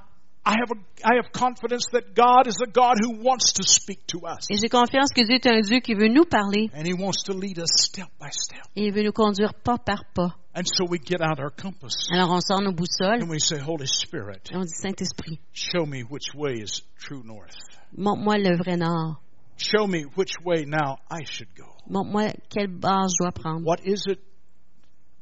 I 0.48 0.54
have 0.60 0.70
a, 0.70 0.78
I 1.04 1.16
have 1.16 1.32
confidence 1.32 1.86
that 1.90 2.14
God 2.14 2.46
is 2.46 2.60
a 2.62 2.70
God 2.70 2.94
who 3.02 3.18
wants 3.20 3.52
to 3.54 3.64
speak 3.64 4.06
to 4.12 4.20
us. 4.26 4.46
Et 4.48 4.56
j'ai 4.56 4.68
confiance 4.68 5.10
que 5.12 5.24
Dieu 5.26 5.34
est 5.34 5.46
un 5.48 5.60
Dieu 5.60 5.80
qui 5.80 5.94
veut 5.94 6.06
nous 6.08 6.24
parler 6.24 6.70
And 6.72 6.86
He 6.86 6.94
wants 6.94 7.24
to 7.24 7.32
lead 7.32 7.58
us 7.58 7.70
step 7.74 8.06
by 8.20 8.28
step. 8.30 8.62
et 8.76 8.86
il 8.86 8.92
veut 8.94 9.02
nous 9.02 9.12
conduire 9.12 9.54
pas 9.54 9.76
par 9.78 10.04
pas. 10.14 10.36
And 10.54 10.62
so 10.64 10.84
we 10.88 10.98
get 10.98 11.20
out 11.20 11.40
our 11.40 11.50
compass 11.50 11.92
Alors 12.12 12.30
on 12.30 12.40
sort 12.40 12.62
nos 12.62 12.72
boussoles 12.72 13.20
and 13.22 13.28
we 13.28 13.40
say, 13.40 13.58
Holy 13.58 13.86
Spirit, 13.88 14.48
et 14.52 14.56
on 14.56 14.62
dit 14.62 14.72
Saint-Esprit, 14.72 15.40
show 15.52 15.84
me 15.84 16.02
which 16.02 16.32
way 16.34 16.60
is 16.62 16.80
true 16.96 17.22
north. 17.24 17.56
montre-moi 17.96 18.38
le 18.38 18.56
vrai 18.56 18.76
nord. 18.76 19.16
Show 19.58 19.86
me 19.88 20.02
which 20.14 20.34
way 20.44 20.64
now 20.64 20.98
I 21.10 21.24
should 21.24 21.52
go. 21.56 21.66
Montre-moi 21.88 22.32
quelle 22.48 22.68
base 22.68 23.14
je 23.18 23.24
dois 23.24 23.32
prendre. 23.32 23.64
What 23.64 23.80
is 23.84 24.04
it 24.06 24.20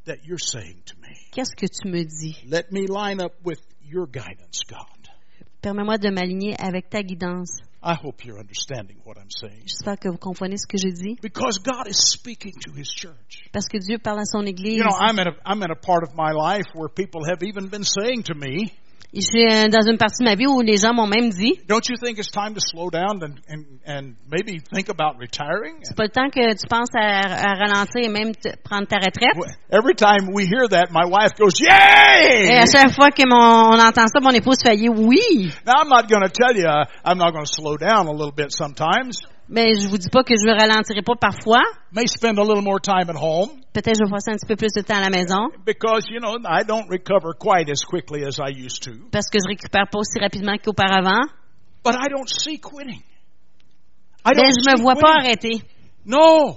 that 0.04 0.18
you're 0.24 0.38
saying 0.38 0.82
to 0.87 0.94
me? 1.00 1.16
Qu'est-ce 1.32 1.54
que 1.56 1.66
tu 1.66 1.88
me 1.88 2.04
dis? 2.04 2.37
Let 2.46 2.70
me 2.70 2.87
line 2.87 3.20
up 3.22 3.32
with 3.42 3.60
your 3.82 4.06
guidance, 4.06 4.60
God. 4.68 4.87
Permets-moi 5.64 5.96
de 5.96 6.11
m'aligner 6.11 6.55
avec 6.59 6.90
ta 6.90 7.03
guidance. 7.03 7.62
I 7.83 7.94
hope 7.94 8.22
you're 8.22 8.38
understanding 8.38 8.98
what 9.07 9.16
I'm 9.16 9.31
saying. 9.31 9.62
J'espère 9.64 9.98
que 9.98 10.11
vous 10.11 10.18
comprenez 10.18 10.59
ce 10.59 10.66
que 10.66 10.77
je 10.77 10.92
dis. 10.92 11.16
Because 11.22 11.59
God 11.59 11.88
is 11.88 11.96
speaking 11.96 12.53
to 12.66 12.72
His 12.77 12.90
church. 12.94 13.48
Parce 13.50 13.66
que 13.66 13.79
Dieu 13.79 13.96
parle 13.96 14.18
à 14.18 14.27
son 14.27 14.44
Église. 14.44 14.77
You 14.77 14.85
know, 14.85 14.94
I'm 14.94 15.18
at 15.18 15.27
a, 15.27 15.33
I'm 15.46 15.62
at 15.62 15.70
a 15.70 15.74
part 15.74 16.03
of 16.03 16.14
my 16.14 16.33
life 16.33 16.66
where 16.74 16.90
people 16.90 17.24
have 17.24 17.42
even 17.42 17.68
been 17.68 17.83
saying 17.83 18.24
to 18.24 18.35
me, 18.35 18.74
Je 19.14 19.20
suis 19.20 19.46
euh, 19.46 19.68
dans 19.68 19.87
une 19.87 19.96
partie 19.96 20.24
de 20.24 20.29
ma 20.29 20.35
vie 20.35 20.46
où 20.46 20.61
les 20.61 20.77
gens 20.77 20.92
m'ont 20.92 21.07
même 21.07 21.31
dit, 21.31 21.55
Don't 21.68 21.87
you 21.88 21.96
think 21.96 22.18
it's 22.18 22.31
time 22.31 22.55
to 22.55 22.61
slow 22.61 22.90
down 22.90 23.22
and, 23.22 23.38
and, 23.48 23.62
and 23.87 24.14
maybe 24.29 24.59
think 24.74 24.88
about 24.88 25.18
retiring? 25.20 25.79
c'est 25.83 25.96
pas 25.96 26.05
le 26.05 26.11
temps 26.11 26.31
que 26.31 26.42
tu 26.55 26.66
penses 26.68 26.90
à, 26.94 27.22
à 27.22 27.55
ralentir 27.55 28.03
et 28.03 28.09
même 28.09 28.33
prendre 28.64 28.87
ta 28.88 28.96
retraite. 28.96 29.38
Every 29.70 29.94
time 29.94 30.35
we 30.35 30.46
hear 30.46 30.66
that, 30.68 30.90
my 30.90 31.07
wife 31.07 31.33
goes, 31.38 31.55
Et 31.62 31.70
à 31.70 32.62
Yay! 32.62 32.66
chaque 32.66 32.92
fois 32.92 33.11
que 33.11 33.22
mon, 33.29 33.74
on 33.74 33.79
entend 33.79 34.09
ça, 34.09 34.20
mon 34.20 34.31
épouse 34.31 34.59
fait 34.62 34.74
oui. 34.88 35.53
Now, 35.64 35.83
I'm 35.83 35.88
not 35.88 36.09
going 36.09 36.22
to 36.22 36.31
tell 36.33 36.57
you, 36.57 36.66
I'm 37.05 37.18
not 37.18 37.33
going 37.33 37.44
to 37.44 37.53
slow 37.53 37.77
down 37.77 38.09
a 38.09 38.12
little 38.12 38.33
bit 38.35 38.50
sometimes. 38.50 39.18
Mais 39.48 39.74
je 39.78 39.88
vous 39.88 39.98
dis 39.98 40.09
pas 40.09 40.22
que 40.24 40.35
je 40.35 40.46
ne 40.46 40.59
ralentirai 40.59 41.02
pas 41.02 41.16
parfois. 41.20 41.62
May 41.92 42.07
spend 42.07 42.38
a 42.38 42.42
little 42.42 42.62
more 42.62 42.80
time 42.80 43.11
at 43.11 43.16
home 43.20 43.50
Peut-être 43.74 43.98
je 43.98 44.04
vais 44.04 44.11
passer 44.11 44.30
un 44.30 44.37
petit 44.37 44.46
peu 44.46 44.57
plus 44.57 44.72
de 44.72 44.80
temps 44.83 44.96
à 44.96 45.00
la 45.00 45.11
maison 45.11 45.50
because, 45.66 46.09
you 46.09 46.18
know, 46.20 46.38
I 46.48 46.64
don't 46.64 46.88
recover 46.88 47.35
quite 47.38 47.68
as 47.68 47.85
quickly 47.85 48.24
as 48.24 48.38
I 48.38 48.50
used 48.50 48.83
to. 48.85 48.92
parce 49.12 49.28
que 49.28 49.38
je 49.42 49.48
récupère 49.48 49.88
pas 49.90 49.98
aussi 49.98 50.18
rapidement 50.18 50.57
qu'auparavant. 50.57 51.22
But 51.85 51.96
I 51.96 52.09
don't 52.09 52.28
see 52.28 52.59
quitting. 52.59 53.02
I 54.24 54.30
Mais 54.35 54.42
don't 54.42 54.54
je 54.57 54.70
me 54.76 54.80
vois 54.83 54.94
pas 54.94 55.16
arrêter. 55.20 55.61
No, 56.07 56.57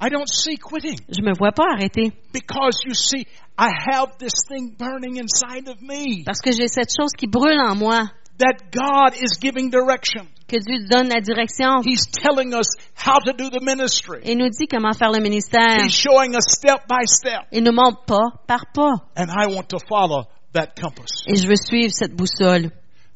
I 0.00 0.08
don't 0.08 0.28
see 0.28 0.56
quitting 0.56 0.98
Je 1.10 1.22
me 1.22 1.32
vois 1.36 1.52
pas 1.52 1.66
arrêter 1.74 2.12
because 2.32 2.80
you 2.86 2.94
see, 2.94 3.26
I 3.58 3.68
have 3.92 4.16
this 4.18 4.32
thing 4.48 4.74
burning 4.78 5.18
inside 5.18 5.68
of 5.68 5.82
me 5.82 6.24
parce 6.24 6.40
que 6.40 6.52
j'ai 6.52 6.68
cette 6.68 6.90
chose 6.96 7.12
qui 7.12 7.26
brûle 7.26 7.60
en 7.60 7.74
moi, 7.76 8.08
that 8.38 8.70
God 8.72 9.14
is 9.20 9.38
giving 9.38 9.68
direction. 9.70 10.26
Que 10.52 10.60
Dieu 10.60 10.84
donne 10.86 11.08
la 11.08 11.20
direction 11.20 11.80
He's 11.84 12.04
telling 12.10 12.52
us 12.54 12.68
how 12.94 13.18
to 13.24 13.32
do 13.32 13.48
the 13.48 13.62
ministry. 13.62 14.20
et 14.24 14.34
nous 14.34 14.50
dit 14.50 14.66
comment 14.68 14.92
faire 14.92 15.10
le 15.10 15.20
ministère. 15.20 15.84
He's 15.84 15.94
showing 15.94 16.34
us 16.36 16.44
step 16.48 16.86
by 16.88 17.06
step. 17.06 17.48
Il 17.52 17.64
nous 17.64 17.72
montre 17.72 18.04
pas 18.04 18.30
par 18.46 18.66
pas. 18.74 18.92
And 19.16 19.28
I 19.30 19.46
want 19.54 19.68
to 19.70 19.78
follow 19.88 20.24
that 20.52 20.74
compass. 20.78 21.24
Et 21.26 21.36
je 21.36 21.48
veux 21.48 21.56
suivre 21.56 21.92
cette 21.92 22.14
boussole. 22.14 22.70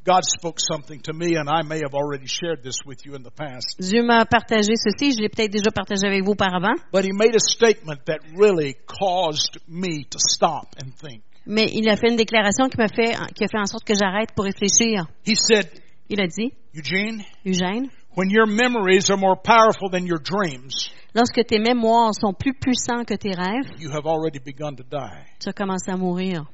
God 0.07 0.22
spoke 0.22 0.61
something 0.61 1.01
to 1.03 1.12
me, 1.12 1.37
and 1.37 1.49
I 1.51 1.62
may 1.66 1.81
have 1.81 1.92
already 1.92 2.29
shared 2.29 2.62
this 2.62 2.77
with 2.87 3.05
you 3.05 3.16
in 3.16 3.25
the 3.25 3.31
past. 3.33 3.75
Dieu 3.81 4.05
m'a 4.05 4.25
partagé 4.25 4.75
ceci, 4.77 5.11
je 5.12 5.20
l'ai 5.20 5.29
peut-être 5.29 5.51
déjà 5.51 5.72
partagé 5.72 6.07
avec 6.07 6.22
vous 6.22 6.31
auparavant, 6.31 6.75
But 6.92 7.05
He 7.05 7.11
made 7.12 7.35
a 7.35 7.40
statement 7.40 8.05
that 8.07 8.18
really 8.37 8.77
caused 8.87 9.59
me 9.66 10.05
to 10.11 10.18
stop 10.20 10.77
and 10.81 10.92
think. 10.96 11.22
mais 11.44 11.66
il 11.75 11.88
a 11.88 11.96
fait 11.96 12.09
une 12.09 12.16
déclaration 12.16 12.68
qui 12.68 12.77
m'a 12.79 12.87
fait, 12.87 13.16
qui 13.35 13.42
a 13.44 13.49
fait 13.49 13.59
en 13.59 13.66
sorte 13.66 13.85
que 13.85 13.94
j'arrête 13.94 14.31
pour 14.37 14.44
réfléchir. 14.44 15.07
He 15.27 15.35
said, 15.35 15.68
Il 16.08 16.20
a 16.20 16.26
dit, 16.28 16.52
Eugene, 16.74 17.22
Eugène, 17.44 17.88
when 18.14 18.30
your 18.30 18.46
memories 18.46 19.10
are 19.10 19.16
more 19.18 19.36
powerful 19.36 19.90
than 19.90 20.06
your 20.06 20.20
dreams, 20.20 20.90
lorsque 21.14 21.44
tes 21.46 21.58
mémoires 21.58 22.14
sont 22.14 22.32
plus 22.32 22.52
puissants 22.54 23.04
que 23.04 23.14
tes 23.16 23.34
rêves, 23.34 23.68
you 23.78 23.90
have 23.90 24.06
already 24.06 24.38
begun 24.38 24.76
to 24.76 24.84
die. 24.84 25.24
tu 25.40 25.48
as 25.48 25.52
commencé 25.52 25.90
à 25.90 25.96
mourir. 25.96 26.46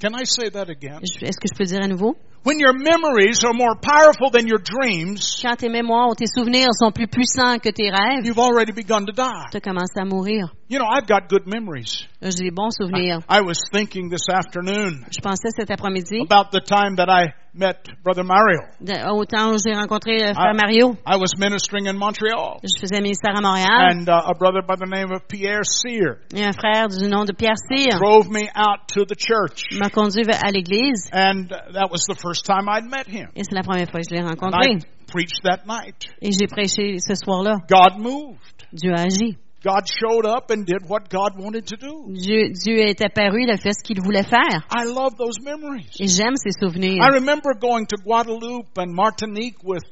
Can 0.00 0.14
I 0.14 0.24
say 0.24 0.48
that 0.50 0.68
again? 0.70 1.00
Est-ce 1.02 1.38
que 1.38 1.48
je 1.48 1.56
peux 1.56 1.64
dire 1.64 1.82
à 1.82 1.88
nouveau? 1.88 2.16
When 2.48 2.58
your 2.60 2.72
memories 2.72 3.44
are 3.44 3.52
more 3.52 3.74
powerful 3.76 4.30
than 4.30 4.46
your 4.46 4.56
dreams, 4.58 5.38
Quand 5.42 5.56
tes 5.58 5.68
mémoires 5.68 6.08
ou 6.08 6.14
tes 6.14 6.24
souvenirs 6.34 6.70
sont 6.72 6.90
plus 6.92 7.06
puissants 7.06 7.58
que 7.58 7.68
tes 7.70 7.90
rêves, 7.90 8.24
you've 8.24 8.38
already 8.38 8.72
begun 8.72 9.04
to 9.04 9.12
die. 9.12 9.50
tu 9.50 9.58
as 9.58 9.60
commencé 9.60 10.00
à 10.00 10.06
mourir. 10.06 10.48
You 10.70 10.78
know, 10.78 10.86
I've 10.86 11.06
got 11.06 11.28
good 11.28 11.46
memories. 11.46 12.06
J'ai 12.22 12.44
des 12.44 12.50
bons 12.50 12.70
souvenirs. 12.74 13.20
I 13.28 13.42
was 13.42 13.58
thinking 13.70 14.08
this 14.08 14.28
afternoon 14.32 15.04
Je 15.10 15.20
pensais 15.20 15.50
cet 15.54 15.70
après-midi, 15.70 16.20
about 16.22 16.50
the 16.52 16.60
time 16.60 16.96
that 16.96 17.08
I 17.10 17.34
met 17.54 17.88
Brother 18.04 18.22
Mario. 18.24 18.60
de- 18.80 18.92
au 19.10 19.24
temps 19.24 19.52
où 19.54 19.58
j'ai 19.58 19.74
rencontré 19.74 20.18
le 20.18 20.34
frère 20.34 20.54
Mario, 20.54 20.96
I 21.06 21.16
was 21.16 21.36
ministering 21.38 21.86
in 21.88 21.96
Montreal, 21.96 22.60
je 22.62 22.78
faisais 22.80 23.00
ministère 23.00 23.34
à 23.36 23.40
Montréal, 23.40 23.92
and 23.96 24.08
uh, 24.08 24.30
a 24.30 24.34
brother 24.38 24.60
by 24.62 24.76
the 24.76 24.86
name 24.88 25.10
of 25.10 25.26
Pierre 25.28 25.64
Sear 25.64 26.18
et 26.34 26.44
un 26.44 26.52
frère 26.52 26.88
du 26.88 27.08
nom 27.08 27.24
de 27.24 27.32
Pierre 27.32 27.56
Cyr 27.56 27.98
drove 27.98 28.28
me 28.30 28.48
out 28.54 28.86
to 28.88 29.04
the 29.06 29.16
church, 29.16 29.64
m'a 29.72 29.88
conduit 29.88 30.24
à 30.28 30.50
l'église, 30.52 31.08
and 31.12 31.50
uh, 31.50 31.72
that 31.72 31.88
was 31.90 32.04
the 32.08 32.14
first 32.14 32.37
time 32.42 32.68
I'd 32.68 32.84
met 32.88 33.06
him. 33.08 33.28
et 33.34 33.42
c'est 33.44 33.54
la 33.54 33.62
première 33.62 33.90
fois 33.90 34.00
que 34.00 34.06
je 34.08 34.14
l'ai 34.14 34.22
And 34.22 34.28
rencontré. 34.28 34.72
I 34.72 34.78
preached 35.06 35.42
that 35.44 35.66
night. 35.66 35.96
Et 36.20 36.30
j'ai 36.32 36.46
prêché 36.46 36.98
ce 36.98 37.14
soir-là. 37.14 37.56
God 37.68 37.98
moved. 37.98 38.38
Dieu 38.72 38.92
a 38.92 39.02
agi. 39.02 39.36
God 39.64 39.88
showed 39.88 40.24
up 40.24 40.50
and 40.52 40.64
did 40.64 40.88
what 40.88 41.10
God 41.10 41.36
wanted 41.36 41.66
to 41.66 41.76
do. 41.76 42.06
Dieu, 42.12 42.50
Dieu 42.52 42.78
est 42.78 43.00
apparu, 43.02 43.42
il 43.42 43.50
a 43.50 43.56
fait 43.56 43.72
ce 43.72 43.82
qu'il 43.82 44.00
voulait 44.00 44.22
faire. 44.22 44.64
I 44.70 44.84
love 44.84 45.16
those 45.18 45.40
memories. 45.42 45.90
Et 45.98 46.06
j'aime 46.06 46.36
ces 46.36 46.52
souvenirs. 46.52 47.02
I 47.02 47.10
remember 47.12 47.54
going 47.60 47.86
to 47.86 47.96
Guadeloupe 48.04 48.78
and 48.78 48.92
Martinique 48.94 49.56
with 49.64 49.82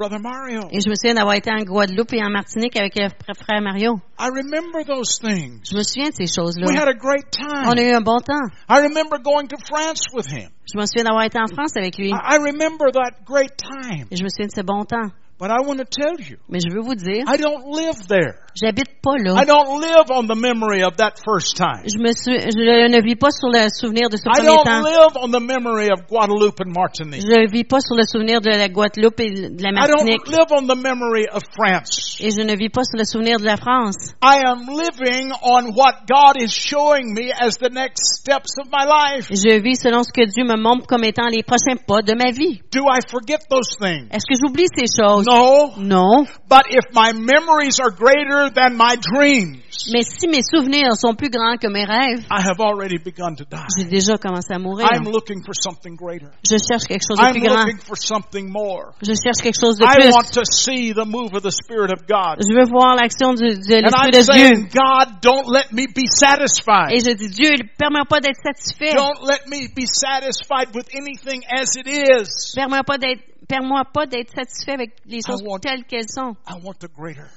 Brother 0.00 0.18
Mario. 0.18 0.62
Et 0.72 0.80
je 0.80 0.88
me 0.88 0.94
souviens 0.94 1.12
d'avoir 1.14 1.34
été 1.36 1.50
en 1.52 1.62
Guadeloupe 1.62 2.14
et 2.14 2.24
en 2.24 2.30
Martinique 2.30 2.74
avec 2.76 2.94
le 2.96 3.08
fr- 3.08 3.34
frère 3.36 3.60
Mario. 3.60 4.00
I 4.18 4.28
remember 4.32 4.82
those 4.86 5.18
things. 5.20 5.60
Je 5.70 5.76
me 5.76 5.82
souviens 5.82 6.08
de 6.08 6.14
ces 6.14 6.24
We 6.24 6.32
choses-là. 6.34 6.72
had 6.72 6.88
a 6.88 6.94
great 6.94 7.26
On 7.44 7.72
a 7.72 7.74
time. 7.74 7.84
eu 7.86 7.92
un 7.92 8.00
bon 8.00 8.18
temps. 8.20 8.48
I 8.70 8.80
remember 8.80 9.18
going 9.22 9.46
to 9.48 9.56
France 9.68 10.00
with 10.14 10.26
him. 10.32 10.48
Je 10.72 10.78
me 10.78 10.86
souviens 10.86 11.04
d'avoir 11.04 11.24
été 11.24 11.38
en 11.38 11.48
France 11.54 11.76
avec 11.76 11.98
lui. 11.98 12.08
I 12.08 12.14
I 12.14 12.38
remember 12.38 12.90
that 12.92 13.24
great 13.26 13.52
time. 13.58 14.06
Et 14.10 14.16
je 14.16 14.24
me 14.24 14.30
souviens 14.30 14.46
de 14.46 14.52
ce 14.56 14.62
bon 14.62 14.84
temps. 14.86 15.10
But 15.38 15.48
I 15.50 15.64
want 15.66 15.76
to 15.78 15.84
tell 15.84 16.16
you, 16.20 16.36
Mais 16.50 16.60
je 16.60 16.68
veux 16.70 16.82
vous 16.82 16.94
dire, 16.94 17.24
I 17.26 17.38
don't 17.38 17.64
live 17.74 18.06
there. 18.08 18.36
J'habite 18.54 19.00
pas 19.02 19.16
là. 19.18 19.34
I 19.42 19.46
don't 19.46 19.80
live 19.80 20.10
on 20.10 20.26
the 20.26 20.36
memory 20.38 20.82
of 20.82 20.96
that 20.96 21.14
first 21.24 21.56
time. 21.56 21.82
Je 21.86 21.98
me 21.98 22.12
suis, 22.12 22.38
je 22.40 22.88
ne 22.90 23.00
vis 23.02 23.16
pas 23.16 23.30
sur 23.30 23.48
le 23.48 23.68
souvenir 23.70 24.08
de 24.08 24.16
ce 24.16 24.22
I 24.28 24.32
premier 24.42 24.56
don't 24.56 24.64
temps. 24.64 24.82
live 24.82 25.16
on 25.22 25.28
the 25.30 25.40
memory 25.42 25.88
of 25.90 26.06
Guadeloupe 26.08 26.60
and 26.64 26.72
Martinique. 26.72 27.22
Je 27.22 27.26
ne 27.28 27.50
vis 27.50 27.64
pas 27.64 27.80
sur 27.80 27.96
le 27.96 28.02
souvenir 28.04 28.40
de 28.40 28.50
la 28.50 28.68
Guadeloupe 28.68 29.20
et 29.20 29.30
de 29.30 29.62
la 29.62 29.70
I 29.70 29.88
don't 29.88 30.04
Martinique. 30.04 30.26
live 30.28 30.50
on 30.50 30.66
the 30.66 30.76
memory 30.76 31.26
of 31.32 31.42
France. 31.54 32.18
Et 32.20 32.30
je 32.30 32.42
ne 32.42 32.56
vis 32.56 32.68
pas 32.68 32.84
sur 32.84 32.98
le 32.98 33.04
souvenir 33.04 33.38
de 33.38 33.44
la 33.44 33.56
France. 33.56 33.96
I 34.22 34.42
am 34.44 34.66
living 34.68 35.32
on 35.42 35.72
what 35.74 36.06
God 36.08 36.36
is 36.42 36.52
showing 36.52 37.14
me 37.14 37.30
as 37.40 37.56
the 37.58 37.70
next 37.72 38.20
steps 38.20 38.58
of 38.60 38.66
my 38.72 38.84
life. 38.84 39.28
Je 39.30 39.60
vis 39.62 39.80
selon 39.80 40.02
ce 40.02 40.12
que 40.12 40.26
Dieu 40.26 40.44
me 40.44 40.56
montre 40.60 40.86
comme 40.86 41.04
étant 41.04 41.28
les 41.28 41.42
prochains 41.42 41.76
pas 41.86 42.02
de 42.02 42.14
ma 42.14 42.30
vie. 42.32 42.60
Do 42.72 42.82
I 42.90 43.00
forget 43.08 43.38
those 43.48 43.70
things? 43.80 44.08
Est-ce 44.10 44.26
que 44.26 44.36
j'oublie 44.38 44.66
ces 44.74 44.86
choses? 44.90 45.26
No. 45.26 45.72
Non. 45.78 46.26
But 46.48 46.66
if 46.70 46.84
my 46.92 47.12
memories 47.12 47.78
are 47.80 47.90
greater 47.90 48.49
than 48.54 48.76
my 48.76 48.96
dreams, 48.96 49.58
Mais 49.92 50.02
si 50.02 50.28
mes 50.28 50.42
souvenirs 50.42 50.94
sont 50.96 51.14
plus 51.14 51.30
grands 51.30 51.56
que 51.56 51.68
mes 51.68 51.84
rêves, 51.84 52.20
I 52.30 52.42
have 52.42 52.60
already 52.60 52.98
begun 52.98 53.34
to 53.36 53.44
die. 53.44 53.64
j'ai 53.78 53.84
déjà 53.88 54.18
commencé 54.18 54.52
à 54.52 54.58
mourir. 54.58 54.86
I'm 54.92 55.04
looking 55.10 55.42
for 55.42 55.54
something 55.54 55.96
greater. 55.96 56.28
Je 56.44 56.56
cherche 56.58 56.84
quelque 56.86 57.02
chose 57.06 57.18
de 57.18 57.24
I'm 57.24 57.32
plus 57.32 57.42
grand. 57.48 57.64
looking 57.64 57.78
for 57.78 57.96
something 57.96 58.50
more. 58.50 58.92
Je 59.02 59.12
cherche 59.14 59.40
quelque 59.42 59.58
chose 59.60 59.78
de 59.78 59.84
I 59.84 59.96
plus. 59.96 60.12
want 60.12 60.30
to 60.32 60.42
see 60.44 60.92
the 60.92 61.06
move 61.06 61.34
of 61.34 61.42
the 61.42 61.50
Spirit 61.52 61.90
of 61.92 62.06
God. 62.06 62.42
Je 62.44 62.52
veux 62.54 62.68
voir 62.68 62.96
l'action 62.96 63.34
du- 63.34 63.56
de 63.56 63.76
And 63.76 63.82
l'Esprit 63.88 64.06
I'm 64.06 64.10
de 64.12 64.22
saying, 64.22 64.54
Dieu. 64.68 64.80
God, 64.80 65.20
don't 65.22 65.48
let 65.48 65.72
me 65.72 65.86
be 65.86 66.06
satisfied. 66.08 66.92
Et 66.92 67.00
je 67.00 67.12
dis, 67.14 67.28
Dieu, 67.30 67.52
permets 67.78 68.04
pas 68.08 68.20
d'être 68.20 68.40
satisfait. 68.42 68.92
Don't 68.94 69.22
let 69.26 69.46
me 69.48 69.68
be 69.74 69.86
satisfied 69.86 70.74
with 70.74 70.88
anything 70.94 71.42
as 71.50 71.76
it 71.76 71.86
is. 71.86 72.52
Permets 72.54 72.82
pas 72.84 72.98
d'être, 72.98 73.22
permets 73.48 73.84
pas 73.92 74.06
d'être 74.06 74.30
satisfait 74.34 74.72
avec 74.72 74.90
les 75.06 75.20
choses 75.26 75.42
want- 75.42 75.58
telles 75.60 75.84
qu'elles 75.84 76.08
sont. 76.10 76.34
I 76.48 76.54
want 76.62 76.74
the 76.80 76.88
greater. 76.92 77.28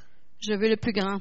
Je 0.45 0.53
veux 0.53 0.69
le 0.69 0.77
plus 0.77 0.91
grand. 0.93 1.19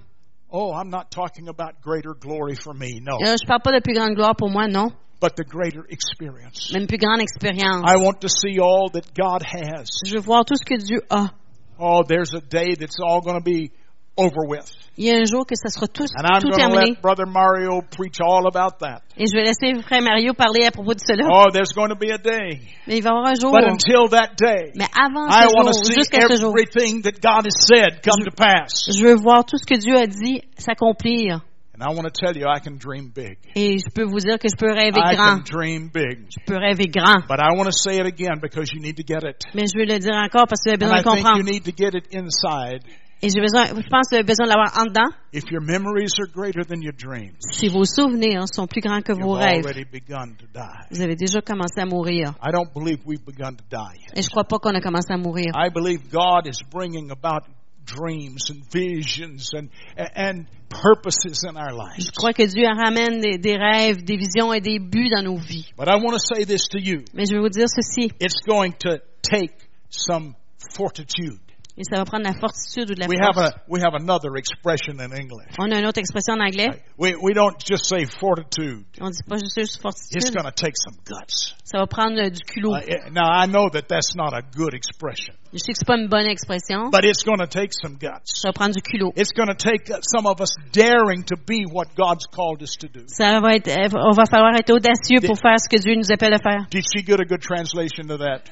Oh, 0.50 0.72
I'm 0.74 0.90
not 0.90 1.11
talking 1.11 1.48
about 1.48 1.80
greater 1.82 2.12
glory 2.14 2.54
for 2.56 2.74
me, 2.74 3.00
no, 3.00 3.14
Euh, 3.24 3.37
je 3.40 3.46
parle 3.46 3.62
pas 3.62 3.72
de 3.72 3.80
plus 3.80 3.94
grande 3.94 4.14
gloire 4.14 4.35
pour 4.37 4.50
moi, 4.50 4.66
non. 4.68 4.90
but 5.20 5.35
the 5.37 5.44
greater 5.44 5.85
experience. 5.88 6.70
Mais 6.72 6.80
une 6.80 6.87
plus 6.88 6.98
grande 6.98 7.20
expérience. 7.20 7.85
I 7.87 7.96
want 7.96 8.20
to 8.20 8.28
see 8.28 8.58
all 8.58 8.90
that 8.92 9.14
God 9.14 9.42
has. 9.44 9.87
Je 10.04 10.14
veux 10.14 10.20
voir 10.20 10.44
tout 10.44 10.56
ce 10.56 10.64
que 10.64 10.76
Dieu 10.76 11.00
a. 11.11 11.30
Oh, 11.78 12.02
there's 12.06 12.35
a 12.35 12.40
day 12.40 12.74
that's 12.74 12.98
all 13.00 13.20
going 13.22 13.38
to 13.38 13.44
be 13.44 13.70
over 14.16 14.44
with. 14.46 14.70
Il 14.98 15.07
y 15.07 15.11
a 15.11 15.14
un 15.16 15.25
jour 15.25 15.46
que 15.46 15.55
ça 15.57 15.70
sera 15.70 15.87
tout, 15.88 16.05
And 16.05 16.38
tout 16.40 16.51
terminé. 16.51 16.90
let 16.90 17.01
Brother 17.01 17.25
Mario 17.27 17.81
preach 17.96 18.20
all 18.20 18.46
about 18.46 18.77
that. 18.81 19.01
Et 19.16 19.25
je 19.27 19.33
vais 19.33 19.42
laisser 19.44 19.72
frère 19.83 20.03
Mario 20.03 20.35
parler 20.35 20.66
à 20.66 20.70
propos 20.70 20.92
de 20.92 21.01
cela. 21.01 21.25
Oh, 21.33 21.48
there's 21.51 21.72
going 21.75 21.88
to 21.88 21.96
be 21.96 22.11
a 22.12 22.18
day. 22.18 22.61
Mais 22.87 22.98
il 22.98 23.03
va 23.03 23.09
y 23.09 23.12
avoir 23.12 23.27
un 23.29 23.35
jour. 23.40 23.53
But 23.53 23.64
until 23.64 24.11
that 24.11 24.37
day, 24.37 24.70
Mais 24.77 24.85
avant 24.92 25.29
I 25.31 25.48
ce 25.48 25.57
want 25.57 25.64
to 25.64 25.72
jour, 25.72 25.85
see 25.87 25.94
jusqu'à 25.94 26.29
ce 26.29 26.37
jour, 26.38 26.53
everything 26.53 27.01
that 27.03 27.20
God 27.22 27.46
has 27.46 27.57
said 27.66 28.03
come 28.05 28.22
to 28.25 28.31
pass. 28.37 28.85
je 28.92 29.03
veux 29.03 29.15
voir 29.17 29.46
tout 29.46 29.56
ce 29.56 29.65
que 29.65 29.79
Dieu 29.81 29.96
a 29.96 30.06
dit 30.06 30.42
s'accomplir. 30.58 31.40
And 31.75 31.81
I 31.90 31.96
want 31.96 32.04
to 32.04 32.10
tell 32.13 32.37
you, 32.37 32.46
I 32.46 32.60
can 32.60 32.77
dream 32.77 33.10
big. 33.15 33.38
Et 33.56 33.79
je 33.79 33.88
peux 33.94 34.04
vous 34.04 34.19
dire 34.21 34.38
que 34.38 34.46
je 34.46 34.54
peux 34.56 34.71
rêver 34.71 35.00
I 35.00 35.17
grand. 35.17 35.38
can 35.38 35.42
dream 35.50 35.88
big. 35.88 36.27
Je 36.29 36.44
peux 36.46 36.58
rêver 36.58 36.87
grand. 36.87 37.23
But 37.27 37.40
I 37.40 37.56
want 37.56 37.65
to 37.65 37.73
say 37.73 37.96
it 37.98 38.04
again 38.06 38.38
because 38.42 38.71
you 38.75 38.81
need 38.81 38.96
to 38.98 39.02
get 39.02 39.25
it. 39.27 39.40
Mais 39.54 39.65
je 39.73 39.79
veux 39.79 39.87
le 39.87 39.98
dire 39.98 40.13
encore 40.15 40.46
parce 40.46 40.60
que 40.63 40.69
vous 40.69 40.75
avez 40.77 40.85
And 40.85 40.96
besoin 40.96 41.00
I 41.00 41.02
de 41.02 41.08
think 41.08 41.17
you 41.17 41.25
comprendre. 41.25 41.50
need 41.50 41.65
to 41.65 41.73
get 41.75 41.94
it 41.96 42.06
inside. 42.13 42.85
Et 43.25 43.29
j'ai 43.29 43.40
besoin, 43.40 43.66
je 43.66 43.88
pense 43.88 44.08
que 44.10 44.10
vous 44.10 44.16
avez 44.16 44.25
besoin 44.25 44.46
de 44.46 44.50
l'avoir 44.50 44.77
en 44.83 44.87
dedans. 44.87 45.14
If 45.33 45.44
your 45.52 45.62
memories 45.62 46.10
are 46.18 46.27
greater 46.27 46.64
than 46.64 46.83
your 46.83 46.92
dreams, 46.92 47.38
Si 47.52 47.68
vos 47.68 47.85
souvenirs 47.85 48.46
sont 48.52 48.66
plus 48.66 48.81
grands 48.81 49.00
que 49.00 49.12
vos 49.12 49.35
rêves, 49.35 49.64
already 49.64 49.85
begun 49.85 50.35
to 50.37 50.46
die. 50.52 50.88
vous 50.90 51.00
avez 51.00 51.14
déjà 51.14 51.40
commencé 51.40 51.81
à 51.81 51.87
mourir. 51.87 52.35
I 52.42 52.50
don't 52.50 52.75
believe 52.75 52.98
we've 53.06 53.25
begun 53.25 53.54
to 53.54 53.64
die 53.70 53.94
yet. 54.00 54.18
Et 54.18 54.23
je 54.23 54.29
crois 54.29 54.42
pas 54.42 54.58
qu'on 54.58 54.75
a 54.75 54.81
commencé 54.81 55.12
à 55.12 55.18
mourir. 55.18 55.52
I 55.54 55.70
believe 55.70 56.10
God 56.10 56.48
is 56.48 56.58
bringing 56.68 57.12
about 57.12 57.46
dreams 57.87 58.50
and 58.50 58.62
visions 58.73 59.54
and 59.54 59.68
and 60.16 60.46
purposes 60.68 61.44
in 61.44 61.56
our 61.56 61.70
lives. 61.73 62.04
Je 62.04 62.10
crois 62.10 62.33
que 62.33 62.44
Dieu 62.44 62.66
ramène 62.66 63.20
des, 63.20 63.38
des 63.38 63.56
rêves, 63.56 64.02
des 64.02 64.16
visions 64.16 64.52
et 64.52 64.60
des 64.60 64.81
buts 64.81 65.10
dans 65.10 65.23
nos 65.23 65.37
vies. 65.38 65.70
But 65.79 65.87
I 65.87 65.94
want 66.02 66.14
to 66.14 66.18
say 66.18 66.44
this 66.44 66.66
to 66.70 66.79
you. 66.81 67.04
Mais 67.14 67.27
je 67.27 67.35
vais 67.37 67.40
vous 67.40 67.50
dire 67.50 67.68
ceci, 67.68 68.10
It's 68.20 68.42
going 68.44 68.73
to 68.81 68.98
take 69.23 69.54
some 69.90 70.35
fortitude. 70.75 71.38
Et 71.77 71.85
ça 71.85 71.96
va 71.96 72.04
prendre 72.04 72.25
la 72.25 72.35
fortitude 72.35 72.90
ou 72.90 72.94
de 72.94 73.00
la 73.00 73.06
We 73.08 73.18
have 73.20 73.35
force. 73.35 73.52
a 73.54 73.62
we 73.68 73.81
have 73.83 73.94
another 73.94 74.37
expression 74.37 75.00
in 75.00 75.12
English. 75.12 75.48
On 75.58 75.70
a 75.70 75.79
une 75.79 75.87
autre 75.87 75.98
expression 75.98 76.35
en 76.35 76.40
anglais. 76.40 76.68
We 76.98 77.14
we 77.20 77.33
don't 77.35 77.56
just 77.64 77.87
say 77.87 78.04
fortitude. 78.06 78.85
On 79.00 79.10
dit 79.10 79.23
pas 79.29 79.37
juste 79.38 79.56
It's 79.58 79.77
fortitude. 79.79 80.35
going 80.35 80.44
to 80.44 80.52
take 80.52 80.75
some 80.77 80.96
guts. 81.04 81.54
Ça 81.64 81.79
va 81.79 81.87
prendre 81.87 82.18
euh, 82.20 82.29
du 82.29 82.40
culot. 82.44 82.75
Uh, 82.77 83.08
now 83.10 83.25
I 83.25 83.46
know 83.46 83.70
that 83.70 83.88
that's 83.88 84.14
not 84.14 84.35
a 84.35 84.42
good 84.54 84.75
expression, 84.75 85.33
Je 85.54 85.58
sais 85.58 85.73
que 85.73 85.79
c'est 85.79 85.87
pas 85.87 85.96
une 85.96 86.08
bonne 86.08 86.27
expression. 86.29 86.90
but 86.90 87.04
it's 87.04 87.25
going 87.25 87.38
to 87.38 87.46
take 87.46 87.73
some 87.73 87.96
guts. 87.96 88.29
Ça 88.42 88.48
va 88.48 88.52
prendre 88.52 88.75
du 88.75 88.83
culot. 88.83 89.12
It's 89.16 89.33
going 89.33 89.48
to 89.48 89.54
take 89.56 89.88
uh, 89.90 90.00
some 90.02 90.27
of 90.27 90.40
us 90.42 90.52
daring 90.73 91.25
to 91.25 91.37
be 91.37 91.64
what 91.73 91.94
God's 91.96 92.27
called 92.27 92.60
us 92.62 92.77
to 92.81 92.88
do. 92.88 93.04
Ça 93.06 93.40
va 93.40 93.54
être, 93.56 93.68
euh, 93.68 93.88
on 93.94 94.12
va 94.12 94.27
falloir 94.27 94.54
être 94.54 94.70
audacieux 94.75 95.20
pour 95.27 95.38
faire 95.38 95.58
ce 95.58 95.68
que 95.70 95.81
Dieu 95.81 95.94
nous 95.96 96.12
appelle 96.12 96.35
à 96.35 96.38
faire. 96.38 96.66
Did 96.70 96.85
she 96.85 97.02
get 97.06 97.18
a 97.20 97.25
good 97.25 97.40
translation 97.40 98.04
to 98.08 98.18
that? 98.18 98.42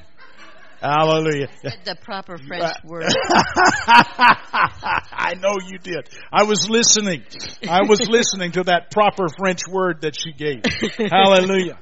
Hallelujah. 0.80 1.48
The 1.84 1.96
proper 2.02 2.38
French 2.38 2.64
uh, 2.64 2.72
word. 2.84 3.04
I 3.86 5.34
know 5.38 5.58
you 5.66 5.78
did. 5.78 6.08
I 6.32 6.44
was 6.44 6.68
listening. 6.70 7.22
I 7.68 7.82
was 7.82 8.08
listening 8.08 8.52
to 8.52 8.64
that 8.64 8.90
proper 8.90 9.26
French 9.28 9.68
word 9.68 10.00
that 10.02 10.16
she 10.16 10.32
gave. 10.32 10.62
Hallelujah. 11.10 11.78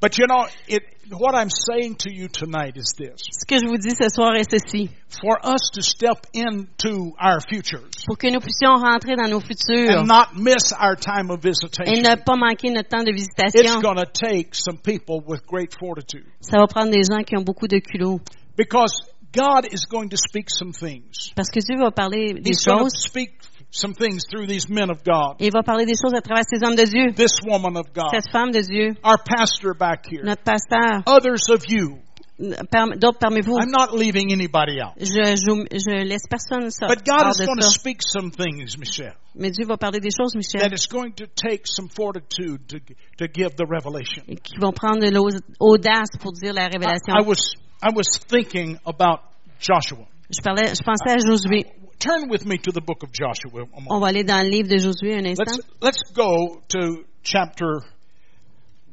But 0.00 0.16
you 0.16 0.26
know, 0.28 0.46
it, 0.68 0.82
what 1.10 1.34
I'm 1.34 1.50
saying 1.50 1.96
to 2.06 2.12
you 2.12 2.28
tonight 2.28 2.76
is 2.76 2.94
this. 2.96 3.18
Ce 3.32 3.44
que 3.44 3.58
je 3.58 3.66
vous 3.66 3.78
dis 3.78 3.96
ce 3.96 4.08
soir 4.10 4.36
est 4.36 4.48
ceci. 4.48 4.90
For 5.20 5.38
us 5.42 5.70
to 5.72 5.82
step 5.82 6.26
into 6.34 7.12
our 7.18 7.40
futures 7.40 7.88
Pour 8.06 8.16
que 8.16 8.30
nous 8.30 8.38
puissions 8.40 8.76
rentrer 8.76 9.16
dans 9.16 9.28
nos 9.28 9.40
futurs 9.40 9.96
and 9.96 10.06
not 10.06 10.36
miss 10.36 10.72
our 10.72 10.94
time 10.94 11.30
of 11.30 11.44
et 11.44 11.48
visitation, 11.48 12.02
ne 12.02 12.14
pas 12.16 12.36
manquer 12.36 12.70
notre 12.70 12.88
temps 12.90 13.02
de 13.02 13.10
it's 13.10 13.26
visitation, 13.26 13.80
going 13.80 13.96
to 13.96 14.06
take 14.06 14.54
some 14.54 14.76
people 14.78 15.20
with 15.26 15.44
great 15.46 15.74
fortitude. 15.74 16.26
ça 16.40 16.58
va 16.60 16.66
prendre 16.68 16.90
des 16.92 17.02
gens 17.02 17.24
qui 17.24 17.36
ont 17.36 17.42
beaucoup 17.44 17.66
de 17.66 17.80
culot. 17.80 18.20
Because 18.56 18.92
God 19.32 19.66
is 19.72 19.84
going 19.86 20.10
to 20.10 20.16
speak 20.16 20.48
some 20.48 20.72
things. 20.72 21.32
Parce 21.34 21.50
que 21.50 21.60
Dieu 21.60 21.76
va 21.78 21.90
parler 21.90 22.34
des 22.34 22.50
He's 22.50 22.64
going 22.64 22.78
to 22.78 22.84
choses. 22.84 23.02
speak 23.02 23.30
some 23.70 23.94
things 23.94 24.24
through 24.30 24.46
these 24.46 24.68
men 24.68 24.90
of 24.90 25.02
God. 25.04 25.36
Et 25.40 25.46
il 25.46 25.52
va 25.52 25.62
parler 25.62 25.84
des 25.84 25.94
choses 25.94 26.14
à 26.14 26.22
travers 26.22 26.44
ces 26.48 26.62
hommes 26.66 26.76
de 26.76 26.84
Dieu, 26.84 27.12
This 27.14 27.40
woman 27.46 27.76
of 27.76 27.92
God. 27.94 28.10
cette 28.12 28.30
femme 28.32 28.50
de 28.50 28.60
Dieu, 28.62 28.94
Our 29.04 29.18
pastor 29.24 29.74
back 29.74 30.06
here. 30.10 30.22
notre 30.24 30.42
pasteur, 30.42 31.02
Others 31.06 31.50
of 31.50 31.64
you. 31.68 31.98
d'autres 32.38 33.18
parmi 33.18 33.40
vous. 33.42 33.58
I'm 33.58 33.70
not 33.70 33.92
leaving 33.92 34.32
anybody 34.32 34.80
out. 34.80 34.94
Je, 34.98 35.04
je, 35.04 35.66
je 35.72 36.04
laisse 36.04 36.26
personne 36.30 36.70
ça, 36.70 36.86
But 36.86 37.04
God 37.04 37.32
is 37.34 37.44
going 37.44 37.58
to 37.58 37.68
speak 37.70 38.00
some 38.00 38.30
things, 38.30 38.78
Michelle, 38.78 39.16
Mais 39.34 39.50
Dieu 39.50 39.66
va 39.66 39.76
parler 39.76 40.00
des 40.00 40.10
choses, 40.10 40.34
Michel, 40.36 40.60
that 40.62 40.72
is 40.74 40.86
going 40.86 41.12
to 41.16 41.26
take 41.26 41.66
some 41.66 41.88
fortitude 41.88 42.66
to, 42.68 42.78
to 43.18 43.26
give 43.26 43.56
the 43.56 43.66
revelation. 43.68 44.22
et 44.28 44.36
qui 44.36 44.56
vont 44.58 44.72
prendre 44.72 45.00
de 45.00 45.10
l'audace 45.10 46.10
pour 46.20 46.32
dire 46.32 46.52
la 46.54 46.66
I, 46.66 46.70
révélation. 46.72 47.12
I 47.18 47.22
was 47.26 47.54
I 47.82 47.90
was 47.94 48.06
thinking 48.28 48.78
about 48.86 49.20
Joshua. 49.60 50.06
Je 50.30 50.40
parlais, 50.42 50.74
je 50.74 50.82
pensais 50.82 51.10
à 51.10 51.18
Josué. 51.18 51.64
Turn 51.98 52.28
with 52.28 52.46
me 52.46 52.58
to 52.58 52.70
the 52.70 52.80
book 52.80 53.02
of 53.02 53.10
Joshua. 53.12 53.66
On 53.90 54.00
va 54.00 54.08
aller 54.08 54.24
dans 54.24 54.42
le 54.42 54.50
livre 54.50 54.68
de 54.68 54.78
Josué 54.78 55.14
un 55.14 55.24
instant. 55.24 55.44
Let's 55.46 55.66
let's 55.80 56.12
go 56.14 56.62
to 56.68 57.04
chapter 57.22 57.82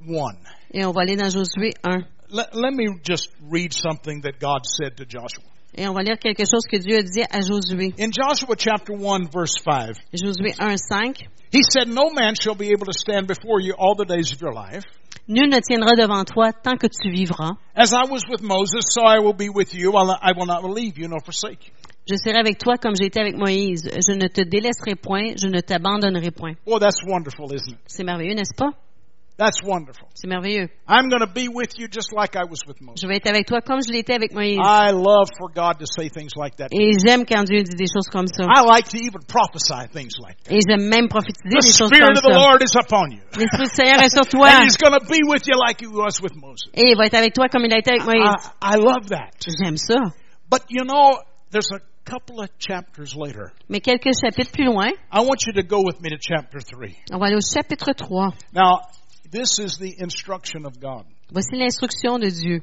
one. 0.08 0.38
Et 0.74 0.84
on 0.86 0.92
va 0.92 1.02
aller 1.02 1.16
dans 1.16 1.30
Josué 1.30 1.72
1. 1.84 2.04
Let, 2.32 2.56
let 2.56 2.74
me 2.74 3.00
just 3.04 3.30
read 3.50 3.74
something 3.74 4.22
that 4.22 4.40
God 4.40 4.66
said 4.66 4.98
to 4.98 5.06
Joshua. 5.06 5.44
Et 5.78 5.88
on 5.88 5.94
va 5.94 6.04
lire 6.04 6.18
quelque 6.18 6.46
chose 6.46 6.66
que 6.70 6.78
Dieu 6.78 6.98
a 6.98 7.04
dit 7.04 7.24
à 7.30 7.42
Josué. 7.42 7.94
In 8.00 8.12
Joshua 8.12 8.56
chapter 8.58 8.94
1 8.94 9.30
verse 9.32 9.54
5, 9.64 9.96
Josué 10.14 10.56
1, 10.58 10.78
5. 10.78 11.28
he 11.52 11.62
said, 11.64 11.88
No 11.88 12.10
man 12.10 12.34
shall 12.40 12.56
be 12.56 12.70
able 12.70 12.86
to 12.86 12.94
stand 12.94 13.28
before 13.28 13.60
you 13.60 13.74
all 13.78 13.96
the 13.96 14.06
days 14.06 14.32
of 14.32 14.42
your 14.42 14.54
life. 14.54 14.84
Nul 15.28 15.48
ne 15.48 15.60
tiendra 15.60 15.96
devant 15.96 16.26
toi 16.26 16.52
tant 16.52 16.80
que 16.80 16.88
tu 16.88 17.10
vivras. 17.12 17.58
As 17.76 17.94
I 17.94 18.06
was 18.10 18.24
with 18.30 18.42
Moses, 18.42 18.84
so 18.90 19.04
I 19.04 19.20
will 19.20 19.34
be 19.34 19.50
with 19.50 19.74
you. 19.74 19.94
I 19.96 20.34
will 20.38 20.46
not 20.46 20.64
leave 20.64 20.98
you 20.98 21.08
nor 21.08 21.20
forsake 21.20 21.68
you. 21.68 21.74
Je 22.08 22.16
serai 22.18 22.38
avec 22.38 22.60
toi 22.60 22.76
comme 22.78 22.94
j'ai 22.96 23.08
été 23.08 23.20
avec 23.20 23.36
Moïse. 23.36 23.90
Je 23.90 24.14
ne 24.16 24.28
te 24.28 24.42
délaisserai 24.42 24.96
point, 24.96 25.34
je 25.42 25.48
ne 25.48 25.60
t'abandonnerai 25.62 26.32
point. 26.32 26.54
Boy, 26.66 26.80
that's 26.80 27.02
wonderful, 27.08 27.46
isn't 27.54 27.74
it? 27.74 27.80
C'est 27.88 28.04
merveilleux, 28.04 28.36
n'est-ce 28.36 28.54
pas? 28.56 28.70
That's 29.38 29.62
wonderful. 29.64 30.08
C'est 30.14 30.28
merveilleux. 30.30 30.70
I'm 30.88 31.10
going 31.10 31.20
to 31.20 31.28
be 31.28 31.50
with 31.52 31.76
you 31.78 31.90
just 31.92 32.14
like 32.16 32.38
I 32.38 32.46
was 32.48 32.64
with 32.66 32.80
Moses. 32.80 33.02
Je 33.02 33.08
vais 33.08 33.18
être 33.18 33.28
avec 33.28 33.46
toi 33.48 33.60
comme 33.60 33.82
je 33.86 33.92
l'étais 33.92 34.14
avec 34.14 34.32
Moïse. 34.32 34.56
I 34.64 34.94
love 34.94 35.28
for 35.38 35.50
God 35.52 35.76
to 35.80 35.86
say 35.86 36.08
things 36.10 36.32
like 36.38 36.56
that. 36.56 36.68
Et 36.72 36.94
j'aime 37.04 37.26
quand 37.26 37.44
Dieu 37.44 37.62
dit 37.64 37.76
des 37.76 37.88
choses 37.92 38.08
comme 38.08 38.28
ça. 38.28 38.44
I 38.46 38.64
like 38.64 38.88
to 38.88 38.98
even 38.98 39.20
prophesy 39.28 39.90
things 39.92 40.16
like 40.24 40.38
that. 40.46 40.54
Et 40.56 40.60
j'aime 40.64 40.88
même 40.88 41.10
prophétiser 41.10 41.52
The 41.52 41.66
des 41.68 41.74
choses 41.74 41.90
Spirit 41.92 42.16
comme 42.16 42.16
of 42.16 42.24
the 42.24 42.32
ça. 42.32 42.40
Lord 42.40 42.62
is 42.64 42.76
upon 42.80 43.12
you. 43.12 43.24
L'Esprit 43.36 43.66
du 43.68 43.76
Seigneur 43.76 44.00
est 44.00 44.14
sur 44.14 44.24
toi. 44.30 44.48
And 44.48 44.64
He's 44.70 44.78
going 44.78 44.94
to 44.96 45.04
be 45.04 45.20
with 45.28 45.44
you 45.50 45.58
like 45.60 45.82
He 45.82 45.88
was 45.92 46.22
with 46.24 46.36
Moses. 46.40 46.70
Et 46.74 46.92
il 46.92 46.96
va 46.96 47.08
être 47.08 47.18
avec 47.20 47.34
toi 47.34 47.50
comme 47.50 47.66
il 47.66 47.74
a 47.74 47.80
été 47.80 47.92
avec 47.92 48.06
Moïse. 48.06 48.24
I, 48.64 48.78
I 48.78 48.78
love 48.80 49.10
that. 49.10 49.36
J'aime 49.44 49.76
ça. 49.76 50.00
But 50.48 50.64
you 50.70 50.86
know, 50.86 51.20
there's 51.52 51.68
a 51.76 51.84
couple 52.06 52.40
of 52.42 52.50
chapters 52.60 53.16
later. 53.16 53.52
Mais 53.70 53.82
quelques 53.82 54.14
chapitres 54.22 54.52
plus 54.52 54.66
loin, 54.66 54.92
I 55.12 55.22
want 55.22 55.46
you 55.48 55.54
to 55.54 55.64
go 55.64 55.82
with 55.84 56.00
me 56.02 56.10
to 56.10 56.18
chapter 56.20 56.60
3. 56.60 56.96
on 57.12 57.18
va 57.20 57.26
aller 57.28 57.36
au 57.36 57.42
chapitre 57.42 57.94
3. 57.94 58.32
Now, 58.54 58.82
this 59.32 59.60
is 59.60 59.78
the 59.80 59.96
instruction 60.00 60.66
of 60.66 60.80
God. 60.80 61.06
Voici 61.32 61.56
l'instruction 61.58 62.20
de 62.20 62.30
Dieu. 62.30 62.62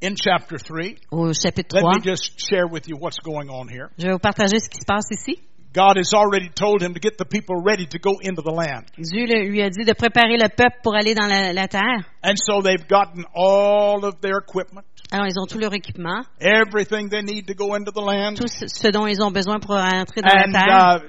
In 0.00 0.14
chapter 0.14 0.58
3, 0.58 0.96
Au 1.10 1.32
chapitre 1.32 1.74
let 1.74 1.82
3, 1.82 1.94
me 1.96 2.00
just 2.04 2.38
share 2.38 2.68
with 2.70 2.86
you 2.88 2.96
what's 3.00 3.18
going 3.18 3.50
on 3.50 3.66
here. 3.68 3.90
je 3.98 4.06
vais 4.06 4.12
vous 4.12 4.20
partager 4.20 4.60
ce 4.60 4.68
qui 4.68 4.78
se 4.78 4.86
passe 4.86 5.10
ici. 5.10 5.40
God 5.74 5.98
has 5.98 6.14
already 6.14 6.48
told 6.48 6.80
him 6.82 6.94
to 6.94 7.00
get 7.00 7.18
the 7.18 7.24
people 7.26 7.56
ready 7.60 7.84
to 7.86 7.98
go 7.98 8.12
into 8.22 8.40
the 8.40 8.50
land. 8.52 8.84
Dieu 8.96 9.26
le- 9.26 9.48
lui 9.50 9.60
a 9.60 9.68
dit 9.70 9.84
de 9.84 9.92
préparer 9.92 10.38
le 10.38 10.48
peuple 10.48 10.78
pour 10.84 10.94
aller 10.94 11.14
dans 11.14 11.26
la, 11.26 11.52
la 11.52 11.66
terre. 11.68 12.06
And 12.22 12.36
so 12.38 12.62
they've 12.62 12.86
gotten 12.88 13.24
all 13.34 14.04
of 14.04 14.20
their 14.20 14.38
equipment, 14.38 14.86
Alors, 15.10 15.26
ils 15.26 15.38
ont 15.40 15.46
tout 15.46 15.58
leur 15.58 15.72
équipement, 15.72 16.22
everything 16.40 17.08
they 17.08 17.22
need 17.22 17.46
to 17.46 17.54
go 17.54 17.74
into 17.74 17.90
the 17.92 18.00
land. 18.04 18.34
tout 18.36 18.46
ce 18.48 18.88
dont 18.90 19.06
ils 19.06 19.22
ont 19.22 19.30
besoin 19.30 19.58
pour 19.58 19.74
entrer 19.76 20.20
dans 20.20 20.28
And 20.28 20.52
la 20.52 20.64
terre. 20.64 21.02
uh, 21.02 21.08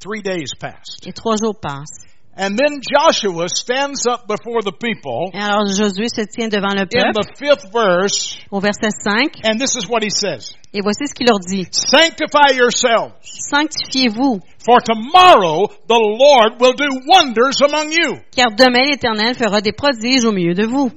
three 0.00 0.20
days 0.22 0.52
passed. 0.58 1.06
Et 1.06 1.12
trois 1.12 1.36
jours 1.36 1.54
passent. 1.60 2.02
And 2.38 2.54
then 2.56 2.80
Joshua 2.82 3.48
stands 3.48 4.04
up 4.06 4.26
before 4.28 4.60
the 4.62 4.72
people 4.78 5.30
Et 5.32 5.38
alors, 5.40 5.64
Josué 5.72 6.08
se 6.08 6.20
tient 6.26 6.48
devant 6.48 6.74
le 6.74 6.82
in 6.82 6.86
peuple 6.86 7.14
the 7.14 7.38
fifth 7.38 7.72
verse, 7.72 8.36
au 8.50 8.60
verset 8.60 8.90
5. 9.02 9.40
and 9.44 9.58
this 9.58 9.74
is 9.74 9.88
what 9.88 10.02
he 10.02 10.10
says. 10.10 10.52
Et 10.74 10.82
voici 10.82 11.06
ce 11.08 11.14
qu'il 11.14 11.26
leur 11.26 11.38
dit. 11.38 11.66
Sanctify 11.70 12.54
yourselves, 12.54 13.14
Sanctifiez-vous, 13.22 14.40
for 14.58 14.82
tomorrow 14.82 15.68
the 15.88 15.96
Lord 15.96 16.60
will 16.60 16.74
do 16.74 16.88
wonders 17.06 17.62
among 17.62 17.90
you. 17.92 18.18
car 18.36 18.50
demain 18.54 18.84
l'Éternel 18.90 19.34
fera 19.34 19.60
des 19.62 19.72
prodiges 19.72 20.24
au 20.26 20.32
milieu 20.32 20.52
de 20.54 20.66
vous. 20.66 20.90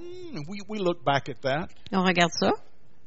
Hmm, 0.46 0.50
We, 0.52 0.60
we 0.68 0.80
look 0.80 1.04
back 1.04 1.30
at 1.30 1.42
that. 1.44 1.70
Et 1.92 1.96
on 1.96 2.04
regarde 2.04 2.32
ça. 2.40 2.52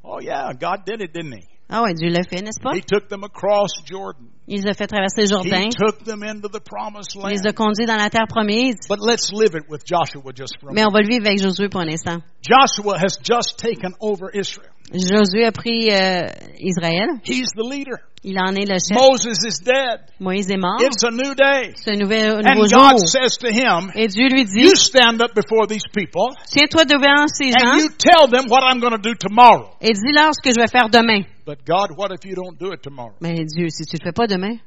Oh 0.03 0.19
yeah, 0.19 0.51
God 0.53 0.85
did 0.85 1.01
it, 1.01 1.13
didn't 1.13 1.33
he? 1.33 1.47
Ah 1.69 1.81
ouais, 1.81 1.93
Dieu 1.93 2.09
l'a 2.09 2.23
fait, 2.23 2.41
n'est-ce 2.41 2.59
pas? 2.61 2.75
He 2.75 2.81
took 2.81 3.07
them 3.07 3.23
across 3.23 3.71
Jordan. 3.85 4.27
Il 4.47 4.61
les 4.61 4.67
a 4.69 4.73
fait 4.73 4.85
traverser 4.85 5.21
le 5.21 5.27
Jourdain. 5.27 5.61
He 5.61 5.69
took 5.69 6.03
them 6.03 6.21
into 6.21 6.49
the 6.49 6.59
promised 6.59 7.15
Il 7.15 7.21
les 7.25 7.39
a 7.39 7.45
land. 7.45 7.55
conduits 7.55 7.85
dans 7.85 7.95
la 7.95 8.09
terre 8.09 8.27
promise. 8.27 8.75
But 8.89 8.99
let's 8.99 9.31
live 9.31 9.55
it 9.55 9.69
with 9.69 9.83
Joshua 9.85 10.33
just 10.35 10.59
for 10.59 10.69
a 10.69 10.73
Mais 10.73 10.83
on 10.85 10.91
va 10.91 10.99
le 10.99 11.07
vivre 11.07 11.25
avec 11.25 11.39
Josué 11.41 11.69
pour 11.69 11.79
un 11.81 11.87
instant. 11.87 12.19
Joshua 12.41 12.97
has 12.99 13.17
just 13.23 13.57
taken 13.57 13.93
over 14.01 14.29
Israel. 14.33 14.72
Josué 14.93 15.45
a 15.45 15.51
pris 15.51 15.89
euh, 15.91 16.27
Israël. 16.59 17.09
He's 17.25 17.49
the 17.55 17.63
leader. 17.67 17.97
Il 18.25 18.39
en 18.39 18.53
est 18.55 18.65
le 18.65 18.77
chef. 18.79 18.95
Moses 18.95 19.37
is 19.43 19.59
dead. 19.65 19.99
Moïse 20.19 20.49
est 20.49 20.57
mort. 20.57 20.79
It's 20.79 21.03
a 21.03 21.11
new 21.11 21.33
day. 21.35 21.73
C'est 21.75 21.91
un 21.91 21.97
nouvel, 21.97 22.29
un 22.31 22.53
nouveau 22.53 22.63
And 22.65 22.69
jour. 22.69 22.91
God 22.91 23.07
says 23.07 23.37
to 23.39 23.47
him, 23.49 23.91
Et 23.95 24.07
Dieu 24.07 24.29
lui 24.29 24.45
dit, 24.45 24.61
You 24.63 24.75
stand 24.75 25.19
up 25.21 25.31
before 25.35 25.67
these 25.67 25.83
people 25.93 26.31
tiens-toi 26.45 26.85
devant 26.85 27.27
ces 27.27 27.51
and 27.51 27.59
gens 27.59 27.77
you 27.79 27.89
tell 27.97 28.29
them 28.29 28.45
what 28.49 28.61
I'm 28.63 28.79
going 28.79 28.93
to 28.95 29.01
do 29.01 29.13
tomorrow. 29.15 29.71
et 29.81 29.91
dis-leur 29.91 30.31
ce 30.35 30.41
que 30.41 30.51
je 30.55 30.59
vais 30.61 30.69
faire 30.71 30.89
demain. 30.89 31.23
But 31.45 31.65
God, 31.67 31.97
what 31.97 32.11
if 32.13 32.23
you 32.23 32.35
don't 32.35 32.57
do 32.57 32.71
it 32.71 32.81
tomorrow? 32.81 33.13
Mais 33.19 33.43
Dieu, 33.45 33.67
si 33.69 33.83
tu 33.85 33.97
le 33.99 34.05
fais 34.05 34.13
pas 34.13 34.27
demain, 34.27 34.57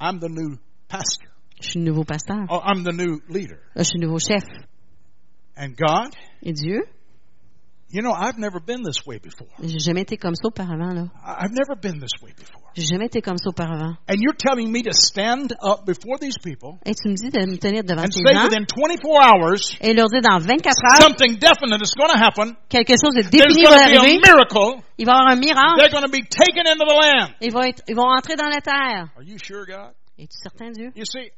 I'm 0.00 0.18
the 0.18 0.28
new 0.28 0.58
pastor. 0.88 1.28
je 1.62 1.70
suis 1.70 1.78
le 1.80 1.86
nouveau 1.86 2.04
pasteur. 2.04 2.44
Oh, 2.50 2.60
I'm 2.64 2.84
the 2.84 2.92
new 2.92 3.20
leader. 3.28 3.58
Je 3.76 3.84
suis 3.84 3.98
le 3.98 4.06
nouveau 4.06 4.18
chef. 4.18 4.42
And 5.56 5.74
God, 5.78 6.14
Et 6.42 6.52
Dieu, 6.52 6.82
you 7.92 8.02
know, 8.02 8.12
I've 8.12 8.38
never 8.38 8.60
been 8.60 8.82
this 8.82 9.04
way 9.04 9.18
before. 9.18 9.48
j'ai 9.62 9.78
jamais 9.80 10.02
été 10.02 10.16
comme 10.16 10.34
ça 10.34 10.46
auparavant, 10.46 10.92
là. 10.94 11.06
I've 11.24 11.50
never 11.52 11.74
been 11.74 11.98
this 12.00 12.14
way 12.22 12.32
before. 12.36 12.62
J'ai 12.76 12.86
jamais 12.86 13.06
été 13.06 13.20
comme 13.20 13.36
ça 13.36 13.48
auparavant. 13.50 13.96
And 14.08 14.16
you're 14.18 14.36
telling 14.38 14.70
me 14.70 14.82
to 14.82 14.92
stand 14.92 15.52
up 15.60 15.84
before 15.86 16.18
these 16.20 16.38
people 16.42 16.78
Et 16.86 16.94
tu 16.94 17.08
me 17.08 17.14
dis 17.16 17.30
de 17.30 17.44
me 17.50 17.56
tenir 17.58 17.82
devant 17.82 18.04
and 18.04 18.12
ces 18.12 18.22
say 18.22 18.32
gens 18.34 18.44
within 18.44 18.64
24 18.64 19.02
hours 19.10 19.76
et 19.80 19.92
leur 19.92 20.08
dire 20.08 20.22
dans 20.22 20.38
24 20.38 20.66
heures, 20.70 21.02
something 21.02 21.38
definite 21.38 21.82
is 21.82 21.92
going 21.98 22.10
to 22.14 22.18
happen. 22.18 22.54
quelque 22.68 22.94
chose 22.94 23.14
de 23.16 23.22
défini 23.28 23.64
going 23.64 23.74
va 23.74 23.84
to 23.86 23.90
be 23.90 23.96
a 23.96 24.00
arriver. 24.00 24.20
miracle. 24.22 24.82
Il 24.98 25.06
va 25.06 25.12
y 25.12 25.16
avoir 25.16 25.32
un 25.32 25.36
miracle. 25.40 25.78
They're 25.78 25.90
going 25.90 26.06
to 26.06 26.12
be 26.12 26.22
taken 26.22 26.66
into 26.70 26.84
the 26.86 26.94
land. 26.94 27.34
Ils 27.40 27.52
vont, 27.52 27.62
être, 27.62 27.82
ils 27.88 27.96
vont 27.96 28.06
entrer 28.08 28.36
dans 28.36 28.48
la 28.48 28.60
terre. 28.60 29.10
Are 29.16 29.24
you 29.24 29.36
sure, 29.42 29.66
God? 29.66 29.94
Es-tu 30.18 30.38
certain, 30.38 30.70
Dieu? 30.72 30.92
You 30.94 31.04
see, 31.06 31.30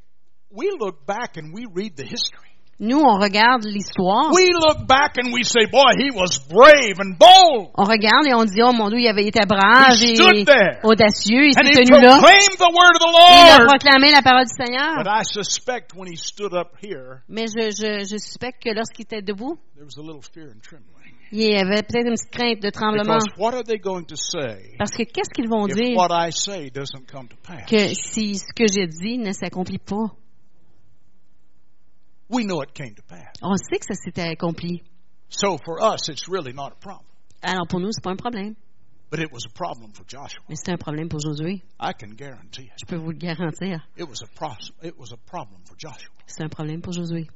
we 0.50 0.68
look 0.78 1.06
back 1.06 1.36
and 1.38 1.54
we 1.54 1.64
read 1.72 1.96
the 1.96 2.04
history. 2.04 2.51
Nous, 2.80 2.98
on 2.98 3.18
regarde 3.20 3.64
l'histoire, 3.64 4.32
We 4.32 4.50
look 4.50 4.86
back 4.88 5.14
and 5.22 5.32
we 5.32 5.44
say, 5.44 5.66
boy, 5.70 5.94
he 5.96 6.10
was 6.10 6.38
brave 6.48 6.98
and 6.98 7.14
bold. 7.16 7.70
on 7.76 7.84
regarde 7.84 8.26
et 8.26 8.34
on 8.34 8.44
dit, 8.44 8.60
oh 8.62 8.72
mon 8.72 8.88
Dieu, 8.88 8.98
il 8.98 9.06
avait 9.08 9.24
été 9.26 9.40
brave 9.46 9.94
He 10.02 10.14
et 10.14 10.44
there. 10.44 10.80
audacieux, 10.82 11.46
il 11.46 11.52
s'est 11.54 11.60
tenu 11.62 12.00
là. 12.02 12.18
il 12.18 13.62
a 13.62 13.66
proclamé 13.66 14.10
la 14.10 14.22
parole 14.22 14.46
du 14.46 14.54
Seigneur. 14.56 14.96
But 14.98 15.06
I 15.06 15.22
suspect 15.24 15.94
when 15.94 16.08
he 16.10 16.16
stood 16.16 16.54
up 16.54 16.72
here, 16.82 17.22
Mais 17.28 17.46
je, 17.46 17.70
je, 17.70 18.04
je 18.04 18.16
suspecte 18.18 18.62
que 18.64 18.70
lorsqu'il 18.74 19.04
était 19.04 19.22
debout, 19.22 19.58
there 19.76 19.84
was 19.84 19.96
a 19.98 20.02
little 20.02 20.22
fear 20.22 20.46
and 20.48 20.60
trembling. 20.62 20.88
il 21.30 21.40
y 21.52 21.56
avait 21.56 21.82
peut-être 21.82 22.06
une 22.08 22.14
petite 22.14 22.30
crainte 22.32 22.60
de 22.62 22.70
tremblement. 22.70 23.18
Because 23.18 23.38
what 23.38 23.54
are 23.54 23.62
they 23.64 23.78
going 23.78 24.04
to 24.06 24.16
say 24.16 24.74
Parce 24.78 24.90
que 24.90 25.04
qu'est-ce 25.04 25.30
qu'ils 25.30 25.48
vont 25.48 25.66
dire 25.66 25.96
what 25.96 26.10
I 26.10 26.30
say 26.32 26.68
doesn't 26.70 27.06
come 27.10 27.28
to 27.28 27.36
pass? 27.46 27.64
que 27.70 27.94
si 27.94 28.34
ce 28.36 28.52
que 28.54 28.66
j'ai 28.66 28.86
dit 28.86 29.18
ne 29.18 29.32
s'accomplit 29.32 29.78
pas? 29.78 30.10
We 32.32 32.44
know 32.44 32.62
it 32.62 32.72
came 32.74 32.94
to 32.94 33.02
pass. 33.02 33.34
On 33.42 33.54
sait 33.56 33.78
que 33.78 33.86
ça 33.86 33.94
s'était 33.94 34.28
accompli. 34.32 34.82
So 35.28 35.58
for 35.64 35.82
us, 35.82 36.08
it's 36.08 36.28
really 36.28 36.52
not 36.52 36.72
a 36.72 36.76
problem. 36.80 37.04
Alors 37.42 37.66
pour 37.68 37.80
nous, 37.80 37.90
c'est 37.92 38.02
pas 38.02 38.10
un 38.10 38.16
problème. 38.16 38.54
But 39.10 39.20
it 39.20 39.30
was 39.30 39.44
a 39.44 39.50
problem 39.52 39.92
for 39.92 40.04
Joshua. 40.06 40.40
Mais 40.48 40.56
c'est 40.56 40.72
un 40.72 40.78
problème 40.78 41.08
pour 41.10 41.20
Josué. 41.20 41.62
I 41.78 41.92
can 41.92 42.14
guarantee 42.16 42.62
it. 42.64 42.72
Je 42.80 42.86
peux 42.86 42.96
vous 42.96 43.10
le 43.10 43.18
garantir. 43.18 43.86
It 43.98 44.08
was 44.08 44.22
a 44.22 44.26
pro- 44.34 44.56
It 44.82 44.96
was 44.98 45.12
a 45.12 45.18
problem 45.18 45.60
for 45.66 45.76
Joshua. 45.76 46.10
C'est 46.26 46.42
un 46.42 46.48
problème 46.48 46.80
pour 46.80 46.94
Josué. 46.94 47.28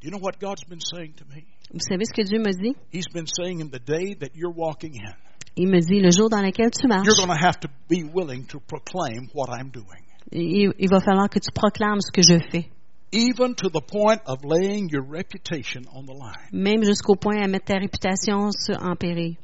Do 0.00 0.06
you 0.08 0.10
know 0.10 0.18
what 0.18 0.40
God's 0.40 0.64
been 0.64 0.80
saying 0.80 1.12
to 1.18 1.24
me? 1.26 1.44
Vous 1.70 1.78
savez 1.88 2.04
ce 2.06 2.12
que 2.12 2.24
Dieu 2.24 2.40
me 2.40 2.50
dit? 2.52 2.74
He's 2.90 3.06
been 3.12 3.26
saying 3.28 3.60
in 3.60 3.70
the 3.70 3.78
day 3.78 4.14
that 4.14 4.34
you're 4.34 4.52
walking 4.52 4.94
in, 4.96 5.14
Il 5.56 5.68
me 5.68 5.78
dit, 5.80 6.00
le 6.00 6.10
jour 6.10 6.28
dans 6.30 6.40
lequel 6.42 6.70
tu 6.70 6.88
marches, 6.88 7.06
you're 7.06 7.14
going 7.16 7.28
to 7.28 7.46
have 7.46 7.60
to 7.60 7.68
be 7.88 8.02
willing 8.02 8.46
to 8.46 8.58
proclaim 8.60 9.28
what 9.34 9.50
I'm 9.50 9.70
doing, 9.70 10.02
il, 10.32 10.72
il 10.78 10.88
va 10.88 11.00
falloir 11.00 11.28
que 11.28 11.38
tu 11.38 11.50
proclames 11.52 12.00
ce 12.00 12.10
que 12.12 12.22
je 12.22 12.38
fais. 12.50 12.70
even 13.12 13.54
to 13.56 13.68
the 13.68 13.80
point 13.80 14.22
of 14.26 14.44
laying 14.44 14.88
your 14.88 15.02
reputation 15.02 15.84
on 15.92 16.06
the 16.06 16.12
line. 16.12 16.48
Même 16.52 16.84
jusqu'au 16.84 17.16
point 17.16 17.42
à 17.42 17.48
mettre 17.48 17.66
ta 17.66 17.78
réputation 17.78 18.50
en 18.80 18.96
péril. 18.96 19.36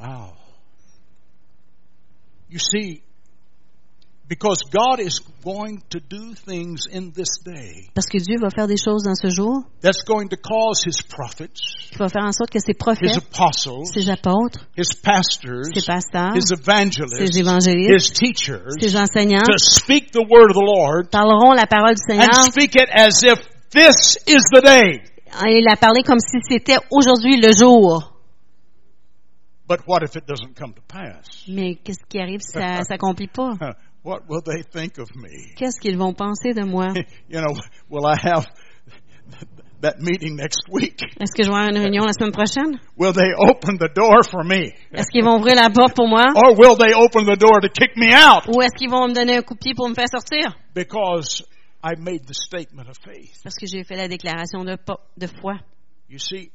Wow. 0.00 0.32
You 2.50 2.58
see, 2.58 3.02
because 4.28 4.62
God 4.70 5.00
is 5.00 5.20
going 5.42 5.82
to 5.90 6.00
do 6.00 6.34
things 6.34 6.86
in 6.90 7.12
this 7.12 7.38
day 7.44 7.88
Parce 7.94 8.06
que 8.06 8.18
Dieu 8.18 8.36
va 8.40 8.50
faire 8.50 8.66
des 8.66 8.76
choses 8.76 9.02
dans 9.04 9.14
ce 9.14 9.28
jour 9.28 9.64
that's 9.80 10.04
going 10.04 10.28
to 10.28 10.36
cause 10.36 10.84
His 10.84 11.00
prophets, 11.02 11.60
qui 11.90 11.96
va 11.96 12.08
faire 12.08 12.24
en 12.24 12.32
sorte 12.32 12.50
que 12.50 12.58
ses 12.58 12.72
His 12.72 12.78
prophètes, 12.78 13.16
apostles, 13.16 13.86
ses 13.92 14.10
apôtres, 14.10 14.68
His 14.76 14.94
pastors, 15.02 15.64
ses 15.74 15.86
pasteurs, 15.86 16.36
His 16.36 16.52
evangelists, 16.52 17.16
ses 17.16 17.38
évangélistes, 17.38 17.94
His 17.94 18.12
teachers 18.12 18.76
ses 18.80 18.96
enseignants 18.96 19.48
to 19.48 19.58
speak 19.58 20.12
the 20.12 20.24
word 20.28 20.50
of 20.50 20.56
the 20.56 20.64
Lord 20.64 21.10
parleront 21.10 21.54
la 21.54 21.66
parole 21.66 21.94
du 21.94 22.12
and 22.12 22.20
Seigneur 22.20 22.44
speak 22.52 22.76
it 22.76 22.88
as 22.92 23.22
if 23.22 23.38
this 23.70 24.18
is 24.26 24.44
the 24.52 24.60
day. 24.62 25.02
et 25.46 25.62
la 25.62 25.76
parler 25.76 26.02
comme 26.02 26.20
si 26.20 26.38
c'était 26.46 26.78
aujourd'hui 26.90 27.40
le 27.40 27.52
jour. 27.52 28.14
But 29.68 29.86
what 29.86 30.02
if 30.02 30.16
it 30.16 30.26
doesn't 30.26 30.56
come 30.56 30.72
to 30.72 30.80
pass? 30.88 31.44
Mais 31.46 31.76
qu'est-ce 31.76 32.02
qui 32.08 32.18
arrive 32.18 32.40
si 32.40 32.52
ça 32.52 32.82
s'accomplit 32.88 33.28
pas? 33.28 33.52
What 34.02 34.28
will 34.28 34.42
they 34.42 34.62
think 34.62 34.98
of 34.98 35.08
me? 35.16 35.52
Qu'est-ce 35.56 35.80
qu'ils 35.80 35.98
vont 35.98 36.14
penser 36.14 36.54
de 36.54 36.64
moi? 36.64 36.88
You 37.28 37.40
know, 37.40 37.54
will 37.90 38.06
I 38.06 38.16
have 38.22 38.46
that 39.80 40.00
meeting 40.00 40.36
next 40.36 40.68
week? 40.70 41.00
Est-ce 41.20 41.34
que 41.34 41.42
je 41.42 41.50
vais 41.50 41.54
avoir 41.56 41.68
une 41.68 41.78
réunion 41.78 42.04
la 42.04 42.12
semaine 42.12 42.32
prochaine? 42.32 42.78
Will 42.96 43.12
they 43.12 43.32
open 43.36 43.78
the 43.78 43.92
door 43.92 44.22
for 44.24 44.44
me? 44.44 44.72
Est-ce 44.92 45.10
qu'ils 45.10 45.24
vont 45.24 45.38
ouvrir 45.38 45.56
la 45.56 45.70
porte 45.70 45.94
pour 45.94 46.08
moi? 46.08 46.24
Or 46.34 46.54
will 46.56 46.76
they 46.76 46.94
open 46.94 47.26
the 47.26 47.36
door 47.36 47.60
to 47.60 47.68
kick 47.68 47.96
me 47.96 48.14
out? 48.14 48.46
Ou 48.48 48.62
est-ce 48.62 48.74
qu'ils 48.76 48.90
vont 48.90 49.08
me 49.08 49.14
donner 49.14 49.36
un 49.36 49.42
coup 49.42 49.54
de 49.54 49.60
pied 49.60 49.74
pour 49.74 49.88
me 49.88 49.94
faire 49.94 50.08
sortir? 50.08 50.56
Because 50.74 51.42
I 51.82 51.94
made 51.98 52.26
the 52.26 52.34
statement 52.34 52.88
of 52.88 52.96
faith. 52.98 53.40
Parce 53.42 53.56
que 53.56 53.66
j'ai 53.66 53.84
fait 53.84 53.96
la 53.96 54.08
déclaration 54.08 54.64
de, 54.64 54.76
de 55.16 55.26
foi. 55.26 55.58
You 56.08 56.18
see, 56.18 56.50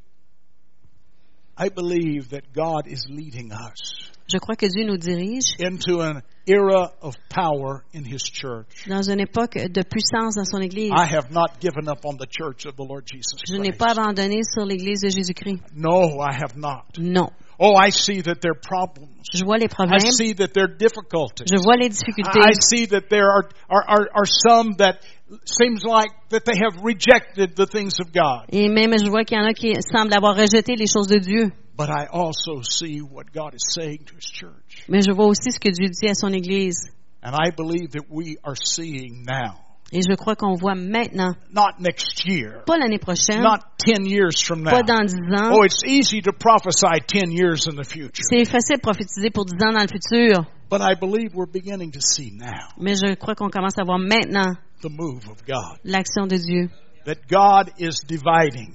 I 1.58 1.70
believe 1.70 2.30
that 2.30 2.52
God 2.54 2.88
is 2.88 3.06
leading 3.10 3.52
us 3.52 4.12
Je 4.28 4.38
crois 4.38 4.56
que 4.56 4.66
Dieu 4.68 4.86
nous 4.86 4.98
dirige 4.98 5.54
into 5.60 6.02
an 6.02 6.22
era 6.48 6.92
of 7.02 7.16
power 7.30 7.84
in 7.94 8.04
His 8.04 8.24
church. 8.24 8.88
dans 8.88 9.02
une 9.10 9.20
époque 9.20 9.56
de 9.56 9.82
puissance 9.84 10.36
dans 10.36 10.46
son 10.46 10.62
Église. 10.62 10.92
I 10.92 11.06
have 11.06 11.32
not 11.32 11.60
given 11.60 11.88
up 11.88 12.06
on 12.06 12.18
the 12.18 12.28
church 12.30 12.66
of 12.66 12.76
the 12.76 12.84
Lord 12.88 13.04
Jesus 13.06 13.38
Je 13.48 13.56
n'ai 13.58 13.72
pas 13.74 13.92
abandonné 13.92 14.42
sur 14.44 14.66
l'Église 14.66 15.02
de 15.02 15.10
Jésus-Christ. 15.10 15.62
No, 15.76 16.22
I 16.22 16.34
have 16.34 16.56
not. 16.56 16.86
Non. 16.98 17.30
Oh, 17.60 17.76
I 17.76 17.92
see 17.92 18.22
that 18.24 18.42
there 18.42 18.54
are 18.54 18.60
problems. 18.60 19.10
Je 19.34 19.46
vois 19.46 19.58
les 19.58 19.66
I 19.66 19.70
problèmes. 19.70 20.12
see 20.12 20.34
that 20.34 20.54
there 20.54 20.66
are 20.66 20.76
difficulties. 20.78 21.46
Je 21.50 21.62
vois 21.62 21.78
les 21.78 21.90
difficultés. 21.90 22.40
I 22.40 22.54
see 22.60 22.88
that 22.88 23.10
there 23.10 23.30
are, 23.30 23.48
are, 23.70 23.84
are, 23.88 24.10
are 24.16 24.26
some 24.26 24.74
that 24.80 25.00
seems 25.46 25.84
like 25.84 26.12
that 26.30 26.46
they 26.46 26.58
have 26.58 26.84
rejected 26.84 27.56
the 27.56 27.66
things 27.68 28.00
of 28.00 28.12
God. 28.12 28.46
Et 28.52 28.68
même 28.70 28.98
je 28.98 29.10
vois 29.10 29.24
qu'il 29.24 29.38
y 29.38 29.42
en 29.42 29.46
a 29.46 29.54
qui 29.54 29.74
semblent 29.82 30.14
avoir 30.14 30.36
rejeté 30.36 30.76
les 30.76 30.88
choses 30.88 31.08
de 31.08 31.20
Dieu. 31.20 31.52
But 31.76 31.90
I 31.90 32.06
also 32.12 32.62
see 32.62 33.02
what 33.02 33.34
God 33.34 33.56
is 33.56 33.64
saying 33.74 34.06
to 34.06 34.16
His 34.16 34.26
church. 34.32 34.86
Mais 34.88 35.02
je 35.02 35.12
vois 35.12 35.26
aussi 35.26 35.52
ce 35.52 35.60
que 35.60 35.72
Dieu 35.72 35.90
dit 35.90 36.08
à 36.08 36.14
son 36.14 36.32
Église. 36.32 36.90
And 37.24 37.34
I 37.34 37.52
believe 37.56 37.92
that 37.94 38.06
we 38.10 38.38
are 38.44 38.56
seeing 38.56 39.24
now. 39.26 39.56
Et 39.92 40.02
je 40.02 40.16
crois 40.16 40.36
qu'on 40.36 40.56
voit 40.56 40.74
maintenant, 40.76 41.34
Not 41.52 41.80
next 41.80 42.26
year. 42.26 42.64
pas 42.66 42.78
l'année 42.78 42.98
prochaine, 43.00 43.42
Not 43.44 43.60
10 43.86 44.08
years 44.08 44.42
from 44.44 44.64
now. 44.64 44.72
pas 44.72 44.82
dans 44.84 45.06
dix 45.06 45.16
ans. 45.36 45.52
Oh, 45.54 45.64
it's 45.64 45.84
easy 45.86 46.22
to 46.22 46.32
prophesy 46.34 47.00
10 47.08 47.32
years 47.32 47.68
in 47.68 47.76
the 47.76 47.86
future. 47.88 48.24
C'est 48.28 48.46
facile 48.46 48.78
de 48.78 48.82
prophétiser 48.82 49.30
pour 49.30 49.46
dix 49.46 49.56
ans 49.64 49.72
dans 49.74 49.82
le 49.84 49.88
futur. 49.88 50.46
But 50.70 50.82
I 50.82 50.96
believe 51.00 51.36
we're 51.36 51.46
beginning 51.52 51.92
to 51.92 52.02
see 52.02 52.32
now 52.32 52.70
Mais 52.80 52.96
je 52.96 53.14
crois 53.16 53.36
qu'on 53.36 53.50
commence 53.50 53.78
à 53.78 53.84
voir 53.84 54.00
maintenant 54.00 54.56
the 54.82 54.90
move 54.90 55.28
of 55.30 55.44
God. 55.46 55.78
l'action 55.84 56.26
de 56.28 56.38
Dieu. 56.38 56.70
That 57.06 57.28
God 57.30 57.72
is 57.78 58.00
dividing. 58.08 58.74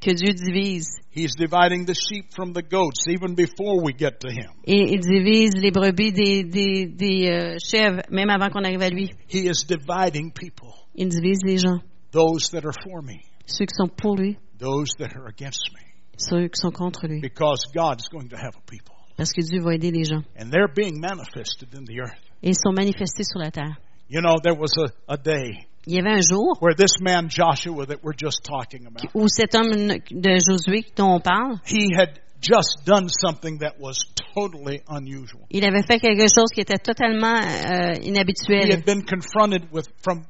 Que 0.00 0.14
Dieu 0.14 0.32
divise. 0.32 1.00
He's 1.10 1.34
dividing 1.34 1.84
the 1.86 1.94
sheep 1.94 2.32
from 2.32 2.52
the 2.52 2.62
goats 2.62 3.04
even 3.08 3.34
before 3.34 3.82
we 3.82 3.92
get 3.92 4.20
to 4.20 4.28
Him. 4.30 4.50
Et 4.64 4.92
il 4.92 5.00
divise 5.00 5.54
les 5.56 5.70
brebis 5.72 6.12
des, 6.12 6.44
des, 6.44 6.86
des 6.86 7.28
euh, 7.28 7.56
chèvres, 7.58 8.02
même 8.10 8.30
avant 8.30 8.48
qu'on 8.50 8.62
arrive 8.62 8.82
à 8.82 8.90
lui. 8.90 9.10
He 9.28 9.48
is 9.48 9.64
dividing 9.66 10.30
people. 10.32 10.72
Il 10.94 11.08
divise 11.08 11.40
les 11.44 11.58
gens. 11.58 11.80
Those 12.12 12.50
that 12.50 12.64
are 12.64 12.74
for 12.84 13.02
me, 13.02 13.20
Ceux 13.46 13.66
qui 13.66 13.74
sont 13.74 13.88
pour 13.88 14.16
lui, 14.16 14.36
those 14.58 14.94
that 14.98 15.14
are 15.16 15.26
against 15.26 15.70
me. 15.72 15.80
ceux 16.16 16.48
qui 16.48 16.60
sont 16.60 16.70
contre 16.72 17.06
lui. 17.06 17.20
Because 17.20 17.64
God 17.74 18.00
is 18.00 18.08
going 18.10 18.28
to 18.28 18.36
have 18.36 18.54
a 18.56 18.62
people. 18.70 18.94
Parce 19.16 19.32
que 19.32 19.42
Dieu 19.42 19.60
va 19.60 19.74
aider 19.74 19.90
les 19.90 20.04
gens. 20.04 20.22
And 20.38 20.50
they're 20.52 20.72
being 20.72 21.00
manifested 21.00 21.74
in 21.74 21.84
the 21.84 21.98
earth. 22.00 22.18
Et 22.42 22.50
ils 22.50 22.54
sont 22.56 22.72
manifestés 22.72 23.24
sur 23.24 23.40
la 23.40 23.50
terre. 23.50 23.76
You 24.08 24.20
know, 24.22 24.36
there 24.42 24.54
was 24.54 24.72
a, 24.78 25.12
a 25.12 25.16
day 25.18 25.67
Il 25.90 25.94
y 25.94 25.98
avait 26.00 26.12
un 26.12 26.20
jour 26.20 26.58
where 26.60 26.74
this 26.76 27.00
man 27.00 27.28
Joshua 27.30 27.86
that 27.86 28.00
we're 28.04 28.12
just 28.14 28.44
talking 28.44 28.86
about, 28.86 29.08
où 29.14 29.26
cet 29.26 29.54
homme 29.54 29.70
de 30.10 30.36
Josué 30.46 30.84
dont 30.94 31.14
on 31.14 31.20
parle, 31.20 31.58
he 31.66 31.94
had 31.96 32.10
just 32.42 32.84
done 32.84 33.08
something 33.08 33.58
that 33.60 33.80
was 33.80 33.96
totally 34.34 34.82
unusual. 34.90 35.46
il 35.50 35.64
avait 35.64 35.82
fait 35.82 35.98
quelque 35.98 36.26
chose 36.28 36.50
qui 36.52 36.60
était 36.60 36.76
totalement 36.78 37.38
euh, 37.40 37.94
He 38.02 38.08
inhabituel. 38.10 38.70
had 38.70 38.84
been 38.84 39.02
confronted 39.02 39.62
with 39.72 39.88
from 40.02 40.24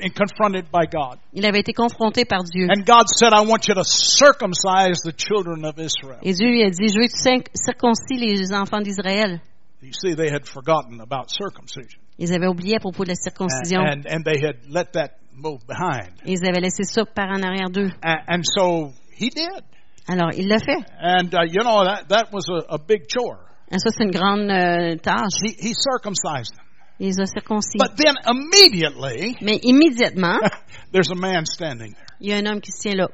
and 0.00 0.14
confronted 0.14 0.66
by 0.72 0.86
God. 0.86 1.18
Il 1.32 1.44
avait 1.44 1.60
été 1.60 1.72
confronté 1.72 2.24
par 2.24 2.44
Dieu. 2.44 2.68
And 2.70 2.84
God 2.86 3.06
said, 3.08 3.32
I 3.32 3.44
want 3.44 3.66
you 3.68 3.74
to 3.74 3.84
circumcise 3.84 5.00
the 5.04 5.12
children 5.12 5.64
of 5.64 5.76
Israel. 5.78 6.18
Et 6.22 6.32
Dieu 6.34 6.48
lui 6.50 6.62
a 6.62 6.70
dit, 6.70 6.88
je 6.88 6.98
veux 6.98 7.06
que 7.08 7.12
tu 7.12 7.28
cir- 7.28 7.50
circoncis 7.54 8.16
les 8.16 8.52
enfants 8.52 8.80
d'Israël. 8.80 9.40
You 9.82 9.92
see, 9.92 10.14
they 10.14 10.30
had 10.30 10.46
forgotten 10.46 11.00
about 11.00 11.30
circumcision. 11.30 12.00
Ils 12.18 12.32
avaient 12.32 12.46
oublié 12.46 12.76
à 12.76 12.80
propos 12.80 13.04
de 13.04 13.08
la 13.08 13.14
And, 13.14 13.22
circoncision. 13.22 13.80
and, 13.80 14.06
and 14.08 14.24
they 14.24 14.38
had 14.40 14.56
let 14.68 14.92
that 14.92 15.18
move 15.32 15.60
behind. 15.66 16.12
Ils 16.24 16.44
avaient 16.46 16.60
laissé 16.60 16.84
ça 16.84 17.04
par 17.04 17.28
en 17.28 17.42
arrière 17.42 17.70
d'eux. 17.70 17.90
And, 18.02 18.18
and 18.28 18.42
so 18.44 18.92
he 19.18 19.30
did. 19.30 19.62
Alors, 20.06 20.30
il 20.36 20.46
l'a 20.48 20.58
fait. 20.58 20.84
And, 21.00 21.34
uh, 21.34 21.44
you 21.46 21.62
know, 21.64 21.82
that, 21.84 22.08
that 22.08 22.32
was 22.32 22.48
a, 22.50 22.74
a 22.74 22.78
big 22.78 23.08
chore. 23.08 23.40
Et 23.72 23.78
ça, 23.78 23.90
c'est 23.90 24.04
une 24.04 24.10
grande 24.10 24.50
euh, 24.50 24.96
tâche. 24.98 25.40
He, 25.42 25.54
he 25.68 25.74
circumcised 25.74 26.54
them. 26.54 26.64
Il 27.00 27.06
les 27.08 27.18
a 27.20 27.26
circoncis. 27.26 27.78
But 27.78 27.96
then 27.96 28.14
immediately, 28.26 29.36
Mais 29.40 29.58
immédiatement, 29.64 30.38
there's 30.92 31.10
a 31.10 31.16
man 31.16 31.44
standing 31.46 31.92
there. 31.94 32.06
il 32.20 32.28
y 32.28 32.32
a 32.32 32.36
un 32.36 32.46
homme 32.46 32.60
qui 32.60 32.70
se 32.70 32.82
tient 32.82 32.94
là. 32.96 33.08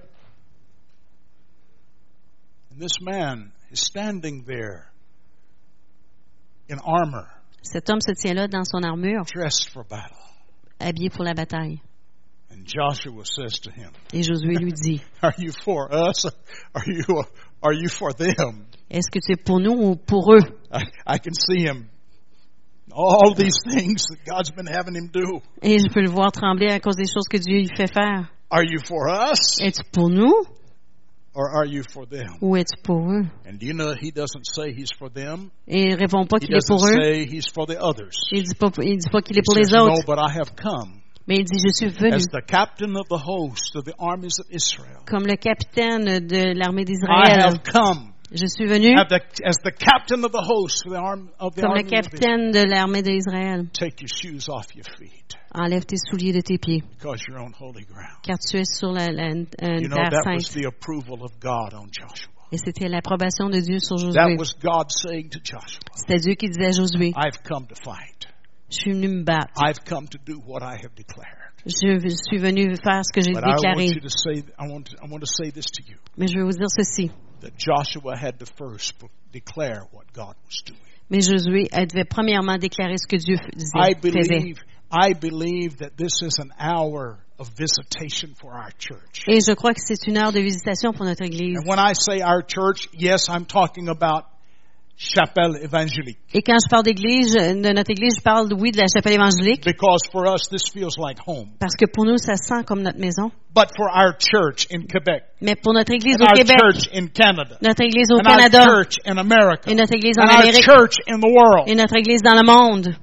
And 2.72 2.78
this 2.80 3.00
man 3.00 3.52
is 3.70 3.80
standing 3.80 4.44
there 4.44 4.90
in 6.68 6.78
armor, 6.84 7.28
Cet 7.62 7.90
homme 7.90 8.00
se 8.00 8.12
tient 8.12 8.34
là 8.34 8.48
dans 8.48 8.64
son 8.64 8.82
armure, 8.82 9.24
dressed 9.34 9.68
for 9.72 9.84
battle. 9.84 10.16
habillé 10.78 11.10
pour 11.10 11.24
la 11.24 11.34
bataille. 11.34 11.80
And 12.50 12.64
Joshua 12.66 13.24
says 13.24 13.60
to 13.60 13.70
him, 13.70 13.90
Et 14.12 14.22
Josué 14.22 14.56
lui 14.58 14.72
dit, 14.72 15.00
Are 15.22 15.34
you 15.38 15.52
for 15.64 15.88
us? 15.92 16.26
Are 16.74 16.84
you, 16.86 17.22
are 17.62 17.72
you 17.72 17.88
for 17.88 18.12
them? 18.12 18.66
est-ce 18.90 19.08
que 19.10 19.20
tu 19.24 19.32
es 19.32 19.36
pour 19.36 19.60
nous 19.60 19.72
ou 19.72 19.94
pour 19.96 20.32
eux? 20.34 20.42
I, 20.72 20.82
I 21.06 21.18
can 21.18 21.32
see 21.34 21.62
him. 21.64 21.88
All 22.92 23.34
these 23.34 23.54
things 23.64 24.02
that 24.08 24.24
God's 24.26 24.50
been 24.50 24.66
having 24.66 24.96
him 24.96 25.10
do. 25.12 25.40
Et 25.62 25.78
je 25.78 25.88
peux 25.92 26.00
le 26.02 26.10
voir 26.10 26.32
trembler 26.32 26.72
à 26.72 26.80
cause 26.80 26.96
des 26.96 27.06
choses 27.06 27.28
que 27.30 27.36
Dieu 27.38 27.58
lui 27.58 27.68
fait 27.76 27.86
faire. 27.92 28.28
Are 28.50 28.64
you 28.64 28.80
for 28.84 29.06
us? 29.08 29.60
Es-tu 29.60 29.84
pour 29.92 30.10
nous? 30.10 30.34
Or 31.40 31.48
are 31.56 31.64
you 31.64 31.82
for 31.82 32.04
them? 32.06 32.36
ou 32.42 32.54
es-tu 32.56 32.76
pour 32.82 33.00
eux? 33.10 33.24
And 33.46 33.58
do 33.58 33.64
you 33.64 33.72
know 33.72 33.94
he 33.94 34.10
doesn't 34.10 34.44
say 34.44 34.74
he's 34.74 34.92
for 34.92 35.08
them? 35.08 35.50
Et 35.66 35.88
il 35.88 35.94
répond 35.94 36.26
pas 36.26 36.38
qu'il 36.38 36.54
est 36.54 36.66
pour 36.68 36.84
eux. 36.84 36.92
say 37.00 37.24
he's 37.24 37.46
for 37.48 37.66
the 37.66 37.78
others. 37.80 38.12
Il 38.30 38.42
dit 38.42 38.54
pas, 38.54 38.70
il 38.82 38.98
dit 38.98 39.08
pas 39.10 39.22
qu'il 39.22 39.38
est 39.38 39.42
pour 39.42 39.54
les 39.56 39.64
says, 39.64 39.76
No, 39.76 39.88
autres. 39.88 40.04
but 40.04 40.18
I 40.18 40.30
have 40.30 40.54
come 40.54 41.00
Mais 41.26 41.36
il 41.38 41.44
dit, 41.44 41.56
je 41.64 41.72
suis 41.72 41.88
venu 41.88 42.12
as 42.12 42.26
the 42.26 42.44
captain 42.46 42.94
of 42.94 43.08
the 43.08 43.16
host 43.16 43.74
of 43.74 43.84
the 43.84 43.94
armies 43.98 44.38
of 44.38 44.46
Israel. 44.50 45.00
comme 45.06 45.24
le 45.26 45.36
capitaine 45.36 46.26
de 46.26 46.52
l'armée 46.58 46.82
I 46.82 46.84
d'Israël. 46.84 47.54
Je 48.32 48.46
suis 48.46 48.66
venu 48.66 48.94
comme 48.94 49.06
le 51.74 51.82
capitaine 51.82 52.50
de 52.52 52.62
l'armée 52.62 53.02
d'Israël. 53.02 53.66
Take 53.72 54.00
your 54.00 54.08
shoes 54.08 54.48
off 54.48 54.66
your 54.74 54.86
feet 54.98 55.36
Enlève 55.52 55.84
tes 55.84 55.96
souliers 55.96 56.32
de 56.32 56.40
tes 56.40 56.58
pieds, 56.58 56.84
because 56.96 57.20
you're 57.26 57.40
on 57.40 57.52
holy 57.58 57.84
ground. 57.84 58.22
car 58.22 58.38
tu 58.38 58.56
es 58.58 58.64
sur 58.72 58.92
la, 58.92 59.08
terre 59.08 59.46
that 59.58 60.22
was 60.24 60.46
sainte. 60.46 60.54
the 60.54 60.66
approval 60.66 61.24
of 61.24 61.32
God 61.40 61.74
on 61.74 61.88
Joshua. 61.90 62.30
Et 62.52 62.58
c'était 62.58 62.88
l'approbation 62.88 63.48
de 63.48 63.58
Dieu 63.58 63.80
sur 63.80 63.96
That 63.96 64.28
Josué. 64.28 64.36
was 64.38 64.54
God 64.62 64.90
saying 64.90 65.30
to 65.30 65.40
Joshua, 65.42 65.80
C'était 65.96 66.20
Dieu 66.20 66.34
qui 66.34 66.50
disait 66.50 66.66
à 66.66 66.70
Josué, 66.70 67.12
I've 67.16 67.42
come 67.42 67.66
to 67.66 67.74
fight. 67.74 68.28
je 68.70 68.76
suis 68.76 68.92
venu 68.92 69.08
me 69.08 69.24
battre. 69.24 69.50
I've 69.56 69.80
come 69.84 70.06
to 70.08 70.18
do 70.24 70.38
what 70.46 70.62
I 70.62 70.78
have 70.78 70.94
declared. 70.94 71.50
Je 71.66 71.74
suis 71.74 72.38
venu 72.38 72.74
faire 72.76 73.04
ce 73.04 73.12
que 73.12 73.20
j'ai 73.20 73.32
But 73.32 73.42
I 73.42 73.50
want 73.50 73.56
déclaré. 73.56 73.86
Mais 76.16 76.26
je 76.28 76.38
vais 76.38 76.44
vous 76.44 76.52
dire 76.52 76.70
ceci. 76.70 77.10
That 77.40 77.56
Joshua 77.56 78.16
had 78.16 78.38
to 78.40 78.46
first 78.46 78.94
declare 79.32 79.82
what 79.92 80.12
God 80.12 80.34
was 80.46 80.62
doing. 80.64 80.80
Mais 81.10 81.26
Josué 81.26 81.68
devait 81.70 82.04
premièrement 82.04 82.58
déclarer 82.58 82.96
ce 82.96 83.06
que 83.06 83.16
Dieu 83.16 83.36
I 83.74 83.94
faisait. 83.94 84.00
believe, 84.00 84.58
I 84.90 85.12
believe 85.12 85.78
that 85.78 85.96
this 85.96 86.22
is 86.22 86.38
an 86.38 86.52
hour 86.58 87.18
of 87.38 87.48
visitation 87.56 88.34
for 88.40 88.52
our 88.52 88.70
church. 88.78 89.22
Et 89.26 89.40
je 89.40 89.54
crois 89.54 89.72
que 89.74 89.80
c'est 89.80 90.06
une 90.06 90.18
heure 90.18 90.32
de 90.32 90.40
visitation 90.40 90.92
pour 90.92 91.06
notre 91.06 91.24
Église. 91.24 91.58
And 91.58 91.66
when 91.66 91.78
I 91.78 91.94
say 91.94 92.20
our 92.22 92.42
church, 92.42 92.88
yes, 92.92 93.28
I'm 93.28 93.44
talking 93.44 93.88
about 93.88 94.26
Chapelle 95.02 95.56
Évangélique. 95.62 96.18
Et 96.34 96.42
quand 96.42 96.58
je 96.62 96.68
parle 96.68 96.82
d'église, 96.84 97.32
de 97.32 97.72
notre 97.72 97.90
Église, 97.90 98.16
je 98.18 98.22
parle, 98.22 98.52
oui, 98.52 98.70
de 98.70 98.76
la 98.76 98.84
chapelle 98.86 99.14
évangélique, 99.14 99.64
Because 99.64 100.02
for 100.12 100.26
us, 100.26 100.42
this 100.50 100.68
feels 100.70 100.98
like 100.98 101.18
home. 101.26 101.52
parce 101.58 101.74
que 101.74 101.86
pour 101.90 102.04
nous, 102.04 102.18
ça 102.18 102.36
sent 102.36 102.64
comme 102.66 102.82
notre 102.82 102.98
maison. 102.98 103.30
But 103.54 103.70
for 103.74 103.88
our 103.88 104.12
church 104.20 104.66
in 104.70 104.82
Quebec, 104.82 105.22
Mais 105.40 105.56
pour 105.56 105.72
notre 105.72 105.92
Église 105.94 106.16
and 106.20 106.24
au 106.24 106.28
our 106.28 106.34
Québec, 106.34 106.58
church 106.60 106.90
in 106.92 107.06
Canada, 107.08 107.56
notre 107.62 107.82
Église 107.82 108.12
au 108.12 108.18
and 108.18 108.26
our 108.28 108.36
Canada, 108.36 108.64
church 108.66 108.96
in 109.06 109.16
America, 109.16 109.70
et 109.70 109.74
notre 109.74 109.94
Église 109.94 110.18
en 110.18 110.24
and 110.24 110.32
our 110.34 110.42
Amérique, 110.42 110.64
church 110.64 110.96
in 111.08 111.18
the 111.18 111.32
world, 111.32 111.66
et 111.66 111.74
notre 111.74 111.96
Église 111.96 112.20
dans 112.20 112.34
le 112.34 112.44
monde, 112.44 112.94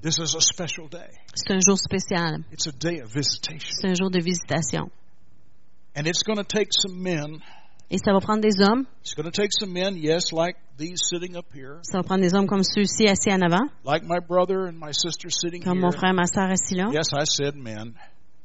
this 0.00 0.18
is 0.18 0.36
a 0.36 0.40
special 0.40 0.88
day. 0.88 1.10
c'est 1.34 1.52
un 1.52 1.58
jour 1.60 1.76
spécial. 1.76 2.44
It's 2.52 2.68
a 2.68 2.72
day 2.72 3.02
of 3.02 3.12
visitation. 3.12 3.68
C'est 3.80 3.88
un 3.88 3.94
jour 3.94 4.10
de 4.10 4.20
visitation. 4.22 4.90
And 5.96 6.06
it's 6.06 6.22
going 6.22 6.38
to 6.38 6.44
take 6.44 6.68
some 6.70 7.02
men. 7.02 7.40
Et 7.94 7.98
ça 7.98 8.12
va 8.14 8.20
prendre 8.20 8.40
des 8.40 8.58
hommes. 8.62 8.86
It's 9.04 9.14
going 9.14 9.30
to 9.30 9.30
take 9.30 9.50
some 9.52 9.70
men, 9.70 9.98
yes, 9.98 10.32
like 10.32 10.56
these 10.78 10.98
sitting 11.10 11.36
up 11.36 11.44
here, 11.54 11.78
Ça 11.82 11.98
va 11.98 12.02
prendre 12.02 12.22
des 12.22 12.34
hommes 12.34 12.46
comme 12.46 12.62
ceux-ci 12.62 13.06
assis 13.06 13.30
en 13.30 13.42
avant, 13.42 13.68
like 13.84 14.02
my 14.04 14.18
brother 14.18 14.66
and 14.66 14.78
my 14.80 14.92
sister 14.92 15.28
sitting 15.28 15.62
comme 15.62 15.76
here. 15.76 15.82
mon 15.86 15.92
frère, 15.92 16.14
ma 16.14 16.24
soeur 16.24 16.50
assis 16.50 16.74
là. 16.74 16.88
Yes, 16.90 17.12
I 17.12 17.24
said 17.26 17.54
men, 17.54 17.92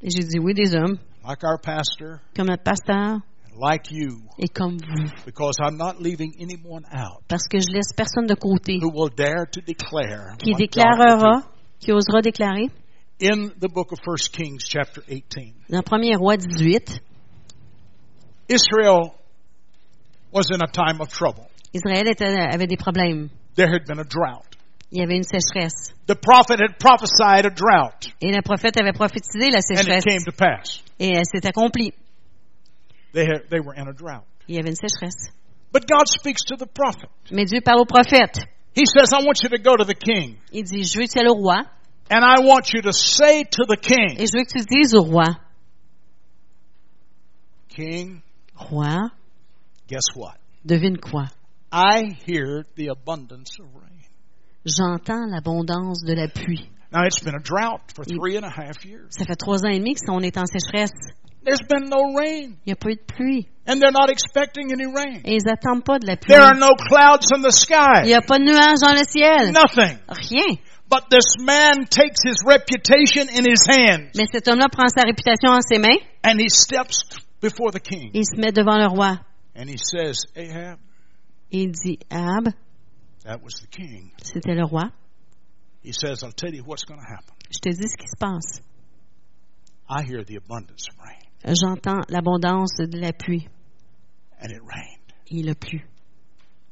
Et 0.03 0.09
j'ai 0.09 0.27
dit 0.27 0.37
oui, 0.37 0.53
des 0.53 0.75
hommes, 0.75 0.97
like 1.25 1.41
our 1.45 1.57
pastor, 1.61 2.19
comme 2.35 2.47
notre 2.47 2.63
pasteur, 2.63 3.19
like 3.57 3.89
you, 3.89 4.19
et 4.37 4.49
comme 4.49 4.75
vous. 4.79 5.11
because 5.25 5.55
I'm 5.61 5.77
not 5.77 6.01
leaving 6.01 6.33
anyone 6.41 6.83
out 6.93 7.23
Parce 7.29 7.47
que 7.47 7.57
je 7.59 7.71
laisse 7.73 7.93
personne 7.95 8.27
de 8.27 8.35
côté. 8.35 8.79
who 8.81 8.91
will 8.91 9.09
dare 9.15 9.45
to 9.49 9.61
declare 9.61 10.35
qui 10.39 10.55
déclarera, 10.55 11.43
qui 11.79 11.93
osera 11.93 12.21
déclarer, 12.21 12.69
in 13.21 13.47
the 13.61 13.69
book 13.73 13.93
of 13.93 13.99
1 14.05 14.29
Kings, 14.33 14.59
chapter 14.67 15.01
18. 15.07 15.53
dans 15.69 15.79
1er 15.83 16.17
roi 16.17 16.35
18, 16.35 16.99
Israel 18.49 19.13
was 20.31 20.49
in 20.51 20.61
a 20.61 20.67
time 20.67 20.99
of 21.01 21.09
trouble. 21.09 21.47
Israël 21.73 22.07
était, 22.07 22.25
avait 22.25 22.67
des 22.67 22.77
problèmes. 22.77 23.29
There 23.55 23.67
had 23.67 23.85
been 23.87 23.99
a 23.99 24.03
drought. 24.03 24.45
Il 24.91 24.99
y 24.99 25.03
avait 25.03 25.17
une 25.17 25.23
sécheresse. 25.23 25.93
The 26.07 26.15
prophet 26.15 26.59
had 26.61 26.77
prophesied 26.79 27.45
a 27.45 27.49
drought, 27.49 28.07
Et 28.21 28.31
le 28.31 28.41
prophète 28.41 28.77
avait 28.77 28.93
prophétisé 28.93 29.49
la 29.51 29.57
and 29.59 29.71
it 29.71 29.77
sécheresse. 29.77 30.03
came 30.05 30.23
to 30.23 30.31
pass. 30.31 30.81
Et 30.99 31.09
elle 31.15 31.25
s'est 31.25 31.45
accomplie. 31.45 31.93
They, 33.13 33.25
had, 33.25 33.49
they 33.49 33.59
were 33.59 33.73
in 33.75 33.87
a 33.89 33.93
drought. 33.93 34.23
Il 34.47 34.55
y 34.55 34.59
avait 34.59 34.69
une 34.69 34.75
sécheresse. 34.75 35.31
But 35.73 35.85
God 35.87 36.07
speaks 36.07 36.43
to 36.45 36.55
the 36.55 36.65
prophet. 36.67 37.09
Mais 37.31 37.45
Dieu 37.45 37.59
parle 37.61 37.81
au 37.81 37.85
prophète. 37.85 38.39
He 38.75 38.85
says, 38.85 39.11
I 39.11 39.25
want 39.25 39.43
you 39.43 39.49
to 39.49 39.57
go 39.57 39.75
to 39.75 39.83
the 39.83 39.95
king, 39.97 40.37
Il 40.53 40.63
dit, 40.63 40.83
je 40.85 40.99
veux 40.99 41.05
que 41.05 41.11
tu 41.11 41.19
ailles 41.19 41.27
au 41.27 41.33
roi, 41.33 41.63
and 42.09 42.23
I 42.23 42.39
want 42.45 42.71
you 42.73 42.81
to 42.83 42.93
say 42.93 43.43
to 43.43 43.65
the 43.65 43.75
king, 43.75 44.15
et 44.21 44.27
je 44.27 44.31
veux 44.37 44.45
que 44.45 44.53
tu 44.59 44.63
dises 44.65 44.93
au 44.95 45.01
roi, 45.01 45.25
King, 47.69 48.21
roi, 48.55 49.09
guess 49.87 50.03
what? 50.15 50.35
devine 50.65 50.97
quoi? 50.97 51.25
I 51.71 52.15
hear 52.25 52.63
the 52.75 52.87
abundance 52.89 53.57
of 53.59 53.67
rain. 53.75 53.99
J'entends 54.65 55.29
l'abondance 55.31 56.03
de 56.05 56.13
la 56.13 56.27
pluie. 56.27 56.69
Now, 56.91 57.03
it's 57.05 57.19
been 57.19 57.35
a 57.35 57.39
drought 57.43 57.91
for 57.93 58.05
three 58.05 58.37
and 58.37 58.45
a 58.45 58.49
half 58.49 58.85
years. 58.85 59.09
Ça 59.11 59.25
fait 59.25 59.35
trois 59.37 59.63
ans 59.65 59.69
et 59.71 59.79
demi 59.79 59.95
qu'on 59.95 60.21
est 60.21 60.37
en 60.37 60.45
sécheresse. 60.45 60.91
There's 61.43 61.61
been 61.69 61.89
no 61.89 62.15
rain, 62.17 62.55
Il 62.65 62.67
n'y 62.67 62.73
a 62.73 62.75
pas 62.75 62.89
eu 62.89 62.95
de 62.95 63.03
pluie. 63.05 63.47
and 63.67 63.79
they're 63.81 63.91
not 63.91 64.09
expecting 64.09 64.71
any 64.71 64.85
rain. 64.85 65.21
Et 65.25 65.35
ils 65.35 65.43
n'attendent 65.45 65.83
pas 65.83 65.99
de 65.99 66.07
la 66.07 66.15
pluie. 66.17 66.33
There 66.33 66.41
are 66.43 66.55
no 66.55 66.73
clouds 66.75 67.27
in 67.33 67.41
the 67.41 67.51
Il 67.51 67.51
sky. 67.51 68.03
n'y 68.07 68.13
a 68.13 68.21
pas 68.21 68.39
de 68.39 68.43
nuages 68.45 68.79
dans 68.81 68.93
le 68.93 69.03
ciel. 69.03 69.51
Nothing. 69.53 69.97
Rien. 70.09 70.57
But 70.89 71.09
this 71.09 71.35
man 71.39 71.85
takes 71.89 72.23
his 72.25 72.43
reputation 72.45 73.27
in 73.29 73.43
his 73.43 73.59
hands, 73.67 74.11
Mais 74.15 74.27
cet 74.31 74.47
homme-là 74.47 74.67
prend 74.71 74.87
sa 74.87 75.03
réputation 75.03 75.49
en 75.51 75.59
ses 75.61 75.79
mains 75.79 75.99
and 76.23 76.39
he 76.39 76.47
steps 76.49 77.03
before 77.41 77.71
the 77.71 77.79
king, 77.81 78.11
et 78.13 78.19
il 78.19 78.25
se 78.25 78.37
met 78.39 78.51
devant 78.53 78.77
le 78.77 78.87
roi. 78.87 79.19
And 79.57 79.69
he 79.69 79.77
says, 79.77 80.23
Ahab, 80.35 80.79
Et 81.51 81.63
il 81.63 81.71
dit, 81.71 81.99
Ahab, 82.11 82.53
that 83.25 83.41
was 83.43 83.55
the 83.61 83.67
king. 83.67 84.11
c'était 84.21 84.55
le 84.55 84.63
roi, 84.65 84.91
He 85.83 85.91
says, 85.93 86.23
I'll 86.23 86.31
tell 86.31 86.53
you 86.53 86.63
what's 86.63 86.83
going 86.85 86.99
to 86.99 87.05
happen. 87.05 87.33
je 87.51 87.59
te 87.59 87.69
dis 87.69 87.87
ce 87.87 87.95
qui 87.97 88.07
se 88.07 88.17
passe. 88.19 88.61
I 89.89 90.03
hear 90.03 90.23
the 90.23 90.35
abundance 90.37 90.85
of 90.89 90.97
rain, 90.99 91.55
J'entends 91.55 92.01
l'abondance 92.09 92.77
de 92.77 92.97
la 92.99 93.11
pluie. 93.13 93.47
and 94.39 94.51
it 94.51 94.61
rained 94.61 95.13
Et 95.31 95.39
il 95.39 95.49
a 95.49 95.55
plu 95.55 95.81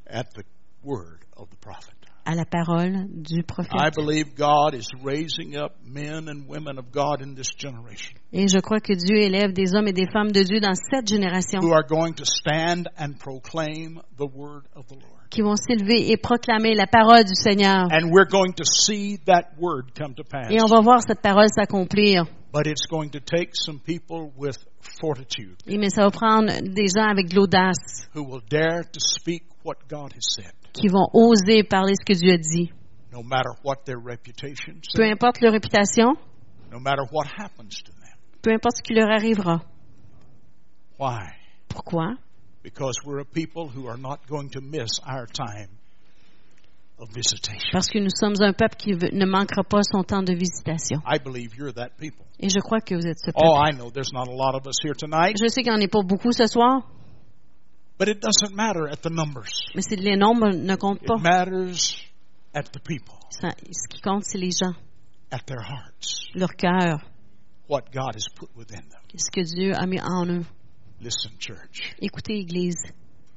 at 0.07 0.27
the 0.35 0.43
word 0.83 1.25
of 1.35 1.49
the 1.49 1.57
prophet. 1.57 1.93
À 2.25 2.35
la 2.35 2.45
parole 2.45 3.07
du 3.09 3.39
I 3.39 3.43
prophète. 3.43 3.95
believe 3.95 4.35
God 4.35 4.73
is 4.73 4.87
raising 5.03 5.55
up 5.55 5.73
men 5.85 6.27
and 6.27 6.47
women 6.49 6.77
of 6.79 6.91
God 6.91 7.21
in 7.21 7.35
this 7.35 7.51
generation 7.57 8.13
Et 8.33 8.47
je 8.47 8.59
crois 8.59 8.79
que 8.79 8.93
Dieu 8.93 9.17
élève 9.17 9.53
des 9.53 9.75
hommes 9.75 9.87
et 9.87 9.93
des 9.93 10.07
femmes 10.11 10.31
de 10.31 10.41
Dieu 10.43 10.59
dans 10.59 10.73
cette 10.73 11.07
génération 11.07 11.59
who 11.61 11.71
are 11.73 11.85
going 11.87 12.13
to 12.13 12.25
stand 12.25 12.89
and 12.97 13.13
proclaim 13.19 14.01
the 14.17 14.25
word 14.33 14.63
of 14.75 14.87
the 14.87 14.95
Lord. 14.95 15.29
qui 15.29 15.41
vont 15.41 15.55
s'élever 15.55 16.11
et 16.11 16.17
proclamer 16.17 16.75
la 16.75 16.87
parole 16.87 17.23
du 17.25 17.35
Seigneur. 17.35 17.87
And 17.91 18.09
we're 18.11 18.29
going 18.29 18.53
to 18.57 18.63
see 18.65 19.17
that 19.25 19.51
word 19.59 19.91
come 19.97 20.13
to 20.15 20.23
pass. 20.23 20.49
Et 20.49 20.61
on 20.61 20.67
va 20.67 20.81
voir 20.81 21.01
cette 21.01 21.21
parole 21.21 21.47
s'accomplir. 21.49 22.25
But 22.53 22.67
it's 22.67 22.87
going 22.89 23.09
to 23.09 23.19
take 23.19 23.49
some 23.53 23.79
people 23.79 24.31
with 24.37 24.57
fortitude 24.79 25.57
Et 25.67 25.77
mais 25.77 25.89
ça 25.89 26.03
va 26.03 26.09
prendre 26.11 26.47
des 26.61 26.87
gens 26.87 27.09
avec 27.09 27.27
de 27.29 27.35
l'audace 27.35 28.07
qui 30.75 30.87
vont 30.89 31.07
oser 31.13 31.63
parler 31.63 31.93
ce 31.95 32.05
que 32.05 32.17
Dieu 32.17 32.33
a 32.33 32.37
dit. 32.37 32.71
no 33.11 33.23
matter 33.23 33.51
what 33.63 33.85
their 33.85 33.97
reputation 33.97 34.75
Peu 34.93 35.03
importe 35.03 35.39
leur 35.41 35.53
réputation, 35.53 36.15
no 36.71 36.79
matter 36.79 37.03
what 37.11 37.25
happens 37.37 37.81
to 37.83 37.91
them. 37.93 38.17
peu 38.41 38.51
importe 38.51 38.77
ce 38.77 38.83
qui 38.83 38.93
leur 38.93 39.09
arrivera. 39.09 39.61
Why? 40.99 41.31
Pourquoi? 41.69 42.15
Because 42.63 42.95
we're 43.05 43.19
a 43.21 43.25
people 43.25 43.69
who 43.69 43.87
are 43.87 43.97
not 43.97 44.19
going 44.27 44.49
to 44.51 44.61
miss 44.61 44.99
our 45.07 45.27
time 45.27 45.69
of 46.97 47.09
visitation. 47.13 47.69
Parce 47.71 47.87
que 47.89 47.99
nous 47.99 48.09
sommes 48.09 48.35
un 48.41 48.53
peuple 48.53 48.75
qui 48.77 48.91
ne 48.91 49.25
manquera 49.25 49.63
pas 49.63 49.81
son 49.83 50.03
temps 50.03 50.23
de 50.23 50.33
visitation. 50.33 51.01
I 51.05 51.19
believe 51.19 51.55
you're 51.55 51.73
that 51.73 51.91
people. 51.99 52.25
Et 52.39 52.49
je 52.49 52.59
crois 52.59 52.79
que 52.81 52.95
vous 52.95 53.05
êtes 53.05 53.19
ce 53.19 53.31
peuple. 53.31 53.45
Oh, 53.45 53.55
I 53.55 53.71
know 53.71 53.89
there's 53.91 54.11
not 54.13 54.27
a 54.27 54.35
lot 54.35 54.55
of 54.55 54.65
us 54.67 54.75
here 54.83 54.95
tonight, 54.95 55.37
Je 55.39 55.47
sais 55.47 55.61
qu'il 55.63 55.71
n'y 55.73 55.77
en 55.77 55.85
a 55.85 55.87
pas 55.87 56.01
beaucoup 56.03 56.31
ce 56.31 56.47
soir, 56.47 56.87
but 57.97 58.07
it 58.09 58.19
doesn't 58.21 58.53
matter 58.55 58.87
at 58.87 59.01
the 59.01 59.09
numbers. 59.09 59.61
mais 59.75 59.89
les 59.97 60.15
nombres 60.17 60.51
ne 60.55 60.75
comptent 60.75 61.01
It 61.03 61.07
pas. 61.07 61.17
matters 61.17 61.97
at 62.53 62.71
the 62.73 62.79
people, 62.79 63.15
Ça- 63.29 63.55
ce 63.71 63.87
qui 63.89 64.01
compte, 64.01 64.23
c'est 64.25 64.37
les 64.37 64.51
gens, 64.51 64.75
at 65.31 65.45
their 65.45 65.61
hearts, 65.61 66.29
leur 66.35 66.55
cœur, 66.55 66.99
what 67.67 67.91
God 67.91 68.15
has 68.15 68.27
put 68.35 68.49
within 68.55 68.81
them. 68.89 69.01
ce 69.17 69.29
que 69.31 69.43
Dieu 69.43 69.73
a 69.75 69.85
mis 69.85 69.99
en 70.01 70.25
eux. 70.29 70.45
Listen, 71.01 71.31
church, 71.39 71.93
Écoutez, 72.01 72.39
Église, 72.39 72.77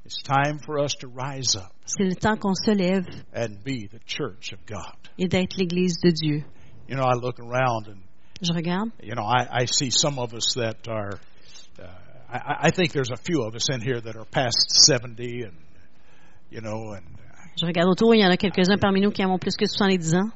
it's 0.05 0.21
time 0.23 0.59
for 0.59 0.79
us 0.79 0.93
to 0.95 1.07
rise 1.09 1.55
up 1.55 1.71
c'est 1.85 2.05
le 2.05 2.15
temps 2.15 2.37
qu'on 2.37 2.53
se 2.55 2.71
lève 2.71 3.05
and 3.35 3.63
be 3.63 3.87
the 3.89 3.99
church 4.05 4.53
of 4.53 4.59
God. 4.65 4.95
et 5.17 5.27
d'être 5.27 5.57
l'Église 5.57 5.99
de 6.01 6.11
Dieu. 6.11 6.43
You 6.87 6.95
know, 6.95 7.03
I 7.03 7.15
look 7.21 7.39
around 7.39 7.87
and, 7.89 8.01
Je 8.41 8.53
regarde, 8.53 8.91
you 9.03 9.13
know, 9.15 9.25
I, 9.25 9.63
I 9.63 9.65
see 9.65 9.89
some 9.91 10.17
of 10.17 10.33
us 10.33 10.53
that 10.55 10.87
are, 10.87 11.19
uh, 11.77 11.83
I, 12.31 12.67
I 12.67 12.71
think 12.71 12.91
there's 12.93 13.11
a 13.11 13.17
few 13.17 13.43
of 13.43 13.55
us 13.55 13.69
in 13.71 13.81
here 13.81 13.99
that 14.01 14.15
are 14.15 14.25
past 14.25 14.69
70 14.85 15.43
and, 15.43 15.53
you 16.51 16.61
know, 16.61 16.93
and 16.93 17.05
je 17.55 17.65
regarde 17.65 17.89
autour, 17.89 18.13
il 18.15 18.21
y 18.21 18.25
en 18.25 18.31
a 18.31 18.37
quelques-uns 18.37 18.77
parmi 18.79 19.01
nous 19.01 19.11
qui 19.11 19.23
ont 19.25 19.37
plus 19.39 19.55
que 19.57 19.65
70 19.65 20.13
ans. 20.15 20.31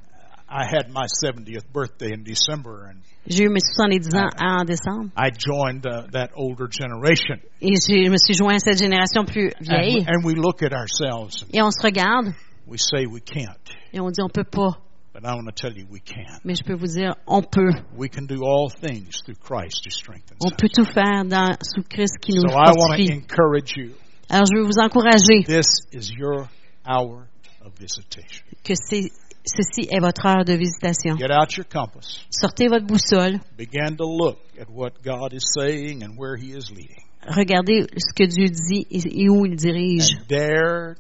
I 0.50 0.66
had 0.66 0.90
my 0.92 1.06
70th 1.24 1.66
birthday 1.72 2.12
in 2.14 2.24
December 2.24 2.90
and 2.90 3.00
J'ai 3.26 3.46
eu 3.46 3.50
mes 3.50 3.62
70 3.62 4.14
ans 4.16 4.30
en 4.40 4.66
décembre 4.66 5.10
I 5.16 5.30
joined 5.32 5.86
uh, 5.86 6.08
that 6.12 6.32
older 6.36 6.68
generation. 6.70 7.38
et 7.62 7.76
je 7.76 8.10
me 8.10 8.18
suis 8.18 8.34
joint 8.36 8.56
à 8.56 8.60
cette 8.60 8.78
génération 8.80 9.24
plus 9.26 9.52
And, 9.60 9.64
vieille. 9.64 10.06
and 10.08 10.24
we 10.26 10.36
look 10.36 10.62
at 10.62 10.74
ourselves 10.74 11.46
Et 11.54 11.62
on 11.62 11.72
se 11.72 11.82
regarde 11.82 12.34
we 12.68 12.78
say 12.80 13.06
we 13.06 13.22
can't. 13.22 13.58
et 13.94 14.00
on 14.02 14.10
dit 14.12 14.22
on 14.22 14.30
peut 14.30 14.44
pas. 14.44 14.78
But 15.14 15.26
I 15.26 15.36
want 15.36 15.46
to 15.46 15.52
tell 15.54 15.72
you 15.78 15.86
we 15.92 16.00
can. 16.00 16.40
Mais 16.44 16.56
je 16.56 16.64
peux 16.64 16.74
vous 16.74 16.88
dire, 16.88 17.14
on 17.28 17.44
peut. 17.44 17.72
We 17.96 18.10
can 18.10 18.26
do 18.26 18.42
all 18.44 18.70
things 18.70 19.22
through 19.24 19.36
Christ 19.40 19.86
who 19.86 19.92
strengthens 19.92 20.40
On 20.42 20.50
us. 20.50 20.56
peut 20.58 20.70
tout 20.74 20.86
faire 20.86 21.24
dans, 21.26 21.56
sous 21.62 21.84
Christ 21.84 22.18
qui 22.20 22.34
nous 22.34 22.42
So 22.42 22.50
I 22.50 22.72
want 22.76 22.98
to 22.98 23.04
fortifie. 23.04 23.14
encourage 23.14 23.78
you. 23.78 23.92
Alors, 24.30 24.46
je 24.52 24.58
veux 24.58 24.66
vous 24.66 24.80
encourager 24.82 25.44
This 25.46 25.68
is 25.92 26.12
your 26.18 26.50
hour 26.84 27.28
of 27.64 27.74
visitation. 27.80 28.44
que 28.64 28.74
c'est, 28.74 29.12
ceci 29.46 29.88
est 29.92 30.00
votre 30.00 30.26
heure 30.26 30.46
de 30.46 30.54
visitation. 30.54 31.16
Get 31.18 31.30
out 31.32 31.56
your 31.56 31.68
compass. 31.70 32.26
Sortez 32.32 32.68
votre 32.68 32.88
boussole. 32.88 33.40
Begin 33.56 33.96
to 33.98 34.06
look 34.06 34.40
at 34.60 34.68
what 34.68 34.94
God 35.04 35.34
is 35.34 35.44
saying 35.54 36.02
and 36.04 36.18
where 36.18 36.36
He 36.36 36.54
is 36.58 36.72
leading. 36.72 37.04
Regardez 37.28 37.86
ce 37.98 38.14
que 38.16 38.26
Dieu 38.26 38.48
dit 38.50 38.88
et, 38.90 39.24
et 39.24 39.30
où 39.30 39.46
il 39.46 39.56
dirige. 39.58 40.16
And 40.18 40.28
dare 40.28 40.96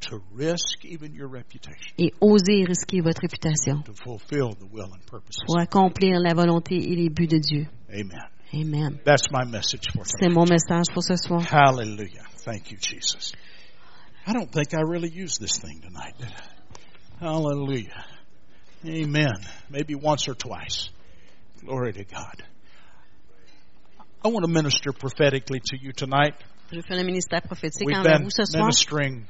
to 0.00 0.20
risk 0.32 0.84
even 0.84 1.14
your 1.14 1.28
reputation 1.28 1.92
Et 1.98 2.12
osez 2.20 2.64
risquer 2.66 3.00
votre 3.00 3.20
réputation 3.22 3.82
to 3.84 3.92
fulfill 3.94 4.52
the 4.54 4.66
will 4.70 4.92
and 4.92 5.04
purposes. 5.06 5.42
pour 5.46 5.58
accomplir 5.58 6.20
la 6.20 6.34
volonté 6.34 6.76
et 6.76 6.94
les 6.96 7.08
buts 7.08 7.26
de 7.26 7.38
Dieu. 7.38 7.66
Amen. 7.90 8.22
Amen. 8.54 9.00
That's 9.04 9.30
my 9.32 9.44
message 9.44 9.88
for 9.92 10.04
C'est 10.04 10.28
mon 10.28 10.44
message 10.46 10.86
pour 10.92 11.02
ce 11.02 11.16
soir. 11.16 11.42
Hallelujah. 11.50 12.24
Thank 12.44 12.70
you, 12.70 12.78
Jesus. 12.80 13.32
I 14.26 14.32
don't 14.32 14.50
think 14.50 14.74
I 14.74 14.82
really 14.82 15.10
used 15.10 15.40
this 15.40 15.58
thing 15.58 15.80
tonight, 15.80 16.14
did 16.18 16.28
I? 16.28 17.24
Hallelujah. 17.24 18.04
Amen. 18.84 19.34
Maybe 19.70 19.94
once 19.94 20.28
or 20.28 20.34
twice. 20.34 20.90
Glory 21.64 21.92
to 21.94 22.04
God. 22.04 22.42
I 24.24 24.28
want 24.28 24.44
to 24.44 24.50
minister 24.52 24.92
prophetically 24.92 25.60
to 25.60 25.76
you 25.80 25.92
tonight. 25.92 26.34
Je 26.72 26.80
fais 26.82 26.96
le 26.96 27.04
ministère 27.04 27.42
prophétique 27.42 27.86
We've 27.86 27.96
envers 27.96 28.18
been 28.18 28.24
vous 28.24 28.30
ce 28.30 28.44
soir. 28.44 28.64
ministering 28.64 29.24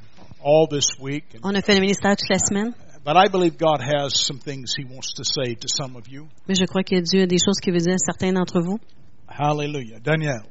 all 0.46 0.68
this 0.68 0.86
week, 1.00 1.24
On 1.42 1.54
a 1.54 1.60
fait 1.60 1.74
le 1.74 1.80
ministère 1.80 2.14
toute 2.16 2.30
la 2.30 2.38
semaine, 2.38 2.72
but 3.04 3.16
I 3.16 3.28
believe 3.28 3.56
God 3.58 3.80
has 3.80 4.10
some 4.14 4.38
things 4.38 4.72
He 4.78 4.84
wants 4.84 5.12
to 5.16 5.24
say 5.24 5.56
to 5.56 5.66
some 5.68 5.96
of 5.96 6.06
you. 6.08 6.28
mais 6.48 6.54
je 6.54 6.64
crois 6.66 6.84
que 6.84 7.00
Dieu 7.00 7.22
a 7.22 7.26
des 7.26 7.38
choses 7.44 7.58
qu'il 7.60 7.72
veut 7.72 7.80
dire 7.80 7.94
à 7.94 7.98
certains 7.98 8.32
d'entre 8.32 8.60
vous. 8.60 8.78
Hallelujah. 9.28 9.98
Danielle. 9.98 10.44